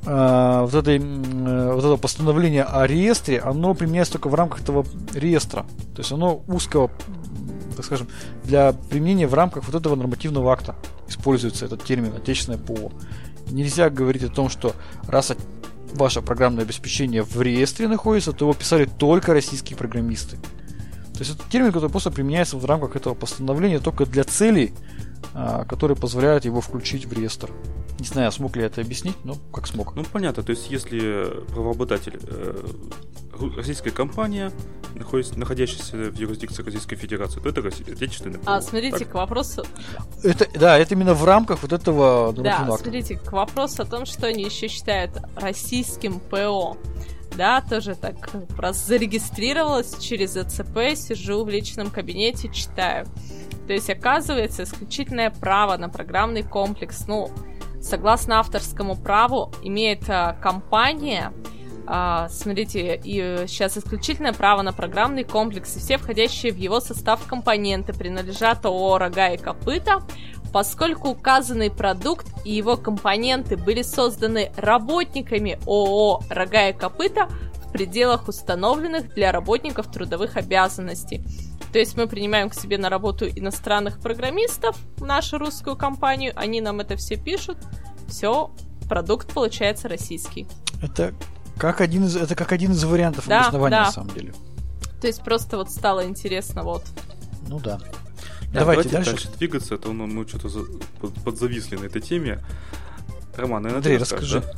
э, 0.05 0.59
вот, 0.61 0.73
этой, 0.73 0.99
э, 0.99 1.71
вот 1.73 1.79
этого 1.79 1.97
постановления 1.97 2.63
о 2.63 2.85
реестре, 2.85 3.39
оно 3.39 3.73
применяется 3.73 4.13
только 4.13 4.29
в 4.29 4.35
рамках 4.35 4.61
этого 4.61 4.85
реестра. 5.13 5.65
То 5.95 5.99
есть 5.99 6.11
оно 6.11 6.43
узкого, 6.47 6.91
так 7.75 7.85
скажем, 7.85 8.07
для 8.43 8.73
применения 8.73 9.27
в 9.27 9.33
рамках 9.33 9.65
вот 9.65 9.75
этого 9.75 9.95
нормативного 9.95 10.51
акта 10.51 10.75
используется 11.07 11.65
этот 11.65 11.83
термин 11.83 12.13
отечественное 12.15 12.59
ПО 12.59 12.91
нельзя 13.49 13.89
говорить 13.89 14.23
о 14.23 14.29
том, 14.29 14.49
что 14.49 14.73
раз 15.07 15.33
ваше 15.93 16.21
программное 16.21 16.63
обеспечение 16.63 17.23
в 17.23 17.41
реестре 17.41 17.87
находится, 17.87 18.31
то 18.31 18.45
его 18.45 18.53
писали 18.53 18.85
только 18.85 19.33
российские 19.33 19.77
программисты. 19.77 20.37
То 21.13 21.19
есть 21.19 21.35
это 21.35 21.43
термин, 21.49 21.71
который 21.71 21.91
просто 21.91 22.09
применяется 22.09 22.57
в 22.57 22.65
рамках 22.65 22.95
этого 22.95 23.13
постановления 23.13 23.79
только 23.79 24.05
для 24.05 24.23
целей, 24.23 24.73
а, 25.35 25.63
которые 25.65 25.95
позволяют 25.95 26.45
его 26.45 26.59
включить 26.59 27.05
в 27.05 27.13
реестр. 27.13 27.51
Не 27.99 28.07
знаю, 28.07 28.31
смог 28.31 28.55
ли 28.55 28.63
я 28.63 28.67
это 28.67 28.81
объяснить, 28.81 29.15
но 29.23 29.35
как 29.53 29.67
смог. 29.67 29.95
Ну, 29.95 30.03
понятно. 30.11 30.41
То 30.41 30.49
есть, 30.49 30.71
если 30.71 31.45
правообладатель 31.53 32.19
э, 32.21 32.65
российская 33.55 33.91
компания, 33.91 34.51
находящаяся 34.95 35.97
в 35.97 36.15
юрисдикции 36.15 36.63
Российской 36.63 36.95
Федерации, 36.95 37.39
то 37.39 37.49
это 37.49 37.67
отечественный 37.67 38.39
А, 38.45 38.61
смотрите, 38.61 38.99
так. 38.99 39.09
к 39.09 39.13
вопросу... 39.15 39.65
Это, 40.23 40.47
да, 40.57 40.77
это 40.77 40.93
именно 40.93 41.13
в 41.13 41.25
рамках 41.25 41.61
вот 41.63 41.73
этого 41.73 42.33
Да, 42.33 42.61
акта. 42.61 42.77
смотрите, 42.77 43.17
к 43.17 43.31
вопросу 43.31 43.83
о 43.83 43.85
том, 43.85 44.05
что 44.05 44.27
они 44.27 44.43
еще 44.43 44.67
считают 44.67 45.11
российским 45.35 46.19
ПО. 46.19 46.77
Да, 47.35 47.61
тоже 47.61 47.95
так 47.95 48.29
раз 48.57 48.85
зарегистрировалась 48.85 49.97
через 49.97 50.37
АЦП, 50.37 50.95
сижу 50.95 51.43
в 51.43 51.49
личном 51.49 51.89
кабинете, 51.89 52.49
читаю. 52.49 53.07
То 53.65 53.73
есть, 53.73 53.89
оказывается, 53.89 54.63
исключительное 54.63 55.31
право 55.31 55.77
на 55.77 55.89
программный 55.89 56.43
комплекс, 56.43 57.07
ну, 57.07 57.31
согласно 57.81 58.39
авторскому 58.39 58.95
праву, 58.95 59.51
имеет 59.63 60.07
а, 60.09 60.33
компания, 60.33 61.33
а, 61.85 62.29
смотрите, 62.29 62.99
и 63.03 63.45
сейчас 63.47 63.77
исключительное 63.77 64.33
право 64.33 64.61
на 64.61 64.73
программный 64.73 65.23
комплекс 65.23 65.75
и 65.75 65.79
все 65.79 65.97
входящие 65.97 66.53
в 66.53 66.57
его 66.57 66.79
состав 66.79 67.25
компоненты 67.27 67.93
принадлежат 67.93 68.65
ООО 68.65 68.97
«Рога 68.97 69.29
и 69.33 69.37
копыта», 69.37 70.01
поскольку 70.53 71.09
указанный 71.09 71.71
продукт 71.71 72.27
и 72.45 72.53
его 72.53 72.77
компоненты 72.77 73.57
были 73.57 73.81
созданы 73.81 74.51
работниками 74.55 75.59
ООО 75.65 76.21
«Рога 76.29 76.69
и 76.69 76.73
копыта» 76.73 77.27
в 77.65 77.71
пределах 77.71 78.27
установленных 78.27 79.13
для 79.13 79.31
работников 79.31 79.91
трудовых 79.91 80.37
обязанностей. 80.37 81.25
То 81.73 81.79
есть 81.79 81.97
мы 81.97 82.07
принимаем 82.07 82.49
к 82.49 82.53
себе 82.53 82.77
на 82.77 82.89
работу 82.89 83.27
иностранных 83.27 83.99
программистов, 83.99 84.77
нашу 84.99 85.39
русскую 85.39 85.75
компанию, 85.75 86.31
они 86.35 86.61
нам 86.61 86.79
это 86.81 86.95
все 86.97 87.17
пишут, 87.17 87.57
все, 88.07 88.51
продукт 88.87 89.33
получается 89.33 89.89
российский. 89.89 90.47
Это 90.83 91.15
как 91.63 91.79
один 91.79 92.03
из, 92.03 92.17
это 92.17 92.35
как 92.35 92.51
один 92.51 92.73
из 92.73 92.83
вариантов 92.83 93.25
да, 93.25 93.43
обоснования, 93.43 93.77
да. 93.77 93.85
на 93.85 93.91
самом 93.91 94.13
деле. 94.13 94.33
То 94.99 95.07
есть 95.07 95.23
просто 95.23 95.55
вот 95.55 95.71
стало 95.71 96.05
интересно, 96.05 96.63
вот. 96.63 96.83
Ну 97.47 97.57
да. 97.59 97.77
да 97.77 97.85
давайте, 98.51 98.89
давайте 98.89 98.89
дальше. 98.89 99.11
дальше 99.11 99.29
двигаться, 99.37 99.75
а 99.75 99.77
то 99.77 99.93
мы 99.93 100.27
что-то 100.27 100.49
за, 100.49 100.59
под, 100.99 101.13
подзависли 101.23 101.77
на 101.77 101.85
этой 101.85 102.01
теме. 102.01 102.43
Роман, 103.37 103.63
наверное, 103.63 103.77
Андрей, 103.77 103.97
расскажи. 103.97 104.41
Да? 104.41 104.53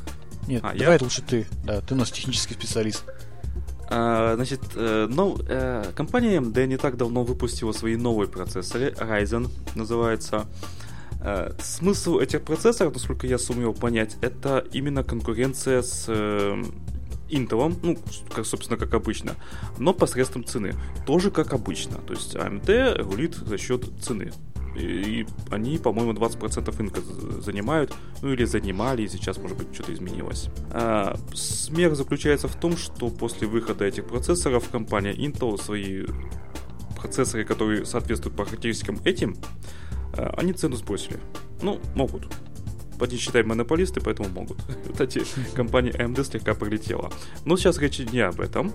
Нет, 0.48 0.64
а, 0.64 0.76
давай 0.76 0.98
я? 0.98 1.04
лучше 1.04 1.22
ты. 1.22 1.46
Да, 1.64 1.80
ты 1.82 1.94
у 1.94 1.98
нас 1.98 2.10
технический 2.10 2.56
специалист. 2.56 3.04
А, 3.88 4.34
значит, 4.36 4.62
э, 4.74 5.08
ну, 5.08 5.38
э, 5.48 5.92
компания 5.96 6.38
AMD 6.38 6.66
не 6.66 6.78
так 6.78 6.98
давно 6.98 7.24
выпустила 7.24 7.72
свои 7.72 7.98
новые 7.98 8.28
процессоры, 8.28 8.96
Ryzen 8.98 9.52
называется. 9.76 10.48
Э, 11.22 11.52
смысл 11.62 12.18
этих 12.18 12.42
процессоров, 12.42 12.94
насколько 12.94 13.28
я 13.28 13.38
сумел 13.38 13.76
понять, 13.76 14.18
это 14.22 14.66
именно 14.74 15.04
конкуренция 15.04 15.84
с 15.84 16.08
Intel, 17.36 17.78
ну, 17.82 17.98
как, 18.34 18.46
собственно, 18.46 18.78
как 18.78 18.94
обычно, 18.94 19.36
но 19.78 19.94
посредством 19.94 20.44
цены. 20.46 20.74
Тоже 21.06 21.32
как 21.32 21.54
обычно. 21.54 21.98
То 21.98 22.14
есть 22.14 22.36
AMD 22.36 23.02
рулит 23.04 23.36
за 23.36 23.58
счет 23.58 23.86
цены. 24.02 24.32
И 24.76 25.26
они, 25.52 25.78
по-моему, 25.78 26.12
20% 26.12 26.78
рынка 26.78 27.02
занимают, 27.42 27.94
ну 28.22 28.34
или 28.34 28.44
занимали, 28.44 29.04
и 29.04 29.08
сейчас, 29.08 29.38
может 29.38 29.58
быть, 29.58 29.74
что-то 29.74 29.94
изменилось. 29.94 30.50
А, 30.72 31.18
смех 31.34 31.96
заключается 31.96 32.50
в 32.50 32.56
том, 32.56 32.76
что 32.76 33.10
после 33.10 33.48
выхода 33.48 33.86
этих 33.86 34.06
процессоров 34.06 34.70
компания 34.70 35.14
Intel 35.14 35.62
свои 35.62 36.06
процессоры, 36.98 37.46
которые 37.46 37.86
соответствуют 37.86 38.36
по 38.36 38.44
характеристикам 38.44 39.00
этим, 39.06 39.38
Э, 40.18 40.30
они 40.38 40.54
цену 40.54 40.76
сбросили. 40.76 41.20
Ну, 41.62 41.80
могут. 41.96 42.28
Они, 43.00 43.18
считай, 43.18 43.44
монополисты, 43.44 44.02
поэтому 44.02 44.30
могут. 44.30 44.58
Кстати, 44.92 45.24
компания 45.54 45.92
AMD 45.92 46.24
слегка 46.24 46.54
пролетела. 46.54 47.12
Но 47.46 47.58
сейчас 47.58 47.78
речь 47.80 48.00
не 48.00 48.20
об 48.20 48.40
этом, 48.40 48.74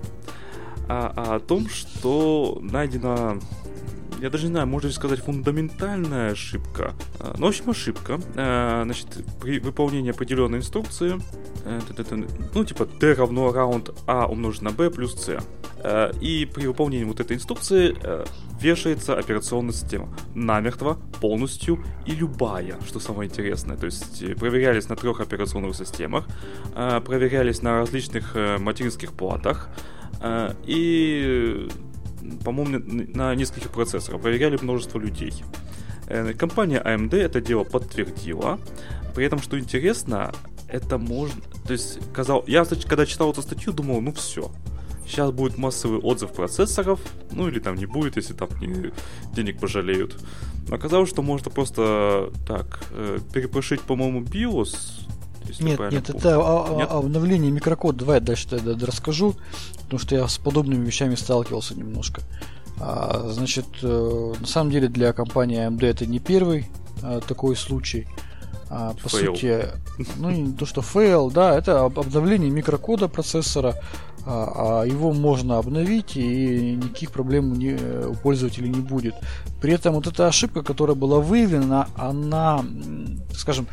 а, 0.89 1.13
а 1.17 1.35
о 1.37 1.41
том, 1.41 1.69
что 1.69 2.59
найдена 2.63 3.39
я 4.21 4.29
даже 4.29 4.45
не 4.45 4.51
знаю, 4.51 4.67
можно 4.67 4.89
ли 4.89 4.93
сказать 4.93 5.21
фундаментальная 5.21 6.33
ошибка. 6.33 6.95
А, 7.19 7.35
ну, 7.39 7.47
в 7.47 7.49
общем, 7.49 7.71
ошибка. 7.71 8.21
А, 8.37 8.83
значит, 8.85 9.07
при 9.41 9.59
выполнении 9.59 10.11
определенной 10.11 10.59
инструкции, 10.59 11.19
э, 11.65 11.81
ну, 12.55 12.65
типа 12.65 12.85
d 12.85 13.15
равно 13.15 13.51
раунд 13.51 13.91
a 14.07 14.27
умножить 14.27 14.61
на 14.61 14.73
b 14.73 14.91
плюс 14.91 15.15
c. 15.15 15.41
А, 15.83 16.13
и 16.21 16.45
при 16.47 16.67
выполнении 16.67 17.05
вот 17.05 17.21
этой 17.21 17.37
инструкции 17.37 17.97
э, 18.03 18.25
вешается 18.61 19.17
операционная 19.17 19.73
система. 19.73 20.09
Намертво, 20.35 20.99
полностью 21.21 21.85
и 22.07 22.13
любая, 22.13 22.77
что 22.87 23.01
самое 23.01 23.31
интересное. 23.31 23.77
То 23.77 23.87
есть 23.87 24.23
э, 24.23 24.35
проверялись 24.35 24.89
на 24.89 24.97
трех 24.97 25.21
операционных 25.21 25.77
системах, 25.77 26.27
проверялись 26.75 27.63
на 27.63 27.79
различных 27.79 28.37
материнских 28.59 29.13
платах, 29.13 29.69
и 30.67 31.69
по-моему, 32.45 32.83
на 33.15 33.35
нескольких 33.35 33.71
процессорах. 33.71 34.21
Проверяли 34.21 34.59
множество 34.61 34.99
людей. 34.99 35.33
Э, 36.07 36.33
компания 36.35 36.83
AMD 36.85 37.17
это 37.17 37.41
дело 37.41 37.65
подтвердила. 37.65 38.59
При 39.15 39.25
этом, 39.25 39.41
что 39.41 39.59
интересно, 39.59 40.33
это 40.69 40.99
можно... 40.99 41.41
То 41.67 41.73
есть, 41.73 41.99
казал... 42.13 42.45
я, 42.47 42.65
когда 42.65 43.07
читал 43.07 43.31
эту 43.33 43.43
статью, 43.43 43.73
думал, 43.73 44.01
ну 44.01 44.13
все. 44.13 44.51
Сейчас 45.11 45.33
будет 45.33 45.59
массовый 45.59 45.99
отзыв 45.99 46.33
процессоров, 46.33 47.01
ну 47.33 47.49
или 47.49 47.59
там 47.59 47.75
не 47.75 47.87
будет, 47.87 48.17
если 48.17 48.33
там 48.33 48.49
не, 48.61 48.93
денег 49.35 49.59
пожалеют. 49.59 50.17
Но 50.69 50.77
оказалось, 50.77 51.11
что 51.11 51.23
можно 51.23 51.51
просто 51.51 52.33
так 52.47 52.81
э, 52.93 53.19
перепрошить, 53.33 53.81
по-моему, 53.81 54.23
BIOS, 54.23 54.77
если 55.49 55.65
нет, 55.65 55.81
нет, 55.91 56.07
помню. 56.07 56.19
это 56.19 56.41
а, 56.41 56.77
нет? 56.77 56.91
обновление 56.91 57.51
микрокода. 57.51 57.99
Давай 57.99 58.17
я 58.17 58.21
дальше 58.21 58.49
тогда 58.49 58.87
расскажу, 58.87 59.35
потому 59.83 59.99
что 59.99 60.15
я 60.15 60.29
с 60.29 60.39
подобными 60.39 60.85
вещами 60.85 61.17
сталкивался 61.17 61.75
немножко. 61.75 62.23
А, 62.79 63.29
значит, 63.29 63.67
э, 63.83 64.33
на 64.39 64.47
самом 64.47 64.71
деле 64.71 64.89
для 64.89 65.13
компании 65.13 65.67
AMD 65.67 65.85
это 65.85 66.07
не 66.07 66.19
первый 66.19 66.71
а, 67.03 67.21
такой 67.21 67.57
случай. 67.57 68.07
А, 68.73 68.95
по 69.03 69.09
fail. 69.09 69.35
сути, 69.35 69.67
ну 70.19 70.31
не 70.31 70.53
то, 70.53 70.65
что 70.65 70.81
fail, 70.81 71.33
да, 71.33 71.59
это 71.59 71.85
обновление 71.85 72.51
микрокода 72.51 73.09
процессора. 73.09 73.75
А, 74.33 74.83
а 74.83 74.87
его 74.87 75.13
можно 75.13 75.59
обновить 75.59 76.17
и 76.17 76.77
никаких 76.77 77.11
проблем 77.11 77.53
не, 77.55 77.75
у 78.07 78.15
пользователей 78.15 78.69
не 78.69 78.81
будет. 78.81 79.17
При 79.61 79.73
этом 79.73 79.95
вот 79.95 80.07
эта 80.07 80.29
ошибка, 80.29 80.63
которая 80.63 80.95
была 80.95 81.19
выявлена, 81.19 81.89
она, 81.97 82.65
скажем, 83.35 83.67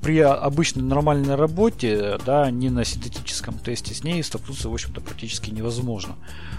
при 0.00 0.20
обычной 0.20 0.82
нормальной 0.82 1.34
работе, 1.34 2.18
да, 2.24 2.50
не 2.50 2.70
на 2.70 2.86
синтетическом 2.86 3.58
тесте, 3.58 3.92
с 3.92 4.02
ней 4.02 4.22
столкнуться, 4.22 4.70
в 4.70 4.72
общем-то, 4.72 5.02
практически 5.02 5.50
невозможно. 5.50 6.14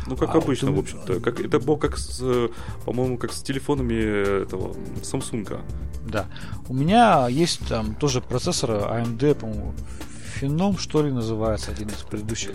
Ну, 0.06 0.16
как 0.16 0.36
а 0.36 0.38
обычно, 0.38 0.70
вот, 0.70 0.78
в 0.78 0.80
общем-то. 0.82 1.20
Как, 1.20 1.40
это 1.40 1.60
было 1.60 1.78
как 1.78 1.98
с, 1.98 2.22
по-моему, 2.86 3.18
как 3.18 3.34
с 3.34 3.42
телефонами 3.42 4.44
этого 4.44 4.76
Samsung. 5.02 5.60
Да. 6.08 6.28
У 6.68 6.76
меня 6.76 7.28
есть 7.30 7.68
там 7.68 7.96
тоже 7.96 8.22
процессор 8.22 8.70
AMD, 8.72 9.34
по-моему, 9.34 9.74
Феном, 10.30 10.78
что 10.78 11.04
ли, 11.04 11.12
называется, 11.12 11.72
один 11.72 11.90
из 11.90 12.04
предыдущих 12.04 12.52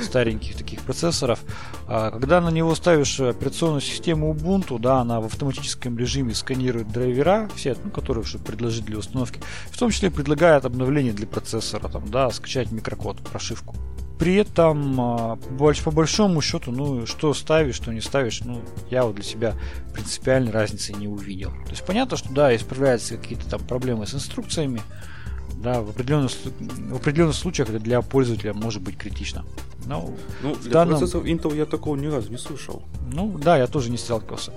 стареньких 0.00 0.56
таких 0.56 0.80
процессоров. 0.80 1.40
А, 1.86 2.10
когда 2.10 2.40
на 2.40 2.50
него 2.50 2.74
ставишь 2.74 3.20
операционную 3.20 3.80
систему 3.80 4.32
Ubuntu, 4.32 4.78
да, 4.78 5.00
она 5.00 5.20
в 5.20 5.26
автоматическом 5.26 5.96
режиме 5.98 6.34
сканирует 6.34 6.88
драйвера, 6.88 7.48
все, 7.54 7.76
ну, 7.82 7.90
которые 7.90 8.24
чтобы 8.24 8.44
предложить 8.44 8.84
для 8.84 8.98
установки, 8.98 9.40
в 9.70 9.78
том 9.78 9.90
числе 9.90 10.10
предлагает 10.10 10.64
обновление 10.64 11.12
для 11.12 11.26
процессора, 11.26 11.88
там, 11.88 12.10
да, 12.10 12.30
скачать 12.30 12.70
микрокод, 12.72 13.18
прошивку. 13.18 13.74
При 14.18 14.36
этом, 14.36 15.00
а, 15.00 15.36
по 15.58 15.90
большому 15.90 16.40
счету, 16.42 16.70
ну, 16.70 17.06
что 17.06 17.34
ставишь, 17.34 17.74
что 17.74 17.92
не 17.92 18.00
ставишь, 18.00 18.42
ну, 18.42 18.62
я 18.88 19.04
вот 19.04 19.16
для 19.16 19.24
себя 19.24 19.54
принципиальной 19.92 20.52
разницы 20.52 20.92
не 20.92 21.08
увидел. 21.08 21.50
То 21.64 21.70
есть 21.70 21.84
понятно, 21.84 22.16
что 22.16 22.32
да, 22.32 22.54
исправляются 22.54 23.16
какие-то 23.16 23.48
там 23.50 23.60
проблемы 23.66 24.06
с 24.06 24.14
инструкциями, 24.14 24.80
да, 25.62 25.80
в 25.80 25.90
определенных, 25.90 26.32
в 26.58 26.96
определенных 26.96 27.36
случаях 27.36 27.70
это 27.70 27.78
для 27.78 28.02
пользователя 28.02 28.52
может 28.52 28.82
быть 28.82 28.96
критично. 28.96 29.44
Но 29.86 30.10
ну, 30.42 30.54
для 30.56 30.72
данном... 30.72 30.98
процессоров 30.98 31.26
Intel 31.26 31.56
я 31.56 31.66
такого 31.66 31.96
ни 31.96 32.06
разу 32.06 32.30
не 32.30 32.38
слышал. 32.38 32.82
Ну, 33.12 33.38
да, 33.38 33.56
я 33.56 33.66
тоже 33.66 33.90
не 33.90 33.98
сталкивался. 33.98 34.52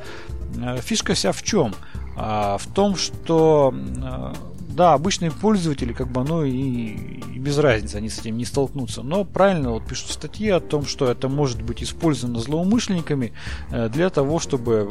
Э, 0.57 0.79
фишка 0.81 1.13
вся 1.13 1.31
в 1.31 1.43
чем? 1.43 1.73
А, 2.17 2.57
в 2.57 2.67
том, 2.67 2.95
что 2.95 3.73
э, 3.73 4.33
да, 4.75 4.93
обычные 4.93 5.31
пользователи, 5.31 5.93
как 5.93 6.09
бы, 6.09 6.23
ну 6.23 6.43
и, 6.43 6.51
и 6.51 7.39
без 7.39 7.57
разницы, 7.57 7.95
они 7.95 8.09
с 8.09 8.19
этим 8.19 8.37
не 8.37 8.43
столкнутся. 8.43 9.03
Но 9.03 9.23
правильно 9.23 9.71
вот 9.71 9.85
пишут 9.85 10.11
статьи 10.11 10.49
о 10.49 10.59
том, 10.59 10.85
что 10.85 11.09
это 11.09 11.29
может 11.29 11.61
быть 11.61 11.81
использовано 11.81 12.39
злоумышленниками 12.39 13.33
э, 13.71 13.87
для 13.87 14.09
того, 14.09 14.39
чтобы, 14.39 14.89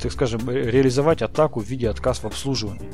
так 0.00 0.12
скажем, 0.12 0.48
реализовать 0.48 1.20
атаку 1.20 1.60
в 1.60 1.66
виде 1.66 1.90
отказ 1.90 2.20
в 2.20 2.24
обслуживании. 2.24 2.88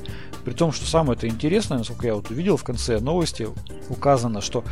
При 0.45 0.53
том, 0.53 0.72
что 0.72 0.87
самое 0.87 1.16
это 1.16 1.28
интересное, 1.28 1.78
насколько 1.78 2.07
я 2.07 2.16
вот 2.16 2.30
увидел 2.30 2.57
в 2.57 2.64
конце 2.64 2.99
новости, 2.99 3.49
указано, 3.89 4.41
что 4.41 4.64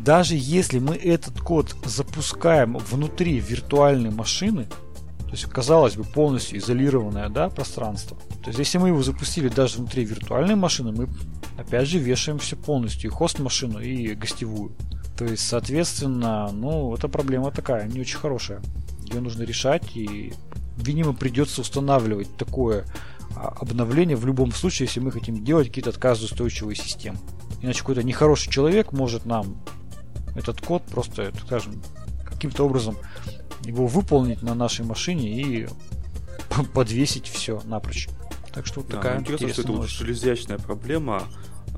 даже 0.00 0.34
если 0.34 0.78
мы 0.78 0.96
этот 0.96 1.40
код 1.40 1.76
запускаем 1.84 2.78
внутри 2.78 3.38
виртуальной 3.38 4.10
машины, 4.10 4.66
то 5.32 5.36
есть, 5.36 5.46
казалось 5.46 5.96
бы, 5.96 6.04
полностью 6.04 6.58
изолированное 6.58 7.30
да, 7.30 7.48
пространство. 7.48 8.18
То 8.42 8.48
есть, 8.48 8.58
если 8.58 8.76
мы 8.76 8.88
его 8.88 9.02
запустили 9.02 9.48
даже 9.48 9.78
внутри 9.78 10.04
виртуальной 10.04 10.56
машины, 10.56 10.92
мы 10.92 11.08
опять 11.56 11.88
же 11.88 11.98
вешаем 11.98 12.38
все 12.38 12.54
полностью, 12.54 13.10
и 13.10 13.14
хост-машину, 13.14 13.80
и 13.80 14.14
гостевую. 14.14 14.76
То 15.16 15.24
есть, 15.24 15.48
соответственно, 15.48 16.50
ну, 16.52 16.94
эта 16.94 17.08
проблема 17.08 17.50
такая, 17.50 17.88
не 17.88 17.98
очень 17.98 18.18
хорошая. 18.18 18.60
Ее 19.06 19.22
нужно 19.22 19.44
решать, 19.44 19.96
и, 19.96 20.34
видимо, 20.76 21.14
придется 21.14 21.62
устанавливать 21.62 22.36
такое 22.36 22.84
а, 23.34 23.56
обновление 23.58 24.18
в 24.18 24.26
любом 24.26 24.52
случае, 24.52 24.86
если 24.86 25.00
мы 25.00 25.12
хотим 25.12 25.42
делать 25.42 25.68
какие-то 25.68 25.88
отказоустойчивые 25.88 26.76
системы. 26.76 27.16
Иначе 27.62 27.78
какой-то 27.78 28.02
нехороший 28.02 28.52
человек 28.52 28.92
может 28.92 29.24
нам 29.24 29.56
этот 30.34 30.60
код 30.60 30.82
просто, 30.82 31.32
скажем, 31.46 31.82
каким-то 32.26 32.66
образом 32.66 32.98
его 33.64 33.86
выполнить 33.86 34.42
на 34.42 34.54
нашей 34.54 34.84
машине 34.84 35.30
и 35.30 35.68
подвесить 36.74 37.26
все 37.26 37.60
напрочь. 37.64 38.08
Так 38.52 38.66
что 38.66 38.80
вот 38.80 38.90
да, 38.90 38.96
такая 38.96 39.20
интересно, 39.20 39.48
что 39.48 39.62
это 39.62 39.72
вот 39.72 39.88
железячная 39.88 40.58
проблема, 40.58 41.22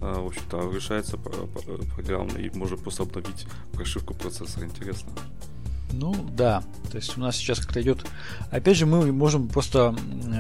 а, 0.01 0.21
в 0.21 0.27
общем-то, 0.27 0.73
решается 0.73 1.17
программно 1.17 2.39
и 2.39 2.51
можно 2.51 2.77
просто 2.77 3.05
обновить 3.05 3.47
прошивку 3.73 4.15
процессора. 4.15 4.67
Интересно. 4.67 5.13
Ну 5.93 6.15
да, 6.33 6.65
то 6.91 6.97
есть 6.97 7.17
у 7.17 7.21
нас 7.21 7.37
сейчас 7.37 7.61
как-то 7.61 7.81
идет. 7.81 8.05
Опять 8.51 8.77
же, 8.77 8.87
мы 8.87 9.13
можем 9.13 9.49
просто 9.49 9.95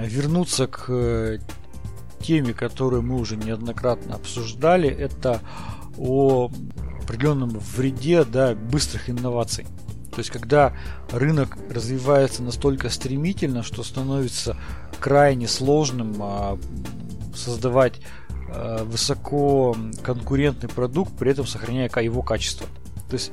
вернуться 0.04 0.66
к 0.66 0.86
э, 0.88 1.38
теме, 2.20 2.52
которую 2.52 3.02
мы 3.02 3.16
уже 3.20 3.36
неоднократно 3.36 4.16
обсуждали. 4.16 4.88
Это 4.88 5.40
о 5.96 6.50
определенном 7.02 7.50
вреде 7.50 8.24
да, 8.24 8.54
быстрых 8.54 9.10
инноваций. 9.10 9.66
То 10.14 10.20
есть, 10.20 10.30
когда 10.30 10.72
рынок 11.10 11.56
развивается 11.70 12.42
настолько 12.42 12.88
стремительно, 12.88 13.62
что 13.62 13.82
становится 13.82 14.56
крайне 15.00 15.48
сложным 15.48 16.14
а, 16.20 16.58
создавать 17.34 18.00
а, 18.48 18.84
высоко 18.84 19.76
конкурентный 20.02 20.68
продукт, 20.68 21.16
при 21.18 21.32
этом 21.32 21.46
сохраняя 21.46 21.90
его 22.00 22.22
качество. 22.22 22.66
То 23.08 23.14
есть 23.14 23.32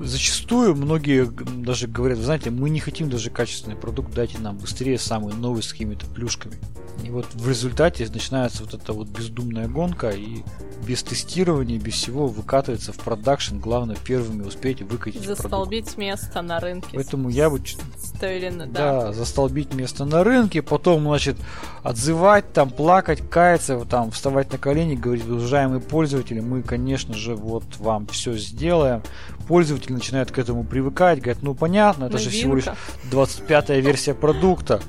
зачастую 0.00 0.74
многие 0.74 1.24
даже 1.26 1.88
говорят, 1.88 2.18
вы 2.18 2.24
знаете, 2.24 2.50
мы 2.50 2.70
не 2.70 2.80
хотим 2.80 3.08
даже 3.08 3.30
качественный 3.30 3.76
продукт, 3.76 4.12
дайте 4.12 4.38
нам 4.38 4.58
быстрее 4.58 4.98
самый 4.98 5.34
новый 5.34 5.62
с 5.62 5.72
какими-то 5.72 6.06
плюшками. 6.06 6.56
И 7.04 7.10
вот 7.10 7.26
в 7.34 7.48
результате 7.48 8.08
начинается 8.12 8.62
вот 8.62 8.74
эта 8.74 8.92
вот 8.92 9.08
бездумная 9.08 9.68
гонка, 9.68 10.10
и 10.10 10.42
без 10.86 11.02
тестирования, 11.02 11.78
без 11.78 11.94
всего 11.94 12.26
выкатывается 12.26 12.92
в 12.92 12.96
продакшн. 12.96 13.58
Главное 13.58 13.96
первыми 13.96 14.42
успеть 14.42 14.82
выкатить 14.82 15.24
Застолбить 15.24 15.84
продукт. 15.84 15.98
место 15.98 16.42
на 16.42 16.60
рынке. 16.60 16.88
Поэтому 16.94 17.28
я 17.28 17.50
бы... 17.50 17.60
Стоили, 17.96 18.50
да. 18.50 18.66
да, 18.66 19.12
застолбить 19.12 19.74
место 19.74 20.04
на 20.04 20.22
рынке, 20.22 20.62
потом, 20.62 21.02
значит, 21.02 21.36
отзывать, 21.82 22.52
там, 22.52 22.70
плакать, 22.70 23.20
каяться, 23.28 23.78
там, 23.84 24.10
вставать 24.10 24.52
на 24.52 24.58
колени, 24.58 24.94
говорить, 24.94 25.26
уважаемые 25.26 25.80
пользователи, 25.80 26.40
мы, 26.40 26.62
конечно 26.62 27.14
же, 27.14 27.34
вот 27.34 27.64
вам 27.78 28.06
все 28.08 28.36
сделаем. 28.36 29.02
Пользователь 29.48 29.92
начинает 29.92 30.30
к 30.30 30.38
этому 30.38 30.64
привыкать, 30.64 31.20
говорит, 31.20 31.42
ну 31.42 31.54
понятно, 31.54 32.04
это 32.04 32.14
Новинка. 32.14 32.30
же 32.30 32.38
всего 32.38 32.54
лишь 32.54 32.66
25-я 33.10 33.80
версия 33.80 34.14
продукта 34.14 34.80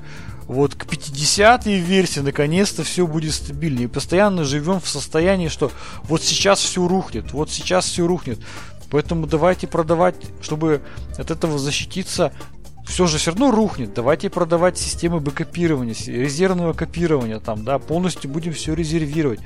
вот 0.46 0.74
к 0.74 0.86
50 0.86 1.66
версии 1.66 2.20
наконец-то 2.20 2.84
все 2.84 3.06
будет 3.06 3.34
стабильнее. 3.34 3.84
И 3.84 3.88
постоянно 3.88 4.44
живем 4.44 4.80
в 4.80 4.88
состоянии, 4.88 5.48
что 5.48 5.70
вот 6.04 6.22
сейчас 6.22 6.60
все 6.60 6.86
рухнет, 6.86 7.32
вот 7.32 7.50
сейчас 7.50 7.86
все 7.86 8.06
рухнет. 8.06 8.38
Поэтому 8.90 9.26
давайте 9.26 9.66
продавать, 9.66 10.16
чтобы 10.40 10.82
от 11.18 11.30
этого 11.30 11.58
защититься, 11.58 12.32
все 12.86 13.06
же 13.06 13.18
все 13.18 13.30
равно 13.30 13.50
рухнет. 13.50 13.94
Давайте 13.94 14.30
продавать 14.30 14.78
системы 14.78 15.20
бэкопирования, 15.20 15.94
резервного 16.06 16.74
копирования, 16.74 17.40
там, 17.40 17.64
да, 17.64 17.78
полностью 17.78 18.30
будем 18.30 18.52
все 18.52 18.74
резервировать. 18.74 19.40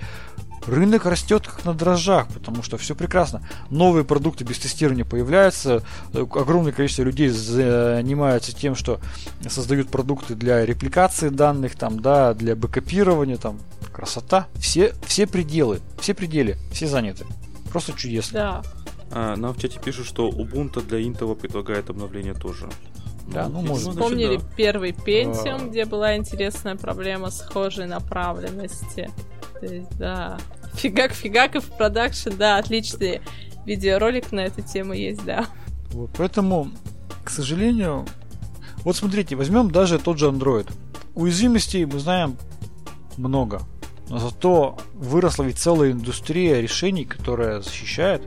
Рынок 0.69 1.07
растет 1.07 1.47
как 1.47 1.65
на 1.65 1.75
дрожжах, 1.75 2.29
потому 2.29 2.63
что 2.63 2.77
все 2.79 2.95
прекрасно. 2.95 3.43
Новые 3.71 4.05
продукты 4.05 4.45
без 4.45 4.59
тестирования 4.59 5.05
появляются, 5.05 5.83
э, 6.13 6.21
огромное 6.21 6.73
количество 6.73 7.03
людей 7.03 7.29
занимаются 7.29 8.55
тем, 8.55 8.75
что 8.75 9.01
создают 9.49 9.89
продукты 9.89 10.35
для 10.35 10.65
репликации 10.65 11.29
данных, 11.29 11.77
там, 11.77 12.01
да, 12.01 12.35
для 12.35 12.55
бэкопирования, 12.55 13.37
там, 13.37 13.59
красота. 13.93 14.47
Все, 14.55 14.93
все 15.07 15.27
пределы, 15.27 15.81
все 16.01 16.15
пределы, 16.15 16.57
все 16.73 16.87
заняты. 16.87 17.25
Просто 17.71 17.93
чудесно. 17.93 18.39
Да. 18.39 18.63
А, 19.11 19.37
нам 19.37 19.55
в 19.55 19.59
чате 19.59 19.81
пишут, 19.83 20.07
что 20.07 20.29
Ubuntu 20.29 20.87
для 20.87 21.01
Intel 21.01 21.35
предлагает 21.35 21.91
обновление 21.91 22.35
тоже. 22.35 22.69
Да, 23.33 23.49
ну, 23.49 23.61
видимо, 23.61 23.69
может. 23.69 23.85
значит, 23.85 24.01
Вспомнили 24.01 24.37
да. 24.37 24.43
первый 24.57 24.93
Pentium, 24.93 25.65
А. 25.65 25.69
где 25.69 25.85
была 25.85 26.17
интересная 26.17 26.77
проблема 26.77 27.31
схожей 27.31 27.87
направленности. 27.87 29.11
То 29.61 29.67
есть, 29.67 29.99
да. 29.99 30.39
Фигак, 30.79 31.13
фигак 31.13 31.57
и 31.57 31.61
в 31.61 31.67
продакшн, 31.67 32.31
да, 32.39 32.59
отличный 32.59 33.21
видеоролик 33.67 34.33
на 34.33 34.41
эту 34.41 34.63
тему 34.63 34.93
есть, 34.93 35.25
да. 35.25 35.47
Вот, 35.91 36.11
поэтому, 36.17 36.71
к 37.25 37.31
сожалению, 37.31 38.07
вот 38.85 38.97
смотрите, 38.97 39.37
возьмем 39.37 39.71
даже 39.71 39.99
тот 39.99 40.19
же 40.19 40.27
Android. 40.29 40.71
Уязвимостей 41.15 41.85
мы 41.85 41.99
знаем 41.99 42.37
много. 43.17 43.63
Но 44.09 44.19
зато 44.19 44.79
выросла 44.95 45.43
ведь 45.43 45.59
целая 45.59 45.93
индустрия 45.93 46.61
решений, 46.61 47.05
которая 47.05 47.61
защищает, 47.61 48.23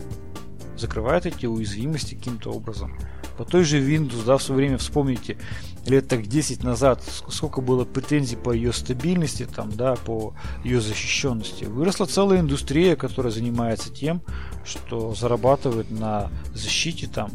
закрывает 0.78 1.26
эти 1.26 1.46
уязвимости 1.46 2.16
каким-то 2.16 2.52
образом. 2.52 2.96
По 3.38 3.46
той 3.46 3.64
же 3.64 3.80
Windows, 3.80 4.26
да, 4.26 4.38
в 4.38 4.44
свое 4.44 4.58
время 4.58 4.78
вспомните, 4.78 5.38
лет 5.86 6.08
так 6.08 6.28
10 6.28 6.64
назад, 6.64 7.02
ск- 7.02 7.32
сколько 7.32 7.62
было 7.62 7.86
претензий 7.86 8.36
по 8.36 8.52
ее 8.52 8.74
стабильности, 8.74 9.48
там, 9.54 9.72
да, 9.72 9.96
по 9.96 10.34
ее 10.64 10.82
защищенности. 10.82 11.66
Выросла 11.66 12.06
целая 12.06 12.40
индустрия, 12.40 12.96
которая 12.96 13.32
занимается 13.32 13.92
тем, 13.92 14.22
что 14.64 15.14
зарабатывает 15.16 15.90
на 15.92 16.30
защите 16.54 17.08
там 17.08 17.32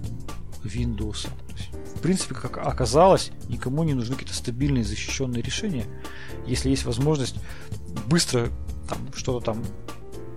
Windows. 0.65 1.29
В 1.95 2.01
принципе, 2.01 2.35
как 2.35 2.59
оказалось, 2.59 3.31
никому 3.49 3.83
не 3.83 3.95
нужны 3.95 4.15
какие-то 4.15 4.37
стабильные 4.37 4.85
защищенные 4.85 5.43
решения. 5.43 5.85
Если 6.47 6.71
есть 6.71 6.85
возможность 6.85 7.37
быстро 8.07 8.49
там 8.89 8.99
что-то 9.15 9.45
там 9.45 9.65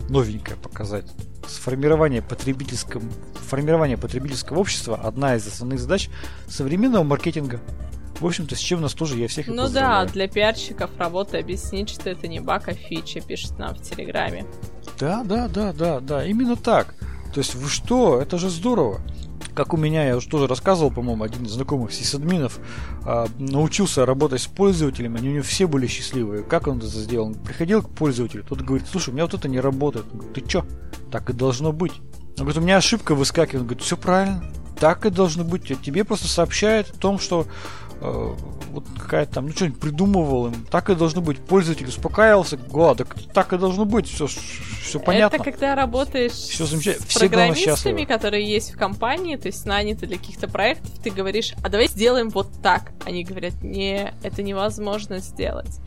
новенькое 0.09 0.57
показать. 0.57 1.05
Сформирование 1.47 2.21
потребительского, 2.21 3.03
формирование 3.35 3.97
потребительского 3.97 4.59
общества 4.59 4.95
одна 4.95 5.35
из 5.35 5.47
основных 5.47 5.79
задач 5.79 6.09
современного 6.47 7.03
маркетинга. 7.03 7.59
В 8.19 8.25
общем-то, 8.25 8.55
с 8.55 8.59
чем 8.59 8.81
нас 8.81 8.93
тоже 8.93 9.17
я 9.17 9.27
всех 9.27 9.47
и 9.47 9.51
Ну 9.51 9.69
да, 9.69 10.05
для 10.05 10.27
пиарщиков 10.27 10.89
работа 10.97 11.37
объяснить, 11.37 11.89
что 11.89 12.09
это 12.09 12.27
не 12.27 12.39
баг, 12.39 12.67
а 12.67 12.73
фича, 12.73 13.21
пишет 13.21 13.57
нам 13.57 13.75
в 13.75 13.81
Телеграме. 13.81 14.45
Да, 14.99 15.23
да, 15.23 15.47
да, 15.47 15.71
да, 15.71 15.99
да, 15.99 16.25
именно 16.25 16.55
так. 16.55 16.95
То 17.33 17.39
есть 17.39 17.55
вы 17.55 17.69
что, 17.69 18.21
это 18.21 18.37
же 18.37 18.49
здорово. 18.49 18.99
Как 19.53 19.73
у 19.73 19.77
меня, 19.77 20.05
я 20.05 20.17
уже 20.17 20.27
тоже 20.27 20.47
рассказывал, 20.47 20.91
по-моему, 20.91 21.23
один 21.23 21.45
из 21.45 21.51
знакомых 21.51 21.93
сисадминов 21.93 22.59
а, 23.05 23.27
научился 23.37 24.05
работать 24.05 24.41
с 24.41 24.47
пользователями, 24.47 25.17
они 25.17 25.29
у 25.29 25.33
него 25.33 25.43
все 25.43 25.67
были 25.67 25.87
счастливые. 25.87 26.43
Как 26.43 26.67
он 26.67 26.77
это 26.77 26.87
сделал? 26.87 27.27
Он 27.27 27.33
приходил 27.35 27.81
к 27.81 27.89
пользователю, 27.89 28.43
тот 28.43 28.61
говорит, 28.61 28.87
слушай, 28.89 29.09
у 29.09 29.13
меня 29.13 29.25
вот 29.25 29.33
это 29.33 29.47
не 29.47 29.59
работает. 29.59 30.05
Он 30.11 30.19
говорит, 30.19 30.33
ты 30.33 30.41
чё? 30.41 30.65
Так 31.11 31.29
и 31.29 31.33
должно 31.33 31.71
быть. 31.71 31.93
Он 32.37 32.45
говорит, 32.45 32.57
у 32.57 32.61
меня 32.61 32.77
ошибка 32.77 33.15
выскакивает. 33.15 33.61
Он 33.61 33.67
говорит, 33.67 33.83
все 33.83 33.97
правильно, 33.97 34.43
так 34.79 35.05
и 35.05 35.09
должно 35.09 35.43
быть. 35.43 35.63
Тебе 35.81 36.03
просто 36.03 36.27
сообщает 36.27 36.89
о 36.91 36.97
том, 36.97 37.19
что 37.19 37.45
э, 38.01 38.35
вот 38.71 38.85
какая-то 38.97 39.35
там, 39.35 39.47
ну 39.47 39.51
что-нибудь 39.51 39.79
придумывал 39.79 40.47
им. 40.47 40.65
Так 40.69 40.89
и 40.89 40.95
должно 40.95 41.21
быть. 41.21 41.39
Пользователь 41.39 41.87
успокаивался, 41.87 42.57
го, 42.57 42.93
так, 42.95 43.15
так 43.33 43.53
и 43.53 43.57
должно 43.57 43.85
быть, 43.85 44.07
все, 44.07 44.27
все 44.27 44.99
понятно. 44.99 45.35
Это 45.35 45.43
когда 45.43 45.75
работаешь 45.75 46.31
Всё 46.31 46.65
замечательно. 46.65 47.05
с 47.05 47.09
Все, 47.09 47.19
программистами, 47.19 48.05
которые 48.05 48.47
есть 48.47 48.73
в 48.73 48.77
компании, 48.77 49.35
то 49.35 49.47
есть 49.47 49.65
наняты 49.65 50.07
для 50.07 50.17
каких-то 50.17 50.47
проектов, 50.47 50.91
ты 51.03 51.09
говоришь, 51.09 51.53
а 51.63 51.69
давай 51.69 51.87
сделаем 51.87 52.29
вот 52.29 52.49
так. 52.61 52.91
Они 53.05 53.23
говорят, 53.23 53.61
не, 53.61 54.13
это 54.23 54.43
невозможно 54.43 55.19
сделать. 55.19 55.79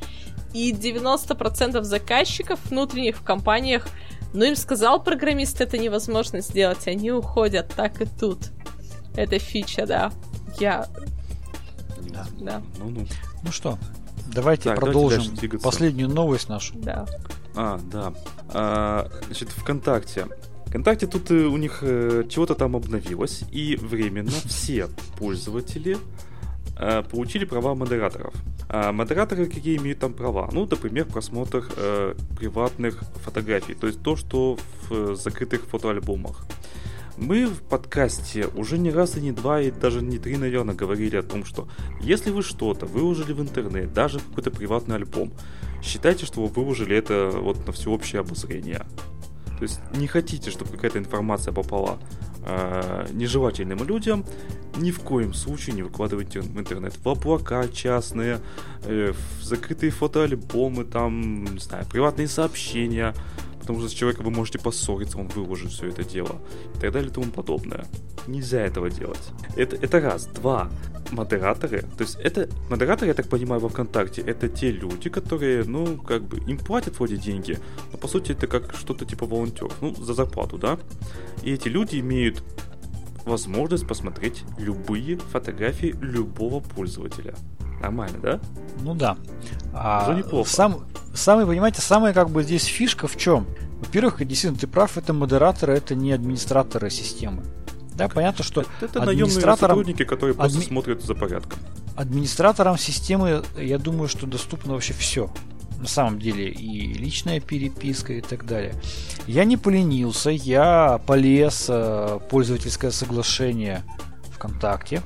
И 0.53 0.73
90% 0.73 1.83
заказчиков 1.83 2.59
внутренних 2.67 3.17
в 3.17 3.23
компаниях, 3.23 3.87
ну 4.35 4.45
им 4.45 4.57
сказал 4.57 5.03
программист, 5.03 5.61
это 5.61 5.79
невозможно 5.79 6.41
сделать, 6.41 6.87
они 6.87 7.11
уходят 7.11 7.73
так 7.75 8.01
и 8.03 8.07
тут. 8.07 8.39
Это 9.17 9.39
фича, 9.39 9.87
да. 9.87 10.13
Я, 10.59 10.89
Да. 12.13 12.27
да, 12.39 12.63
Ну-ну. 12.79 13.07
Ну 13.43 13.53
что, 13.53 13.79
давайте 14.27 14.65
Так, 14.65 14.79
давайте 14.79 14.81
продолжим 14.81 15.35
двигаться. 15.35 15.65
последнюю 15.65 16.09
новость 16.09 16.49
нашу. 16.49 16.75
да. 16.77 17.07
А, 17.55 17.79
да. 17.91 18.13
А, 18.49 19.11
значит, 19.27 19.51
ВКонтакте. 19.51 20.27
ВКонтакте 20.67 21.07
тут 21.07 21.31
э, 21.31 21.35
у 21.35 21.57
них 21.59 21.81
э, 21.83 22.25
чего-то 22.31 22.55
там 22.55 22.77
обновилось, 22.77 23.45
и 23.53 23.77
временно 23.77 24.31
все 24.47 24.89
пользователи 25.19 25.99
э, 26.79 27.03
получили 27.03 27.45
права 27.45 27.75
модераторов. 27.75 28.35
А 28.69 28.91
модераторы 28.91 29.47
какие 29.47 29.77
имеют 29.77 29.99
там 29.99 30.15
права? 30.15 30.49
Ну, 30.51 30.67
например, 30.71 31.05
просмотр 31.05 31.69
э, 31.77 32.15
приватных 32.39 33.03
фотографий, 33.23 33.75
то 33.75 33.87
есть 33.87 34.03
то, 34.03 34.17
что 34.17 34.57
в 34.89 35.15
закрытых 35.15 35.67
фотоальбомах. 35.67 36.47
Мы 37.17 37.47
в 37.47 37.63
подкасте 37.63 38.47
уже 38.55 38.79
не 38.79 38.91
раз 38.91 39.17
и 39.17 39.21
не 39.21 39.33
два, 39.33 39.61
и 39.61 39.71
даже 39.71 40.03
не 40.03 40.19
три, 40.19 40.37
наверное, 40.37 40.75
говорили 40.75 41.17
о 41.17 41.23
том, 41.23 41.45
что 41.45 41.69
если 42.01 42.31
вы 42.31 42.43
что-то 42.43 42.87
выложили 42.87 43.33
в 43.33 43.41
интернет, 43.41 43.93
даже 43.93 44.19
какой-то 44.21 44.51
приватный 44.51 44.97
альбом, 44.97 45.33
считайте, 45.83 46.25
что 46.25 46.43
вы 46.43 46.49
выложили 46.49 46.97
это 46.97 47.31
вот 47.35 47.67
на 47.67 47.73
всеобщее 47.73 48.21
обозрение. 48.21 48.87
То 49.59 49.65
есть 49.65 49.81
не 49.95 50.07
хотите, 50.07 50.51
чтобы 50.51 50.73
какая-то 50.73 50.99
информация 50.99 51.53
попала 51.53 51.99
э, 52.45 53.07
нежелательным 53.13 53.85
людям, 53.85 54.25
ни 54.77 54.91
в 54.91 55.01
коем 55.01 55.35
случае 55.35 55.77
не 55.77 55.83
выкладывайте 55.83 56.41
в 56.41 56.59
интернет 56.59 56.95
в 56.97 57.09
облака 57.09 57.69
частные, 57.69 58.41
э, 58.85 59.13
в 59.13 59.43
закрытые 59.43 59.93
фотоальбомы, 59.93 60.85
там, 60.85 61.45
не 61.45 61.61
знаю, 61.61 61.85
приватные 61.91 62.27
сообщения, 62.27 63.15
потому 63.63 63.79
что 63.79 63.89
с 63.89 63.93
человеком 63.93 64.27
вы 64.27 64.33
можете 64.33 64.59
поссориться, 64.59 65.19
он 65.19 65.29
выложит 65.29 65.71
все 65.71 65.89
это 65.89 66.03
дело, 66.03 66.41
и 66.77 66.81
так 66.81 66.93
далее 66.93 67.11
и 67.11 67.13
тому 67.15 67.31
подобное. 67.31 67.87
Нельзя 68.27 68.61
этого 68.61 68.91
делать. 68.91 69.31
Это, 69.57 69.77
это 69.77 70.01
раз. 70.01 70.27
Два. 70.27 70.69
Модераторы, 71.13 71.83
то 71.83 72.05
есть 72.05 72.17
это 72.17 72.49
модераторы, 72.71 73.09
я 73.09 73.15
так 73.15 73.29
понимаю, 73.29 73.61
во 73.61 73.69
ВКонтакте, 73.69 74.23
это 74.23 74.49
те 74.49 74.71
люди, 74.71 75.11
которые, 75.11 75.63
ну, 75.65 75.99
как 75.99 76.23
бы, 76.23 76.39
им 76.39 76.57
платят 76.57 76.99
вроде 76.99 77.19
деньги, 77.19 77.59
но 77.93 77.99
по 77.99 78.09
сути 78.09 78.33
это 78.33 78.47
как 78.47 78.75
что-то 78.75 79.05
типа 79.05 79.27
волонтеров, 79.27 79.77
ну, 79.83 79.95
за 79.95 80.15
зарплату, 80.15 80.57
да? 80.57 80.79
И 81.43 81.53
эти 81.53 81.69
люди 81.69 82.01
имеют 82.01 82.43
возможность 83.27 83.87
посмотреть 83.87 84.43
любые 84.59 85.19
фотографии 85.19 85.95
любого 86.01 86.61
пользователя. 86.61 87.35
Нормально, 87.83 88.19
да? 88.23 88.41
Ну 88.81 88.95
да. 88.95 89.17
А, 89.75 90.07
Уже 90.09 90.19
неплохо. 90.19 90.49
Сам, 90.49 90.87
самый, 91.15 91.45
понимаете, 91.47 91.81
самая 91.83 92.13
как 92.15 92.31
бы 92.31 92.43
здесь 92.43 92.65
фишка 92.65 93.07
в 93.09 93.17
чем? 93.17 93.47
Во-первых, 93.81 94.19
действительно, 94.27 94.59
ты 94.59 94.67
прав, 94.69 94.97
это 94.97 95.13
модераторы, 95.13 95.75
это 95.77 95.95
не 95.95 96.13
администраторы 96.13 96.89
системы. 96.91 97.43
Да, 97.97 98.09
понятно, 98.09 98.45
что 98.45 98.65
Это 98.81 99.01
наемные 99.01 99.25
администраторам, 99.25 99.77
сотрудники, 99.79 100.05
которые 100.05 100.35
просто 100.35 100.59
адми- 100.59 100.67
смотрят 100.67 101.03
за 101.05 101.15
порядком. 101.15 101.59
администраторам 101.97 102.79
системы, 102.79 103.43
я 103.59 103.79
думаю, 103.79 104.09
что 104.09 104.27
доступно 104.27 104.73
вообще 104.75 104.95
все. 104.95 105.31
На 105.79 105.89
самом 105.89 106.21
деле 106.21 106.49
и 106.49 106.93
личная 106.95 107.41
переписка 107.41 108.13
и 108.13 108.21
так 108.21 108.47
далее. 108.47 108.75
Я 109.27 109.45
не 109.45 109.57
поленился, 109.57 110.31
я 110.31 111.01
полез 111.07 111.67
э, 111.69 112.21
пользовательское 112.31 112.93
соглашение 112.93 113.83
ВКонтакте, 114.31 115.03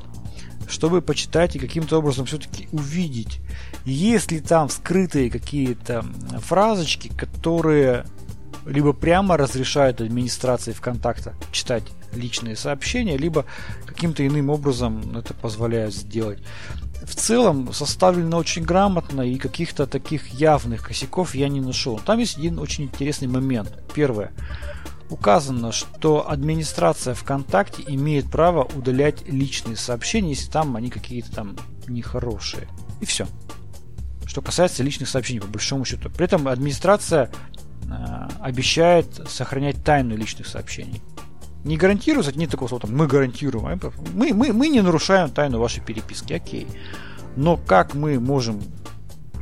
чтобы 0.69 1.03
почитать 1.03 1.57
и 1.57 1.59
каким-то 1.59 1.99
образом 1.99 2.27
все-таки 2.27 2.69
увидеть, 2.73 3.41
есть 3.85 4.33
ли 4.33 4.41
там 4.41 4.69
скрытые 4.69 5.31
какие-то 5.31 6.05
фразочки, 6.41 7.09
которые 7.17 8.05
либо 8.67 8.93
прямо 8.93 9.37
разрешают 9.37 10.01
администрации 10.01 10.73
ВКонтакта 10.73 11.35
читать 11.53 11.85
личные 12.13 12.57
сообщения, 12.57 13.17
либо 13.17 13.45
каким-то 13.87 14.27
иным 14.27 14.51
образом 14.51 15.17
это 15.17 15.35
позволяют 15.35 15.95
сделать. 15.95 16.41
В 17.05 17.15
целом 17.15 17.73
составлено 17.73 18.39
очень 18.39 18.65
грамотно 18.65 19.23
и 19.23 19.37
каких-то 19.37 19.87
таких 19.87 20.29
явных 20.29 20.83
косяков 20.89 21.35
я 21.35 21.49
не 21.49 21.61
нашел. 21.61 22.01
Там 22.05 22.19
есть 22.19 22.39
один 22.39 22.59
очень 22.59 22.85
интересный 22.85 23.29
момент. 23.29 23.73
Первое. 23.95 24.33
Указано, 25.09 25.71
что 25.71 26.29
администрация 26.29 27.15
ВКонтакте 27.15 27.85
имеет 27.87 28.29
право 28.31 28.65
удалять 28.65 29.27
личные 29.29 29.77
сообщения, 29.77 30.31
если 30.31 30.51
там 30.51 30.75
они 30.77 30.91
какие-то 30.91 31.33
там 31.33 31.57
нехорошие. 31.87 32.69
И 33.01 33.05
все. 33.05 33.27
Что 34.25 34.43
касается 34.43 34.83
личных 34.83 35.09
сообщений, 35.09 35.41
по 35.41 35.47
большому 35.47 35.85
счету. 35.85 36.11
При 36.11 36.25
этом 36.25 36.49
администрация 36.49 37.31
э, 37.85 38.29
обещает 38.41 39.07
сохранять 39.29 39.85
тайну 39.85 40.17
личных 40.17 40.49
сообщений. 40.49 41.01
Не 41.63 41.77
гарантируется, 41.77 42.37
нет 42.37 42.51
такого 42.51 42.69
слова, 42.69 42.83
там, 42.83 42.97
мы 42.97 43.07
гарантируем. 43.07 43.67
а 43.67 43.93
Мы, 44.13 44.33
мы, 44.33 44.53
мы 44.53 44.69
не 44.69 44.81
нарушаем 44.81 45.31
тайну 45.31 45.61
вашей 45.61 45.83
переписки, 45.83 46.33
окей. 46.33 46.67
Но 47.37 47.57
как 47.57 47.95
мы 47.95 48.19
можем 48.19 48.63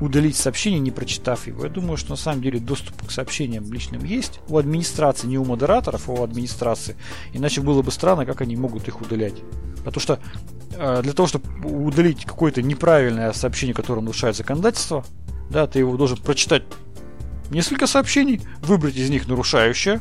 удалить 0.01 0.37
сообщение, 0.37 0.81
не 0.81 0.91
прочитав 0.91 1.47
его. 1.47 1.65
Я 1.65 1.71
думаю, 1.71 1.97
что 1.97 2.11
на 2.11 2.17
самом 2.17 2.43
деле 2.43 2.59
доступ 2.59 3.07
к 3.07 3.11
сообщениям 3.11 3.73
личным 3.73 4.05
есть 4.05 4.41
у 4.49 4.59
администрации, 4.59 5.27
не 5.27 5.39
у 5.39 5.45
модераторов, 5.45 6.09
а 6.09 6.13
у 6.13 6.25
администрации. 6.25 6.97
Иначе 7.33 7.61
было 7.61 7.83
бы 7.83 7.91
странно, 7.91 8.27
как 8.27 8.41
они 8.41 8.57
могут 8.57 8.89
их 8.89 9.01
удалять. 9.01 9.35
Потому 9.79 10.01
что 10.01 10.19
э, 10.73 11.03
для 11.03 11.13
того, 11.13 11.29
чтобы 11.29 11.47
удалить 11.69 12.25
какое-то 12.25 12.63
неправильное 12.63 13.33
сообщение, 13.33 13.75
которое 13.75 14.01
нарушает 14.01 14.37
законодательство, 14.37 15.05
да, 15.51 15.67
ты 15.67 15.81
его 15.81 15.97
должен 15.97 16.19
прочитать 16.19 16.65
несколько 17.51 17.87
сообщений, 17.87 18.41
выбрать 18.63 18.97
из 18.97 19.11
них 19.11 19.29
нарушающее 19.29 20.01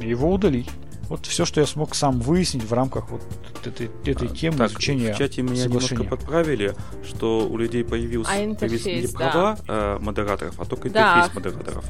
и 0.00 0.08
его 0.08 0.32
удалить. 0.32 0.68
Вот 1.10 1.26
все, 1.26 1.44
что 1.44 1.60
я 1.60 1.66
смог 1.66 1.96
сам 1.96 2.20
выяснить 2.20 2.62
в 2.62 2.72
рамках 2.72 3.10
вот 3.10 3.20
этой, 3.64 3.90
этой 4.04 4.28
а, 4.28 4.30
темы 4.30 4.58
так, 4.58 4.70
изучения 4.70 5.12
в 5.12 5.18
чате 5.18 5.42
меня 5.42 5.64
немножко 5.64 6.04
подправили, 6.04 6.76
что 7.04 7.48
у 7.48 7.58
людей 7.58 7.82
появился, 7.82 8.30
а 8.30 8.54
появились 8.54 9.10
не 9.10 9.12
права 9.12 9.58
да. 9.66 9.74
э, 9.74 9.98
модераторов, 9.98 10.60
а 10.60 10.64
только 10.64 10.86
интерфейс 10.86 11.26
да. 11.26 11.32
модераторов. 11.34 11.84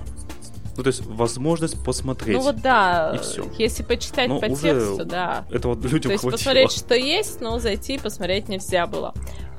Ну, 0.74 0.82
то 0.82 0.86
есть 0.86 1.04
возможность 1.04 1.84
посмотреть. 1.84 2.38
Ну 2.38 2.42
вот 2.44 2.62
да, 2.62 3.12
и 3.14 3.18
все. 3.18 3.44
если 3.58 3.82
почитать 3.82 4.30
но 4.30 4.40
по 4.40 4.48
тексту, 4.48 5.04
да. 5.04 5.44
Это 5.50 5.68
вот 5.68 5.84
людям 5.84 6.08
То 6.08 6.12
есть 6.12 6.22
хватило. 6.22 6.38
посмотреть, 6.38 6.72
что 6.72 6.94
есть, 6.94 7.42
но 7.42 7.58
зайти 7.58 7.96
и 7.96 7.98
посмотреть 7.98 8.48
нельзя 8.48 8.86
было. 8.86 9.12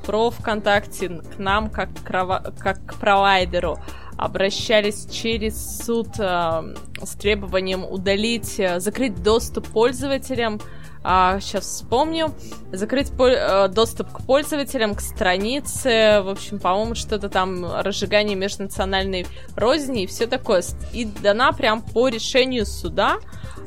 Про 0.04 0.32
ВКонтакте 0.32 1.10
к 1.10 1.38
нам, 1.38 1.70
как 1.70 1.90
к, 2.04 2.54
как 2.58 2.84
к 2.84 2.96
провайдеру, 2.96 3.78
обращались 4.18 5.08
через 5.10 5.84
суд 5.84 6.08
э, 6.20 6.76
с 7.02 7.16
требованием 7.16 7.84
удалить, 7.84 8.60
э, 8.60 8.80
закрыть 8.80 9.22
доступ 9.24 9.68
пользователям 9.68 10.60
а, 11.04 11.40
сейчас 11.40 11.66
вспомню. 11.66 12.34
Закрыть 12.72 13.12
пол- 13.12 13.30
э, 13.30 13.68
доступ 13.70 14.12
к 14.12 14.24
пользователям, 14.24 14.94
к 14.94 15.02
странице. 15.02 16.22
В 16.22 16.30
общем, 16.30 16.60
по-моему, 16.60 16.94
что-то 16.94 17.28
там 17.28 17.66
разжигание 17.66 18.36
межнациональной 18.36 19.26
розни 19.56 20.04
и 20.04 20.08
все 20.08 20.28
такое. 20.28 20.64
И 20.94 21.06
дана 21.06 21.54
прям 21.54 21.82
по 21.82 22.08
решению 22.08 22.66
суда. 22.68 23.18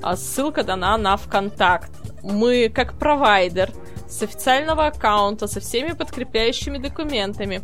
А 0.01 0.17
ссылка 0.17 0.63
дана 0.63 0.97
на 0.97 1.17
ВКонтакт. 1.17 1.91
Мы, 2.23 2.69
как 2.69 2.99
провайдер, 2.99 3.71
с 4.09 4.23
официального 4.23 4.87
аккаунта, 4.87 5.49
со 5.49 5.61
всеми 5.61 5.93
подкрепляющими 5.93 6.79
документами, 6.79 7.63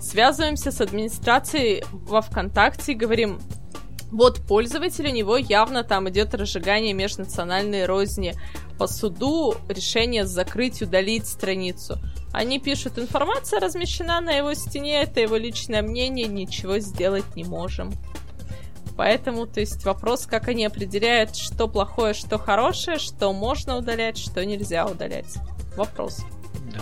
связываемся 0.00 0.70
с 0.72 0.80
администрацией 0.80 1.84
во 1.92 2.20
ВКонтакте 2.20 2.92
и 2.92 2.96
говорим, 2.96 3.40
вот 4.10 4.40
пользователь, 4.40 5.06
у 5.06 5.12
него 5.12 5.36
явно 5.36 5.84
там 5.84 6.08
идет 6.08 6.34
разжигание 6.34 6.92
межнациональной 6.92 7.86
розни. 7.86 8.34
По 8.76 8.86
суду 8.86 9.54
решение 9.68 10.26
закрыть, 10.26 10.82
удалить 10.82 11.26
страницу. 11.26 11.98
Они 12.32 12.58
пишут, 12.58 12.98
информация 12.98 13.60
размещена 13.60 14.20
на 14.20 14.32
его 14.32 14.54
стене, 14.54 15.02
это 15.02 15.20
его 15.20 15.36
личное 15.36 15.82
мнение, 15.82 16.26
ничего 16.26 16.78
сделать 16.78 17.36
не 17.36 17.44
можем. 17.44 17.92
Поэтому, 18.96 19.46
то 19.46 19.60
есть 19.60 19.84
вопрос, 19.84 20.26
как 20.26 20.48
они 20.48 20.64
определяют, 20.66 21.36
что 21.36 21.68
плохое, 21.68 22.12
что 22.12 22.38
хорошее, 22.38 22.98
что 22.98 23.32
можно 23.32 23.76
удалять, 23.76 24.18
что 24.18 24.44
нельзя 24.44 24.86
удалять. 24.86 25.36
Вопрос. 25.76 26.24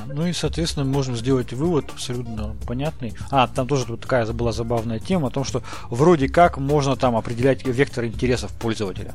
Ну 0.07 0.27
и, 0.27 0.33
соответственно, 0.33 0.85
можем 0.85 1.17
сделать 1.17 1.53
вывод 1.53 1.91
абсолютно 1.91 2.57
понятный. 2.67 3.15
А, 3.31 3.47
там 3.49 3.67
тоже 3.67 3.87
вот 3.89 4.01
такая 4.01 4.27
была 4.33 4.53
забавная 4.53 4.99
тема 4.99 5.29
о 5.29 5.31
том, 5.31 5.45
что 5.45 5.63
вроде 5.91 6.29
как 6.29 6.59
можно 6.59 6.97
там 6.97 7.17
определять 7.17 7.67
вектор 7.67 8.05
интересов 8.05 8.53
пользователя. 8.53 9.15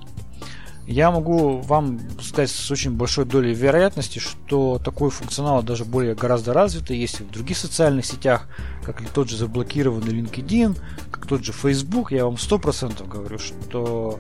Я 0.85 1.11
могу 1.11 1.59
вам 1.59 1.99
сказать 2.21 2.49
с 2.51 2.69
очень 2.69 2.91
большой 2.91 3.23
долей 3.23 3.53
вероятности, 3.53 4.19
что 4.19 4.81
такой 4.83 5.11
функционал 5.11 5.63
даже 5.63 5.85
более 5.85 6.13
гораздо 6.13 6.51
развитый 6.51 6.97
есть 6.97 7.21
и 7.21 7.23
в 7.23 7.31
других 7.31 7.57
социальных 7.57 8.05
сетях, 8.05 8.47
как 8.83 9.01
и 9.01 9.05
тот 9.05 9.29
же 9.29 9.37
заблокированный 9.37 10.11
LinkedIn, 10.11 10.77
как 11.09 11.25
тот 11.25 11.45
же 11.45 11.53
Facebook. 11.53 12.11
Я 12.11 12.25
вам 12.25 12.33
100% 12.33 13.07
говорю, 13.07 13.39
что 13.39 14.19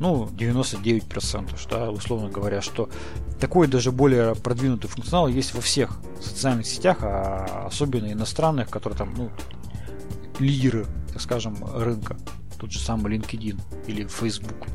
ну, 0.00 0.24
99%, 0.26 1.58
что, 1.58 1.90
условно 1.90 2.30
говоря, 2.30 2.62
что 2.62 2.88
такой 3.38 3.68
даже 3.68 3.92
более 3.92 4.34
продвинутый 4.34 4.90
функционал 4.90 5.28
есть 5.28 5.54
во 5.54 5.60
всех 5.60 6.00
социальных 6.20 6.66
сетях, 6.66 6.98
а 7.02 7.66
особенно 7.66 8.10
иностранных, 8.10 8.70
которые 8.70 8.98
там, 8.98 9.14
ну, 9.16 9.30
лидеры, 10.38 10.86
так 11.12 11.20
скажем, 11.20 11.56
рынка. 11.74 12.16
Тот 12.58 12.72
же 12.72 12.78
самый 12.78 13.16
LinkedIn 13.16 13.60
или 13.86 14.06
Facebook 14.06 14.66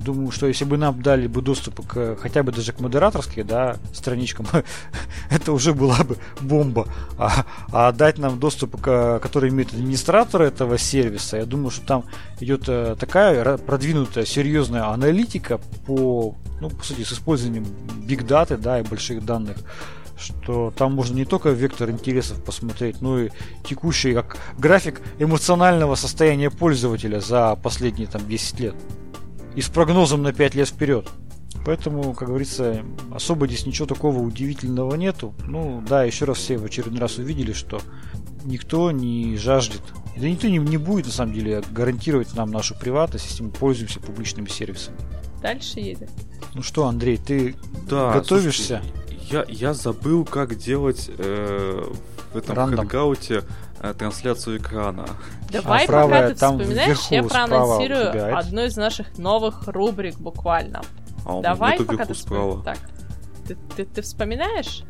думаю, 0.00 0.30
что 0.30 0.46
если 0.46 0.64
бы 0.64 0.76
нам 0.76 1.02
дали 1.02 1.26
бы 1.26 1.42
доступ 1.42 1.86
к 1.86 2.16
хотя 2.16 2.42
бы 2.42 2.52
даже 2.52 2.72
к 2.72 2.80
модераторской, 2.80 3.44
да, 3.44 3.76
страничкам, 3.92 4.46
это 5.30 5.52
уже 5.52 5.74
была 5.74 5.98
бы 6.04 6.16
бомба. 6.40 6.88
А, 7.18 7.44
а 7.72 7.92
дать 7.92 8.18
нам 8.18 8.38
доступ, 8.38 8.80
к, 8.80 9.18
который 9.20 9.50
имеет 9.50 9.72
администратор 9.72 10.42
этого 10.42 10.78
сервиса, 10.78 11.36
я 11.36 11.44
думаю, 11.44 11.70
что 11.70 11.86
там 11.86 12.04
идет 12.40 12.64
э, 12.68 12.96
такая 12.98 13.58
продвинутая, 13.58 14.24
серьезная 14.24 14.86
аналитика 14.86 15.58
по, 15.86 16.34
ну, 16.60 16.70
по 16.70 16.84
сути, 16.84 17.02
с 17.02 17.12
использованием 17.12 17.66
биг 18.04 18.26
даты, 18.26 18.56
да, 18.56 18.80
и 18.80 18.82
больших 18.82 19.24
данных, 19.24 19.58
что 20.18 20.72
там 20.76 20.94
можно 20.94 21.16
не 21.16 21.24
только 21.24 21.50
вектор 21.50 21.90
интересов 21.90 22.42
посмотреть, 22.42 23.00
но 23.00 23.20
и 23.20 23.30
текущий 23.64 24.14
как 24.14 24.38
график 24.58 25.00
эмоционального 25.18 25.94
состояния 25.94 26.50
пользователя 26.50 27.20
за 27.20 27.56
последние 27.56 28.06
там 28.06 28.26
10 28.26 28.60
лет 28.60 28.74
и 29.54 29.60
с 29.60 29.68
прогнозом 29.68 30.22
на 30.22 30.32
5 30.32 30.54
лет 30.54 30.68
вперед. 30.68 31.08
Поэтому, 31.64 32.14
как 32.14 32.28
говорится, 32.28 32.82
особо 33.12 33.46
здесь 33.46 33.66
ничего 33.66 33.86
такого 33.86 34.18
удивительного 34.20 34.94
нету. 34.94 35.34
Ну, 35.46 35.82
да, 35.86 36.04
еще 36.04 36.24
раз 36.24 36.38
все 36.38 36.56
в 36.56 36.64
очередной 36.64 37.00
раз 37.00 37.18
увидели, 37.18 37.52
что 37.52 37.80
никто 38.44 38.90
не 38.90 39.36
жаждет, 39.36 39.82
да 40.16 40.28
никто 40.28 40.48
не, 40.48 40.58
не 40.58 40.78
будет, 40.78 41.06
на 41.06 41.12
самом 41.12 41.34
деле, 41.34 41.62
гарантировать 41.70 42.34
нам 42.34 42.50
нашу 42.50 42.74
приватность, 42.78 43.26
если 43.26 43.42
мы 43.42 43.50
пользуемся 43.50 44.00
публичными 44.00 44.48
сервисами. 44.48 44.96
Дальше 45.42 45.80
едем. 45.80 46.08
Ну 46.54 46.62
что, 46.62 46.86
Андрей, 46.86 47.16
ты 47.16 47.56
да, 47.88 48.12
готовишься? 48.12 48.82
Слушайте, 48.82 49.30
я, 49.30 49.44
я 49.48 49.74
забыл, 49.74 50.24
как 50.24 50.56
делать 50.56 51.10
э, 51.16 51.92
в 52.32 52.36
этом 52.36 52.56
Рандом. 52.56 52.80
хэнгауте 52.80 53.44
Э, 53.82 53.94
трансляцию 53.94 54.58
экрана. 54.58 55.06
Давай, 55.50 55.84
а 55.84 55.86
пока 55.86 55.92
правая, 56.06 56.28
ты 56.28 56.34
там 56.34 56.58
вспоминаешь, 56.58 56.88
вверху, 57.10 57.14
я 57.14 57.22
проанонсирую 57.22 58.36
одну 58.36 58.64
из 58.64 58.76
наших 58.76 59.16
новых 59.16 59.68
рубрик 59.68 60.18
буквально. 60.18 60.82
А, 61.24 61.40
Давай, 61.40 61.78
пока 61.78 62.04
ты 62.04 62.14
справа. 62.14 62.62
Так, 62.62 62.76
ты, 63.48 63.56
ты, 63.76 63.86
ты 63.86 64.02
вспоминаешь? 64.02 64.82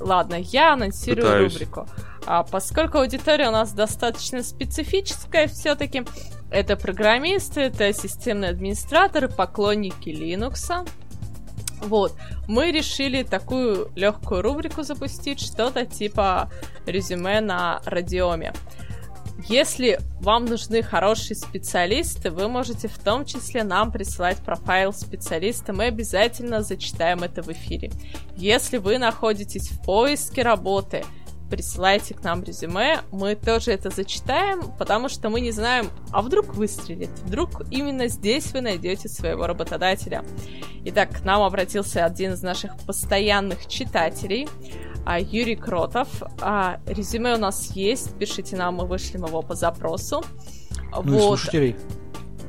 Ладно, 0.00 0.36
я 0.36 0.72
анонсирую 0.72 1.26
Пытаюсь. 1.26 1.52
рубрику. 1.52 1.86
А, 2.24 2.42
поскольку 2.42 2.98
аудитория 2.98 3.48
у 3.48 3.52
нас 3.52 3.72
достаточно 3.72 4.42
специфическая, 4.42 5.46
все-таки 5.48 6.06
это 6.50 6.76
программисты, 6.76 7.60
это 7.62 7.92
системные 7.92 8.50
администраторы, 8.50 9.28
поклонники 9.28 10.08
Linux, 10.08 10.88
вот, 11.80 12.14
мы 12.46 12.70
решили 12.70 13.22
такую 13.22 13.90
легкую 13.94 14.42
рубрику 14.42 14.82
запустить, 14.82 15.40
что-то 15.40 15.86
типа 15.86 16.50
резюме 16.86 17.40
на 17.40 17.80
радиоме. 17.84 18.52
Если 19.46 20.00
вам 20.20 20.46
нужны 20.46 20.82
хорошие 20.82 21.36
специалисты, 21.36 22.30
вы 22.32 22.48
можете 22.48 22.88
в 22.88 22.98
том 22.98 23.24
числе 23.24 23.62
нам 23.62 23.92
присылать 23.92 24.38
профайл 24.38 24.92
специалиста, 24.92 25.72
мы 25.72 25.84
обязательно 25.84 26.62
зачитаем 26.62 27.22
это 27.22 27.42
в 27.42 27.48
эфире. 27.48 27.92
Если 28.36 28.78
вы 28.78 28.98
находитесь 28.98 29.70
в 29.70 29.80
поиске 29.84 30.42
работы, 30.42 31.04
присылайте 31.50 32.14
к 32.14 32.22
нам 32.22 32.42
резюме, 32.42 33.00
мы 33.10 33.34
тоже 33.34 33.72
это 33.72 33.90
зачитаем, 33.90 34.72
потому 34.78 35.08
что 35.08 35.30
мы 35.30 35.40
не 35.40 35.50
знаем, 35.50 35.88
а 36.12 36.22
вдруг 36.22 36.54
выстрелит, 36.54 37.10
вдруг 37.24 37.62
именно 37.70 38.08
здесь 38.08 38.52
вы 38.52 38.60
найдете 38.60 39.08
своего 39.08 39.46
работодателя. 39.46 40.24
Итак, 40.84 41.20
к 41.20 41.24
нам 41.24 41.42
обратился 41.42 42.04
один 42.04 42.32
из 42.32 42.42
наших 42.42 42.76
постоянных 42.86 43.66
читателей, 43.66 44.48
а, 45.04 45.18
Юрий 45.18 45.56
Кротов. 45.56 46.08
А, 46.40 46.80
резюме 46.86 47.34
у 47.34 47.38
нас 47.38 47.72
есть, 47.74 48.14
пишите 48.18 48.56
нам, 48.56 48.76
мы 48.76 48.86
вышлем 48.86 49.24
его 49.24 49.42
по 49.42 49.54
запросу. 49.54 50.22
Ну 50.92 51.02
вот. 51.02 51.06
и 51.06 51.20
слушателей. 51.20 51.76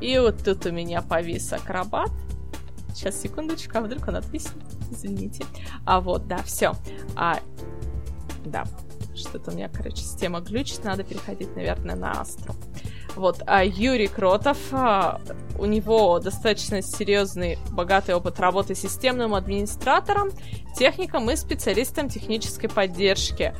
И 0.02 0.18
вот 0.18 0.44
тут 0.44 0.66
у 0.66 0.72
меня 0.72 1.02
повис 1.02 1.52
акробат. 1.54 2.12
Сейчас, 2.94 3.22
секундочку, 3.22 3.78
а 3.78 3.82
вдруг 3.82 4.08
он 4.08 4.18
отвиснет? 4.18 4.64
Извините. 4.92 5.46
А 5.86 6.02
вот, 6.02 6.28
да, 6.28 6.40
все. 6.44 6.74
А, 7.16 7.40
да, 8.46 8.66
что-то 9.20 9.52
у 9.52 9.54
меня, 9.54 9.70
короче, 9.70 9.98
система 9.98 10.40
глючит, 10.40 10.84
надо 10.84 11.04
переходить, 11.04 11.56
наверное, 11.56 11.96
на 11.96 12.12
Астру. 12.22 12.56
Вот, 13.16 13.42
а 13.46 13.64
Юрий 13.64 14.08
Кротов, 14.08 14.58
а, 14.72 15.20
у 15.58 15.66
него 15.66 16.20
достаточно 16.20 16.82
серьезный, 16.82 17.58
богатый 17.72 18.16
опыт 18.16 18.40
работы 18.40 18.76
системным 18.76 19.36
администратором, 19.36 20.30
техником 20.76 21.30
и 21.30 21.36
специалистом 21.36 22.10
технической 22.10 22.70
поддержки. 22.70 23.54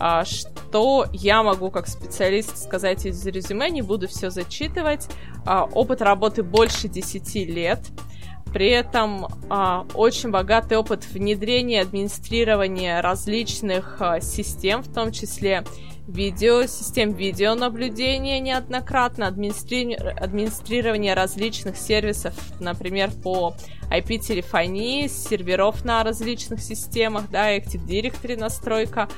А, 0.00 0.24
что 0.24 1.06
я 1.12 1.42
могу 1.42 1.70
как 1.70 1.86
специалист 1.86 2.58
сказать 2.58 3.06
из 3.06 3.24
резюме, 3.24 3.70
не 3.70 3.82
буду 3.82 4.08
все 4.08 4.30
зачитывать. 4.30 5.08
А, 5.46 5.64
опыт 5.64 6.02
работы 6.02 6.42
больше 6.42 6.88
10 6.88 7.34
лет. 7.46 7.80
При 8.54 8.68
этом 8.68 9.26
а, 9.50 9.84
очень 9.94 10.30
богатый 10.30 10.78
опыт 10.78 11.04
внедрения, 11.08 11.80
администрирования 11.80 13.02
различных 13.02 13.96
а, 13.98 14.20
систем, 14.20 14.82
в 14.82 14.94
том 14.94 15.10
числе 15.10 15.64
видео, 16.06 16.64
систем 16.66 17.14
видеонаблюдения 17.14 18.38
неоднократно, 18.38 19.26
администри... 19.26 19.94
администрирование 19.94 21.14
различных 21.14 21.76
сервисов, 21.76 22.32
например, 22.60 23.10
по 23.10 23.56
IP-телефонии, 23.90 25.08
серверов 25.08 25.84
на 25.84 26.04
различных 26.04 26.60
системах, 26.60 27.28
да, 27.30 27.56
Active 27.56 27.84
Directory 27.84 28.38
настройка, 28.38 29.08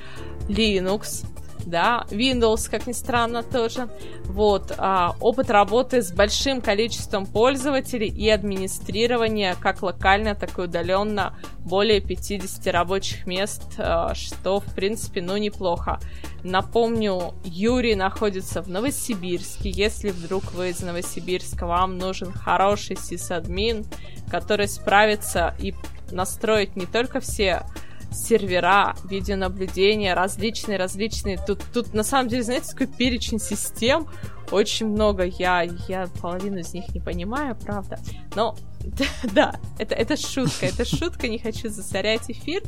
Linux, 0.49 1.27
да, 1.67 2.07
Windows, 2.11 2.71
как 2.71 2.87
ни 2.87 2.93
странно, 2.93 3.43
тоже. 3.43 3.89
Вот, 4.25 4.73
а, 4.79 5.15
опыт 5.21 5.51
работы 5.51 6.01
с 6.01 6.13
большим 6.13 6.61
количеством 6.61 7.27
пользователей 7.27 8.09
и 8.09 8.31
администрирования 8.31 9.57
как 9.61 9.83
локально, 9.83 10.35
так 10.35 10.59
и 10.59 10.63
удаленно 10.63 11.37
более 11.59 12.01
50 12.01 12.73
рабочих 12.73 13.27
мест, 13.27 13.63
а, 13.79 14.15
что, 14.15 14.61
в 14.61 14.75
принципе, 14.75 15.21
ну, 15.21 15.37
неплохо. 15.37 15.99
Напомню, 16.45 17.35
Юрий 17.45 17.97
находится 17.97 18.63
в 18.63 18.69
Новосибирске. 18.69 19.71
Если 19.71 20.11
вдруг 20.11 20.53
вы 20.53 20.71
из 20.71 20.81
Новосибирска, 20.81 21.67
вам 21.67 21.99
нужен 21.99 22.33
хороший 22.33 22.97
сисадмин, 22.97 23.85
который 24.31 24.69
справится 24.69 25.57
и 25.59 25.75
настроить 26.13 26.77
не 26.77 26.87
только 26.87 27.19
все 27.19 27.65
сервера, 28.13 28.95
видеонаблюдения, 29.05 30.15
различные-различные. 30.15 31.39
Тут, 31.45 31.63
тут 31.73 31.95
на 31.95 32.03
самом 32.03 32.29
деле, 32.29 32.43
знаете, 32.43 32.71
такой 32.71 32.87
перечень 32.87 33.39
систем, 33.39 34.09
очень 34.51 34.87
много. 34.89 35.25
Я, 35.25 35.63
я 35.89 36.09
половину 36.21 36.59
из 36.59 36.73
них 36.73 36.89
не 36.95 37.01
понимаю, 37.01 37.57
правда. 37.57 37.99
Но 38.35 38.57
да, 39.33 39.55
это, 39.79 39.95
это 39.95 40.17
шутка, 40.17 40.67
это 40.67 40.85
шутка, 40.85 41.29
не 41.29 41.39
хочу 41.39 41.69
засорять 41.69 42.31
эфир. 42.31 42.63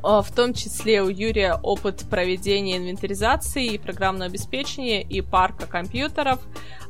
В 0.00 0.26
том 0.34 0.54
числе 0.54 1.02
у 1.02 1.08
Юрия 1.08 1.54
опыт 1.54 2.04
проведения 2.08 2.76
инвентаризации 2.76 3.66
и 3.66 3.78
программного 3.78 4.26
обеспечения 4.26 5.02
и 5.02 5.20
парка 5.22 5.66
компьютеров 5.66 6.40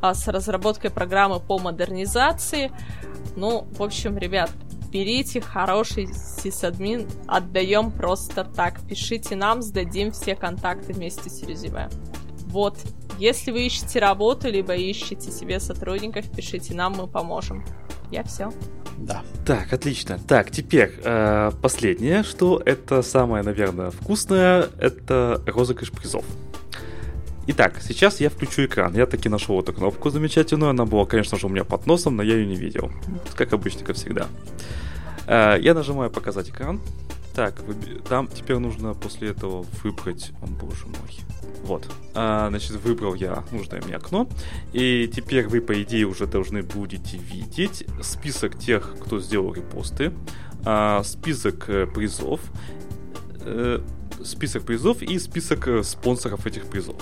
а, 0.03 0.12
с 0.12 0.28
разработкой 0.28 0.91
программы 0.91 1.41
по 1.41 1.59
модернизации. 1.59 2.70
Ну, 3.34 3.66
в 3.78 3.82
общем, 3.82 4.18
ребят, 4.18 4.51
берите 4.91 5.41
хороший 5.41 6.09
сисадмин, 6.12 7.07
отдаем 7.26 7.91
просто 7.91 8.45
так. 8.45 8.80
Пишите 8.89 9.36
нам, 9.36 9.62
сдадим 9.62 10.12
все 10.12 10.34
контакты 10.34 10.93
вместе 10.93 11.30
с 11.30 11.43
резюме. 11.43 11.89
Вот. 12.47 12.78
Если 13.18 13.51
вы 13.51 13.66
ищете 13.66 13.99
работу, 13.99 14.49
либо 14.49 14.74
ищете 14.74 15.30
себе 15.30 15.59
сотрудников, 15.59 16.30
пишите 16.30 16.74
нам, 16.74 16.93
мы 16.93 17.07
поможем. 17.09 17.64
Я 18.11 18.22
все. 18.22 18.53
Да. 18.97 19.22
Так, 19.47 19.72
отлично. 19.72 20.18
Так, 20.26 20.51
теперь 20.51 20.93
э, 21.05 21.51
последнее, 21.62 22.22
что 22.22 22.61
это 22.64 23.03
самое, 23.03 23.45
наверное, 23.45 23.91
вкусное, 23.91 24.68
это 24.78 25.43
розыгрыш 25.47 25.93
призов. 25.93 26.24
Итак, 27.51 27.80
сейчас 27.80 28.20
я 28.20 28.28
включу 28.28 28.66
экран. 28.66 28.94
Я 28.94 29.07
таки 29.07 29.30
нашел 29.30 29.59
эту 29.59 29.72
кнопку 29.72 30.11
замечательную. 30.11 30.68
Она 30.68 30.84
была, 30.84 31.07
конечно 31.07 31.38
же, 31.38 31.46
у 31.46 31.49
меня 31.49 31.64
под 31.64 31.86
носом, 31.86 32.14
но 32.16 32.22
я 32.22 32.34
ее 32.34 32.46
не 32.46 32.57
видел. 32.57 32.92
Как 33.34 33.55
обычно, 33.55 33.86
как 33.86 33.96
всегда. 33.96 34.26
Э, 35.26 35.57
я 35.59 35.72
нажимаю 35.72 36.11
показать 36.11 36.51
экран. 36.51 36.78
Так, 37.34 37.55
там 38.07 38.28
теперь 38.28 38.59
нужно 38.59 38.92
после 38.92 39.30
этого 39.30 39.64
выбрать... 39.82 40.32
О, 40.42 40.46
боже 40.46 40.84
мой. 40.88 41.24
Вот. 41.62 41.90
А, 42.14 42.49
значит, 42.51 42.72
выбрал 42.72 43.14
я 43.14 43.42
нужное 43.51 43.80
мне 43.80 43.96
окно. 43.96 44.28
И 44.74 45.11
теперь 45.11 45.49
вы, 45.49 45.62
по 45.62 45.82
идее, 45.82 46.05
уже 46.05 46.26
должны 46.26 46.62
будете 46.62 47.16
видеть 47.16 47.86
список 48.03 48.59
тех, 48.59 48.94
кто 49.01 49.20
сделал 49.20 49.55
репосты, 49.55 50.12
а, 50.66 51.03
список 51.03 51.70
э, 51.70 51.86
призов, 51.86 52.42
э, 53.40 53.80
список 54.22 54.64
призов 54.64 55.01
и 55.01 55.18
список 55.18 55.66
спонсоров 55.82 56.46
этих 56.46 56.66
призов. 56.66 57.01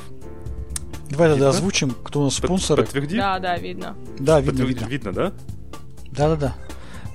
Давай 1.11 1.31
тогда 1.31 1.51
озвучим, 1.51 1.91
кто 1.91 2.21
у 2.21 2.25
нас 2.25 2.35
спонсоры. 2.35 2.83
Подтверди. 2.83 3.17
Да, 3.17 3.39
да, 3.39 3.57
видно. 3.57 3.97
Да, 4.19 4.41
видно, 4.41 4.65
Подтверди, 4.65 4.85
видно. 4.85 4.89
Видно, 4.89 5.13
да? 5.13 5.33
Да-да-да. 6.11 6.57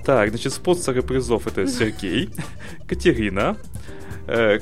Так, 0.04 0.30
значит, 0.30 0.52
спонсоры 0.52 1.02
призов 1.02 1.46
это 1.46 1.66
Сергей, 1.66 2.30
Катерина, 2.88 3.56
э, 4.26 4.58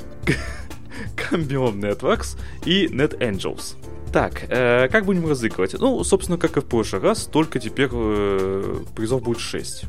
Cambion 1.15 1.79
Networks 1.79 2.37
и 2.65 2.87
NetAngels. 2.87 3.75
Так, 4.11 4.43
э, 4.49 4.89
как 4.89 5.05
будем 5.05 5.27
разыгрывать? 5.27 5.73
Ну, 5.79 6.03
собственно, 6.03 6.37
как 6.37 6.57
и 6.57 6.61
в 6.61 6.65
прошлый 6.65 7.01
раз, 7.01 7.25
только 7.25 7.59
теперь 7.59 7.89
э, 7.91 8.83
призов 8.95 9.23
будет 9.23 9.39
6. 9.39 9.85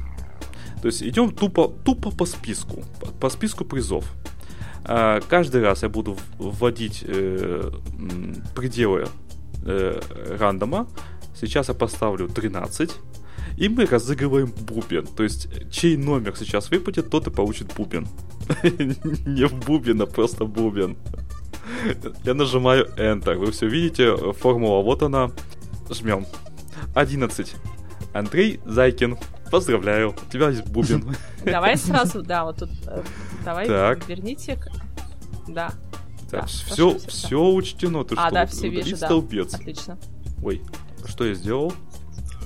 То 0.81 0.87
есть 0.87 1.03
идем 1.03 1.33
тупо, 1.33 1.69
тупо 1.85 2.11
по 2.11 2.25
списку, 2.25 2.85
по, 3.01 3.07
по 3.07 3.31
списку 3.31 3.65
призов. 3.65 4.05
Э, 4.85 5.21
каждый 5.29 5.63
раз 5.63 5.83
я 5.83 5.89
буду 5.89 6.17
вводить 6.39 7.05
э, 7.07 7.71
пределы 8.55 9.07
э, 9.65 10.01
рандома. 10.39 10.89
Сейчас 11.35 11.69
я 11.69 11.75
поставлю 11.75 12.29
13. 12.29 12.91
И 13.57 13.69
мы 13.69 13.87
разыгрываем 13.87 14.53
бубен. 14.53 15.07
То 15.07 15.23
есть, 15.23 15.49
чей 15.71 15.97
номер 15.97 16.35
сейчас 16.37 16.71
выпадет, 16.71 17.11
тот 17.11 17.27
и 17.27 17.31
получит 17.31 17.73
бубен. 17.75 18.07
Не 18.63 19.47
в 19.47 19.55
бубен, 19.67 20.01
а 20.03 20.07
просто 20.07 20.45
бубен. 20.45 20.97
Я 22.25 22.35
нажимаю 22.35 22.87
Enter. 22.97 23.37
Вы 23.37 23.53
все 23.53 23.67
видите, 23.67 24.17
формула 24.33 24.83
вот 24.83 25.03
она. 25.03 25.31
Жмем. 25.91 26.27
11. 26.95 27.55
Андрей 28.15 28.61
Зайкин. 28.65 29.19
Поздравляю, 29.51 30.11
у 30.11 30.33
тебя 30.33 30.49
есть 30.49 30.67
бубен. 30.67 31.15
Давай 31.45 31.77
сразу, 31.77 32.23
да, 32.23 32.45
вот 32.45 32.59
тут. 32.59 32.71
Э, 32.87 33.03
давай 33.45 33.67
верните. 34.07 34.59
Да. 35.47 35.73
Так, 36.33 36.41
да, 36.41 36.47
все, 36.47 36.99
все, 36.99 37.09
все 37.09 37.53
учтено. 37.53 38.05
Ты 38.05 38.15
а, 38.17 38.27
что, 38.27 38.35
да, 38.35 38.47
все 38.47 38.69
вижу, 38.69 38.97
да. 38.97 39.07
столбец. 39.07 39.55
Отлично. 39.55 39.99
Ой, 40.43 40.63
что 41.05 41.27
я 41.27 41.35
сделал? 41.35 41.75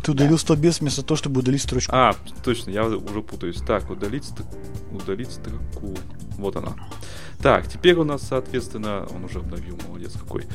Ты 0.03 0.11
удалил 0.11 0.39
столбец 0.39 0.81
вместо 0.81 1.05
того, 1.05 1.17
чтобы 1.17 1.41
удалить 1.41 1.63
строчку. 1.63 1.93
А, 1.95 2.17
точно, 2.43 2.71
я 2.71 2.85
уже 2.85 3.23
путаюсь. 3.23 3.61
Так, 3.65 3.89
удалить, 3.89 4.29
удалить 4.91 5.31
строку. 5.31 5.95
Вот 6.37 6.57
она. 6.57 6.75
Так, 7.41 7.69
теперь 7.69 7.95
у 7.95 8.03
нас, 8.03 8.23
соответственно, 8.23 9.07
он 9.15 9.25
уже 9.25 9.39
обновил, 9.39 9.79
молодец 9.87 10.15
какой. 10.15 10.47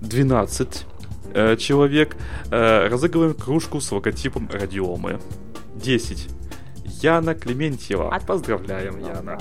12 0.00 0.86
э, 1.32 1.56
человек. 1.58 2.16
Э, 2.50 2.88
разыгрываем 2.88 3.34
кружку 3.34 3.80
с 3.80 3.92
логотипом 3.92 4.48
радиомы. 4.50 5.20
10. 5.76 6.28
Яна 7.02 7.36
Клементьева. 7.36 8.12
От... 8.12 8.26
Поздравляем, 8.26 8.98
Яна. 8.98 9.38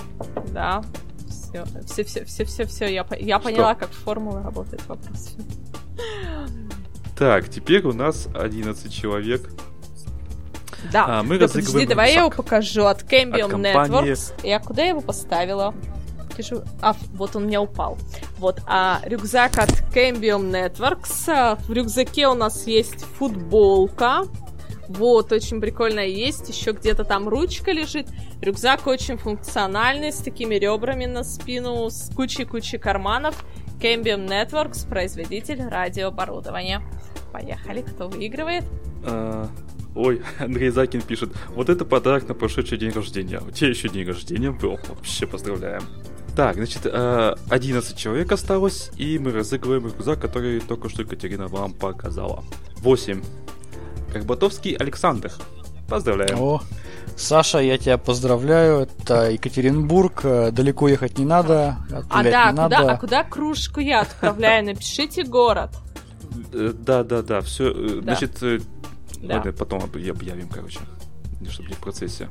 Да. 0.53 0.83
Все, 1.51 2.03
все, 2.03 2.03
все, 2.03 2.25
все, 2.25 2.45
все, 2.45 2.65
все. 2.65 2.93
Я, 2.93 3.05
я 3.19 3.39
поняла, 3.39 3.75
как 3.75 3.91
формула 3.91 4.43
работает 4.43 4.85
вопрос. 4.87 5.35
Так, 7.17 7.49
теперь 7.49 7.85
у 7.85 7.93
нас 7.93 8.29
11 8.33 8.93
человек. 8.93 9.49
Да, 10.91 11.19
а, 11.19 11.23
мы 11.23 11.37
да 11.37 11.47
подожди, 11.47 11.85
давай 11.85 12.13
я 12.13 12.21
его 12.21 12.29
покажу 12.29 12.85
от 12.85 13.03
Cambium 13.03 13.45
от 13.45 13.51
компании... 13.51 14.13
Networks. 14.13 14.33
Я 14.43 14.59
куда 14.59 14.83
его 14.83 15.01
поставила? 15.01 15.73
Пишу... 16.37 16.63
А, 16.81 16.95
вот 17.13 17.35
он 17.35 17.43
у 17.43 17.47
меня 17.47 17.61
упал. 17.61 17.97
Вот, 18.37 18.61
а 18.65 19.01
рюкзак 19.03 19.57
от 19.57 19.69
Cambium 19.93 20.49
Networks. 20.49 21.57
В 21.67 21.73
рюкзаке 21.73 22.27
у 22.29 22.33
нас 22.33 22.65
есть 22.65 23.03
футболка. 23.17 24.23
Вот, 24.89 25.31
очень 25.31 25.61
прикольно 25.61 25.99
есть. 26.01 26.49
Еще 26.49 26.71
где-то 26.71 27.05
там 27.05 27.29
ручка 27.29 27.71
лежит. 27.71 28.07
Рюкзак 28.41 28.87
очень 28.87 29.17
функциональный, 29.17 30.11
с 30.11 30.17
такими 30.17 30.55
ребрами 30.55 31.05
на 31.05 31.23
спину, 31.23 31.89
с 31.89 32.11
кучей-кучей 32.13 32.79
карманов. 32.79 33.45
Cambium 33.79 34.27
Networks, 34.27 34.89
производитель 34.89 35.61
радиооборудования. 35.61 36.81
Поехали, 37.31 37.81
кто 37.81 38.09
выигрывает? 38.09 38.65
А, 39.05 39.47
ой, 39.95 40.21
Андрей 40.39 40.69
Закин 40.69 41.01
пишет, 41.01 41.33
вот 41.49 41.69
это 41.69 41.85
подарок 41.85 42.27
на 42.27 42.33
прошедший 42.33 42.77
день 42.77 42.91
рождения. 42.91 43.39
У 43.39 43.51
тебя 43.51 43.69
еще 43.69 43.87
день 43.87 44.07
рождения 44.07 44.51
был. 44.51 44.79
Вообще 44.89 45.27
поздравляем. 45.27 45.83
Так, 46.35 46.55
значит, 46.55 46.85
11 46.85 47.97
человек 47.97 48.31
осталось, 48.31 48.91
и 48.97 49.19
мы 49.19 49.31
разыгрываем 49.31 49.85
рюкзак, 49.85 50.19
который 50.19 50.59
только 50.61 50.89
что 50.89 51.03
Екатерина 51.03 51.47
вам 51.47 51.73
показала. 51.73 52.43
8. 52.77 53.21
Карбатовский 54.11 54.73
Александр. 54.73 55.31
Поздравляем. 55.87 56.39
О, 56.39 56.61
Саша, 57.15 57.59
я 57.59 57.77
тебя 57.77 57.97
поздравляю. 57.97 58.81
Это 58.81 59.31
Екатеринбург. 59.31 60.21
Э, 60.23 60.51
далеко 60.51 60.87
ехать 60.87 61.17
не 61.17 61.25
надо. 61.25 61.77
А 62.09 62.23
да, 62.23 62.51
не 62.51 62.51
куда, 62.51 62.53
надо. 62.53 62.91
а 62.91 62.97
куда 62.97 63.23
кружку 63.23 63.79
я 63.79 64.01
отправляю? 64.01 64.65
Напишите 64.65 65.23
город. 65.23 65.71
Э, 66.53 66.73
да, 66.73 67.03
да, 67.03 67.21
да, 67.21 67.41
все. 67.41 67.71
Э. 67.71 68.01
Значит, 68.01 68.41
ладно, 69.21 69.51
потом 69.51 69.83
объявим, 69.83 70.47
короче. 70.49 70.79
Чтобы 71.49 71.69
не 71.69 71.75
в 71.75 71.79
процессе. 71.79 72.29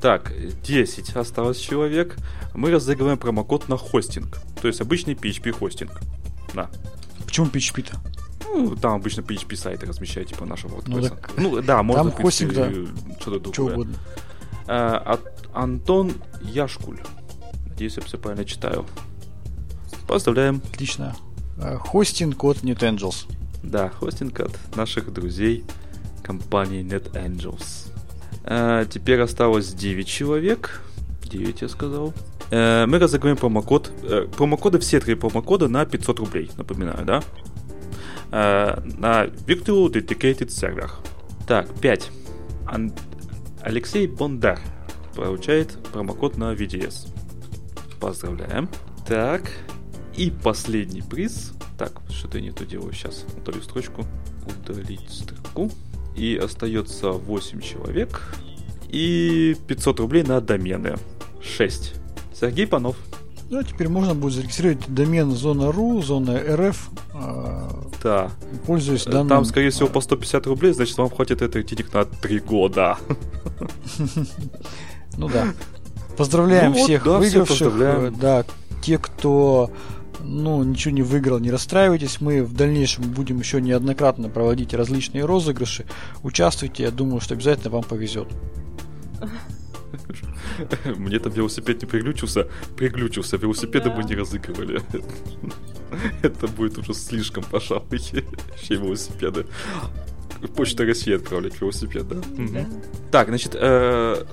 Так, 0.00 0.32
10 0.62 1.16
осталось 1.16 1.58
человек. 1.58 2.16
Мы 2.54 2.70
разыгрываем 2.70 3.18
промокод 3.18 3.68
на 3.68 3.76
хостинг. 3.76 4.38
То 4.60 4.68
есть 4.68 4.80
обычный 4.80 5.14
PHP 5.14 5.52
хостинг. 5.52 6.00
Да. 6.54 6.70
Почему 7.24 7.46
PHP-то? 7.46 7.98
Ну, 8.54 8.76
там 8.76 8.94
обычно 8.94 9.20
PHP 9.20 9.56
сайты 9.56 9.86
размещают, 9.86 10.30
типа 10.30 10.44
нашего 10.44 10.76
WordPress. 10.76 10.88
Ну, 10.88 11.02
так... 11.02 11.30
ну 11.36 11.62
да, 11.62 11.82
можно, 11.82 12.10
там 12.10 12.22
хостинг, 12.22 12.54
да. 12.54 12.70
что-то 13.20 13.40
другое. 13.40 13.52
Что 13.52 13.64
угодно. 13.64 13.94
А, 14.66 14.96
от 14.98 15.48
Антон 15.54 16.12
Яшкуль. 16.42 17.00
Надеюсь, 17.66 17.96
я 17.96 18.02
все 18.02 18.18
правильно 18.18 18.44
читаю. 18.44 18.84
Поздравляем. 20.06 20.62
Отлично. 20.72 21.14
Э, 21.58 21.76
хостинг 21.76 22.42
от 22.44 22.58
NetAngels. 22.58 23.26
Да, 23.62 23.90
хостинг 23.90 24.40
от 24.40 24.76
наших 24.76 25.12
друзей 25.12 25.64
компании 26.22 26.82
NetAngels. 26.82 27.92
Э, 28.44 28.86
теперь 28.90 29.20
осталось 29.20 29.72
9 29.72 30.06
человек. 30.06 30.82
9, 31.24 31.62
я 31.62 31.68
сказал. 31.68 32.14
Мы 32.50 32.98
разыграем 32.98 33.36
промокод. 33.36 33.92
Промокоды, 34.34 34.78
все 34.78 35.00
три 35.00 35.14
промокода 35.14 35.68
на 35.68 35.84
500 35.84 36.18
рублей, 36.20 36.50
напоминаю, 36.56 37.04
да? 37.04 37.22
Э, 38.30 38.80
на 38.98 39.24
Virtual 39.26 39.90
Dedicated 39.90 40.48
Server. 40.48 40.90
Так, 41.46 41.72
5. 41.80 42.10
Ан- 42.66 42.92
Алексей 43.62 44.06
Бондар 44.06 44.60
получает 45.14 45.78
промокод 45.92 46.36
на 46.36 46.52
VDS. 46.54 47.08
Поздравляем. 48.00 48.68
Так, 49.06 49.50
и 50.16 50.30
последний 50.30 51.02
приз. 51.02 51.52
Так, 51.78 52.00
что-то 52.10 52.38
я 52.38 52.44
не 52.44 52.50
то 52.52 52.64
делаю. 52.66 52.92
Сейчас 52.92 53.24
удалю 53.36 53.62
строчку. 53.62 54.04
Удалить 54.46 55.08
строку. 55.10 55.70
И 56.16 56.36
остается 56.36 57.10
8 57.12 57.60
человек. 57.60 58.34
И 58.88 59.56
500 59.66 60.00
рублей 60.00 60.22
на 60.22 60.40
домены. 60.40 60.96
6. 61.42 61.94
Сергей 62.34 62.66
Панов. 62.66 62.96
Ну, 63.50 63.58
а 63.60 63.64
теперь 63.64 63.88
можно 63.88 64.14
будет 64.14 64.34
зарегистрировать 64.34 64.84
домен 64.88 65.30
зона.ру, 65.30 66.02
зона 66.02 66.38
РФ, 66.38 66.90
э, 67.14 67.68
Да. 68.02 68.30
пользуясь 68.66 69.06
Э, 69.06 69.10
данным... 69.10 69.28
Там, 69.28 69.44
скорее 69.46 69.70
всего, 69.70 69.88
по 69.88 70.00
150 70.02 70.46
рублей, 70.46 70.72
значит, 70.74 70.98
вам 70.98 71.08
хватит 71.08 71.40
этих 71.40 71.64
денег 71.66 71.92
на 71.94 72.04
3 72.04 72.40
года. 72.40 72.98
Ну 75.16 75.28
да. 75.28 75.48
Поздравляем 76.16 76.72
Ну 76.72 76.84
всех 76.84 77.04
да, 77.04 77.18
выигравших. 77.18 77.58
поздравляем. 77.70 78.04
Э, 78.04 78.10
Да, 78.10 78.44
те, 78.82 78.98
кто 78.98 79.70
ну, 80.20 80.62
ничего 80.62 80.92
не 80.94 81.02
выиграл, 81.02 81.38
не 81.38 81.50
расстраивайтесь. 81.50 82.20
Мы 82.20 82.42
в 82.44 82.52
дальнейшем 82.52 83.04
будем 83.04 83.38
еще 83.38 83.60
неоднократно 83.62 84.28
проводить 84.28 84.74
различные 84.74 85.24
розыгрыши. 85.24 85.86
Участвуйте, 86.22 86.82
я 86.82 86.90
думаю, 86.90 87.20
что 87.20 87.34
обязательно 87.34 87.70
вам 87.70 87.82
повезет. 87.84 88.28
Мне 90.96 91.18
там 91.18 91.32
велосипед 91.32 91.82
не 91.82 91.86
приглючился. 91.88 92.48
Приглючился, 92.76 93.36
велосипеды 93.36 93.90
Да. 93.90 93.96
мы 93.96 94.04
не 94.04 94.14
разыгрывали. 94.14 94.80
Это 96.22 96.46
будет 96.48 96.78
уже 96.78 96.94
слишком, 96.94 97.44
пожалуй, 97.44 97.86
еще 97.92 98.74
велосипеды. 98.76 99.46
Почта 100.54 100.84
России 100.84 101.14
отправлять 101.14 101.60
велосипед, 101.60 102.06
да? 102.08 102.16
Так, 103.10 103.28
значит, 103.28 103.56
э, 103.58 104.24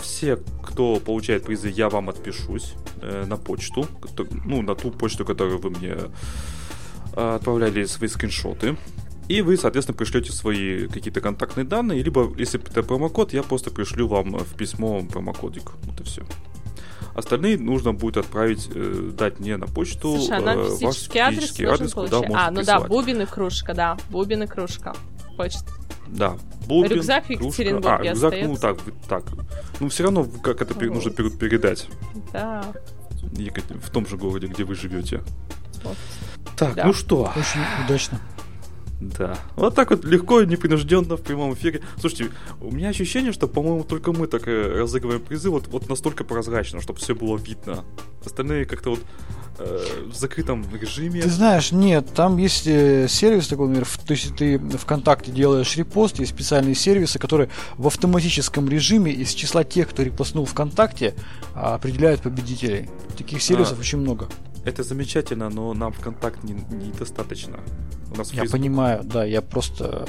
все, 0.00 0.36
кто 0.62 1.00
получает 1.00 1.44
призы, 1.44 1.68
я 1.68 1.88
вам 1.88 2.08
отпишусь 2.10 2.74
э, 3.02 3.24
на 3.26 3.36
почту, 3.36 3.88
ну, 4.44 4.62
на 4.62 4.74
ту 4.74 4.90
почту, 4.92 5.24
которую 5.24 5.58
вы 5.58 5.70
мне 5.70 5.96
э, 7.16 7.34
отправляли 7.36 7.84
свои 7.86 8.08
скриншоты. 8.08 8.76
И 9.28 9.42
вы, 9.42 9.56
соответственно, 9.56 9.96
пришлете 9.96 10.32
свои 10.32 10.86
какие-то 10.86 11.20
контактные 11.20 11.64
данные, 11.64 12.02
либо, 12.02 12.32
если 12.38 12.60
это 12.60 12.82
промокод, 12.82 13.32
я 13.32 13.42
просто 13.42 13.70
пришлю 13.70 14.06
вам 14.06 14.36
в 14.38 14.54
письмо 14.54 15.02
промокодик. 15.04 15.72
Вот 15.84 16.00
и 16.00 16.04
все. 16.04 16.22
Остальные 17.14 17.58
нужно 17.58 17.92
будет 17.94 18.18
отправить, 18.18 18.68
э, 18.74 19.10
дать 19.16 19.40
мне 19.40 19.56
на 19.56 19.66
почту 19.66 20.16
Слушай, 20.18 20.36
а 20.36 20.40
нам 20.40 20.58
э, 20.58 20.62
ваш 20.68 20.78
физический 20.78 21.18
адрес, 21.18 21.38
физический 21.40 21.64
адрес, 21.64 21.94
куда 21.94 22.18
можно 22.20 22.46
А, 22.46 22.50
ну 22.50 22.56
да, 22.62 22.74
присылать. 22.74 22.88
бубен 22.88 23.22
и 23.22 23.26
кружка, 23.26 23.74
да. 23.74 23.96
Бубен 24.10 24.42
и 24.42 24.46
кружка. 24.46 24.94
Почта. 25.36 25.64
Да. 26.08 26.36
Бубен, 26.68 26.90
Рюкзак 26.92 27.24
в 27.24 27.26
кружка. 27.28 27.44
Екатеринбурге 27.46 27.88
А, 28.10 28.12
рюкзак, 28.12 28.32
ну 28.42 28.52
остается. 28.52 28.60
так, 28.60 28.86
вы- 28.86 28.92
так. 29.08 29.24
Ну, 29.80 29.88
все 29.88 30.02
равно, 30.04 30.24
как 30.42 30.60
это 30.62 30.74
пер- 30.74 30.92
нужно 30.92 31.10
пер- 31.10 31.36
передать 31.36 31.88
Да. 32.32 32.64
В 33.22 33.90
том 33.90 34.06
же 34.06 34.16
городе, 34.16 34.46
где 34.46 34.64
вы 34.64 34.74
живете. 34.74 35.22
Вот. 35.82 35.96
Так, 36.56 36.74
Да. 36.74 36.84
ну 36.86 36.92
что? 36.92 37.32
Очень 37.34 37.60
удачно. 37.84 38.20
Да. 39.00 39.36
Вот 39.56 39.74
так 39.74 39.90
вот 39.90 40.04
легко 40.06 40.40
и 40.40 40.46
непринужденно 40.46 41.16
в 41.16 41.22
прямом 41.22 41.52
эфире. 41.52 41.82
Слушайте, 42.00 42.30
у 42.62 42.70
меня 42.70 42.88
ощущение, 42.88 43.32
что, 43.32 43.46
по-моему, 43.46 43.84
только 43.84 44.12
мы 44.12 44.26
так 44.26 44.48
э, 44.48 44.78
разыгрываем 44.80 45.20
призы 45.20 45.50
вот, 45.50 45.66
вот 45.68 45.88
настолько 45.90 46.24
прозрачно, 46.24 46.80
чтобы 46.80 46.98
все 46.98 47.14
было 47.14 47.36
видно. 47.36 47.84
Остальные 48.24 48.64
как-то 48.64 48.90
вот 48.90 49.00
э, 49.58 49.86
в 50.10 50.14
закрытом 50.14 50.64
режиме. 50.74 51.20
Ты 51.20 51.28
знаешь, 51.28 51.72
нет, 51.72 52.08
там 52.14 52.38
есть 52.38 52.66
э, 52.66 53.06
сервис 53.06 53.48
такой, 53.48 53.66
например, 53.68 53.84
в- 53.84 53.98
то 53.98 54.12
есть 54.12 54.34
ты 54.34 54.58
ВКонтакте 54.58 55.30
делаешь 55.30 55.76
репост, 55.76 56.18
есть 56.18 56.32
специальные 56.32 56.74
сервисы, 56.74 57.18
которые 57.18 57.50
в 57.76 57.86
автоматическом 57.86 58.66
режиме 58.66 59.12
из 59.12 59.34
числа 59.34 59.62
тех, 59.62 59.90
кто 59.90 60.04
репостнул 60.04 60.46
ВКонтакте, 60.46 61.14
а, 61.54 61.74
определяют 61.74 62.22
победителей. 62.22 62.88
Таких 63.18 63.42
сервисов 63.42 63.76
А. 63.76 63.80
очень 63.80 63.98
много. 63.98 64.28
Это 64.66 64.82
замечательно, 64.82 65.48
но 65.48 65.72
нам 65.74 65.92
ВКонтакт 65.92 66.42
не- 66.44 66.54
недостаточно. 66.86 67.60
У 68.12 68.16
нас 68.18 68.32
Я 68.32 68.42
Facebook 68.42 68.60
понимаю, 68.60 69.04
да, 69.04 69.24
я 69.24 69.40
просто 69.40 70.06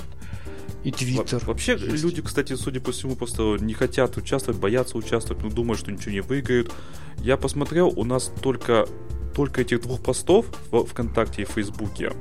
и 0.84 0.92
Во- 0.92 0.98
Твиттер. 0.98 1.46
Вообще, 1.46 1.74
есть. 1.74 2.04
люди, 2.04 2.22
кстати, 2.22 2.56
судя 2.56 2.80
по 2.80 2.92
всему, 2.92 3.16
просто 3.16 3.58
не 3.60 3.74
хотят 3.74 4.18
участвовать, 4.18 4.60
боятся 4.60 4.98
участвовать, 4.98 5.44
ну, 5.44 5.50
думают, 5.50 5.80
что 5.80 5.92
ничего 5.92 6.12
не 6.12 6.22
выиграют. 6.22 6.72
Я 7.20 7.38
посмотрел, 7.38 7.88
у 7.96 8.04
нас 8.04 8.32
только, 8.42 8.88
только 9.36 9.62
этих 9.62 9.82
двух 9.82 10.02
постов 10.02 10.46
в 10.72 10.86
ВКонтакте 10.86 11.44
и 11.44 11.46
Фейсбуке. 11.46 12.14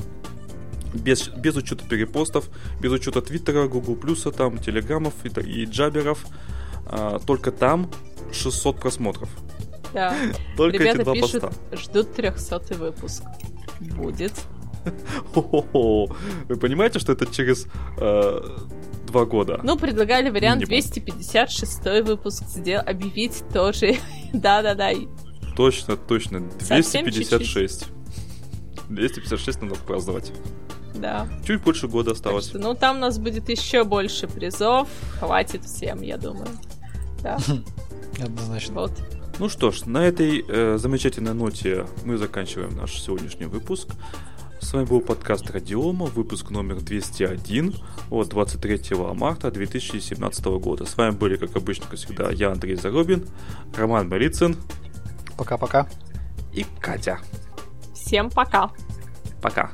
Без, 0.94 1.28
без 1.28 1.56
учета 1.56 1.84
перепостов, 1.86 2.48
без 2.80 2.92
учета 2.92 3.20
Твиттера, 3.22 3.66
Google 3.68 3.96
Плюса, 3.96 4.30
там, 4.30 4.58
Телеграмов 4.58 5.14
и, 5.24 5.28
и 5.40 5.64
Джаберов. 5.64 6.24
а, 6.86 7.18
только 7.18 7.50
там 7.50 7.90
600 8.32 8.78
просмотров. 8.80 9.28
Да. 9.92 10.14
Только 10.56 10.76
эти 10.76 10.82
Ребята 10.82 11.04
два 11.04 11.14
пишут, 11.14 11.42
поста. 11.42 11.52
ждут 11.76 12.14
300 12.14 12.60
выпуск. 12.74 13.22
Будет. 13.80 14.32
Хо-хо-хо. 15.34 16.06
Вы 16.48 16.56
понимаете, 16.56 16.98
что 16.98 17.12
это 17.12 17.26
через 17.26 17.66
э, 17.98 18.40
два 19.06 19.24
года? 19.24 19.60
Ну, 19.62 19.76
предлагали 19.76 20.30
вариант 20.30 20.62
Минимум. 20.68 20.80
256 20.90 21.84
выпуск 22.06 22.44
сделать, 22.46 22.86
объявить 22.88 23.42
тоже. 23.52 23.96
Да-да-да. 24.32 24.90
Точно, 25.56 25.96
точно. 25.96 26.42
Совсем 26.60 27.04
256. 27.04 27.86
256 28.88 29.62
надо 29.62 29.74
праздновать. 29.76 30.32
Да. 30.94 31.26
Чуть 31.46 31.62
больше 31.62 31.88
года 31.88 32.12
осталось. 32.12 32.46
что, 32.48 32.58
ну, 32.58 32.74
там 32.74 32.96
у 32.96 33.00
нас 33.00 33.18
будет 33.18 33.48
еще 33.48 33.84
больше 33.84 34.28
призов. 34.28 34.88
Хватит 35.18 35.64
всем, 35.64 36.00
я 36.02 36.16
думаю. 36.16 36.48
Да, 37.22 37.38
Однозначно. 38.22 38.74
вот. 38.82 38.92
Ну 39.38 39.50
что 39.50 39.70
ж, 39.70 39.84
на 39.84 39.98
этой 40.06 40.42
э, 40.48 40.78
замечательной 40.78 41.34
ноте 41.34 41.84
мы 42.04 42.16
заканчиваем 42.16 42.74
наш 42.74 42.98
сегодняшний 42.98 43.44
выпуск. 43.44 43.88
С 44.62 44.72
вами 44.72 44.86
был 44.86 45.02
подкаст 45.02 45.50
Радиома, 45.50 46.06
выпуск 46.06 46.48
номер 46.48 46.80
201 46.80 47.74
от 48.08 48.28
23 48.28 48.96
марта 49.14 49.50
2017 49.50 50.44
года. 50.46 50.86
С 50.86 50.96
вами 50.96 51.10
были, 51.10 51.36
как 51.36 51.54
обычно, 51.54 51.84
как 51.84 51.98
всегда, 51.98 52.30
я, 52.30 52.50
Андрей 52.50 52.76
Заробин, 52.76 53.28
Роман 53.76 54.08
Борицын 54.08 54.56
Пока-пока. 55.36 55.86
и 56.54 56.64
Катя. 56.80 57.18
Всем 57.94 58.30
пока. 58.30 58.70
Пока. 59.42 59.70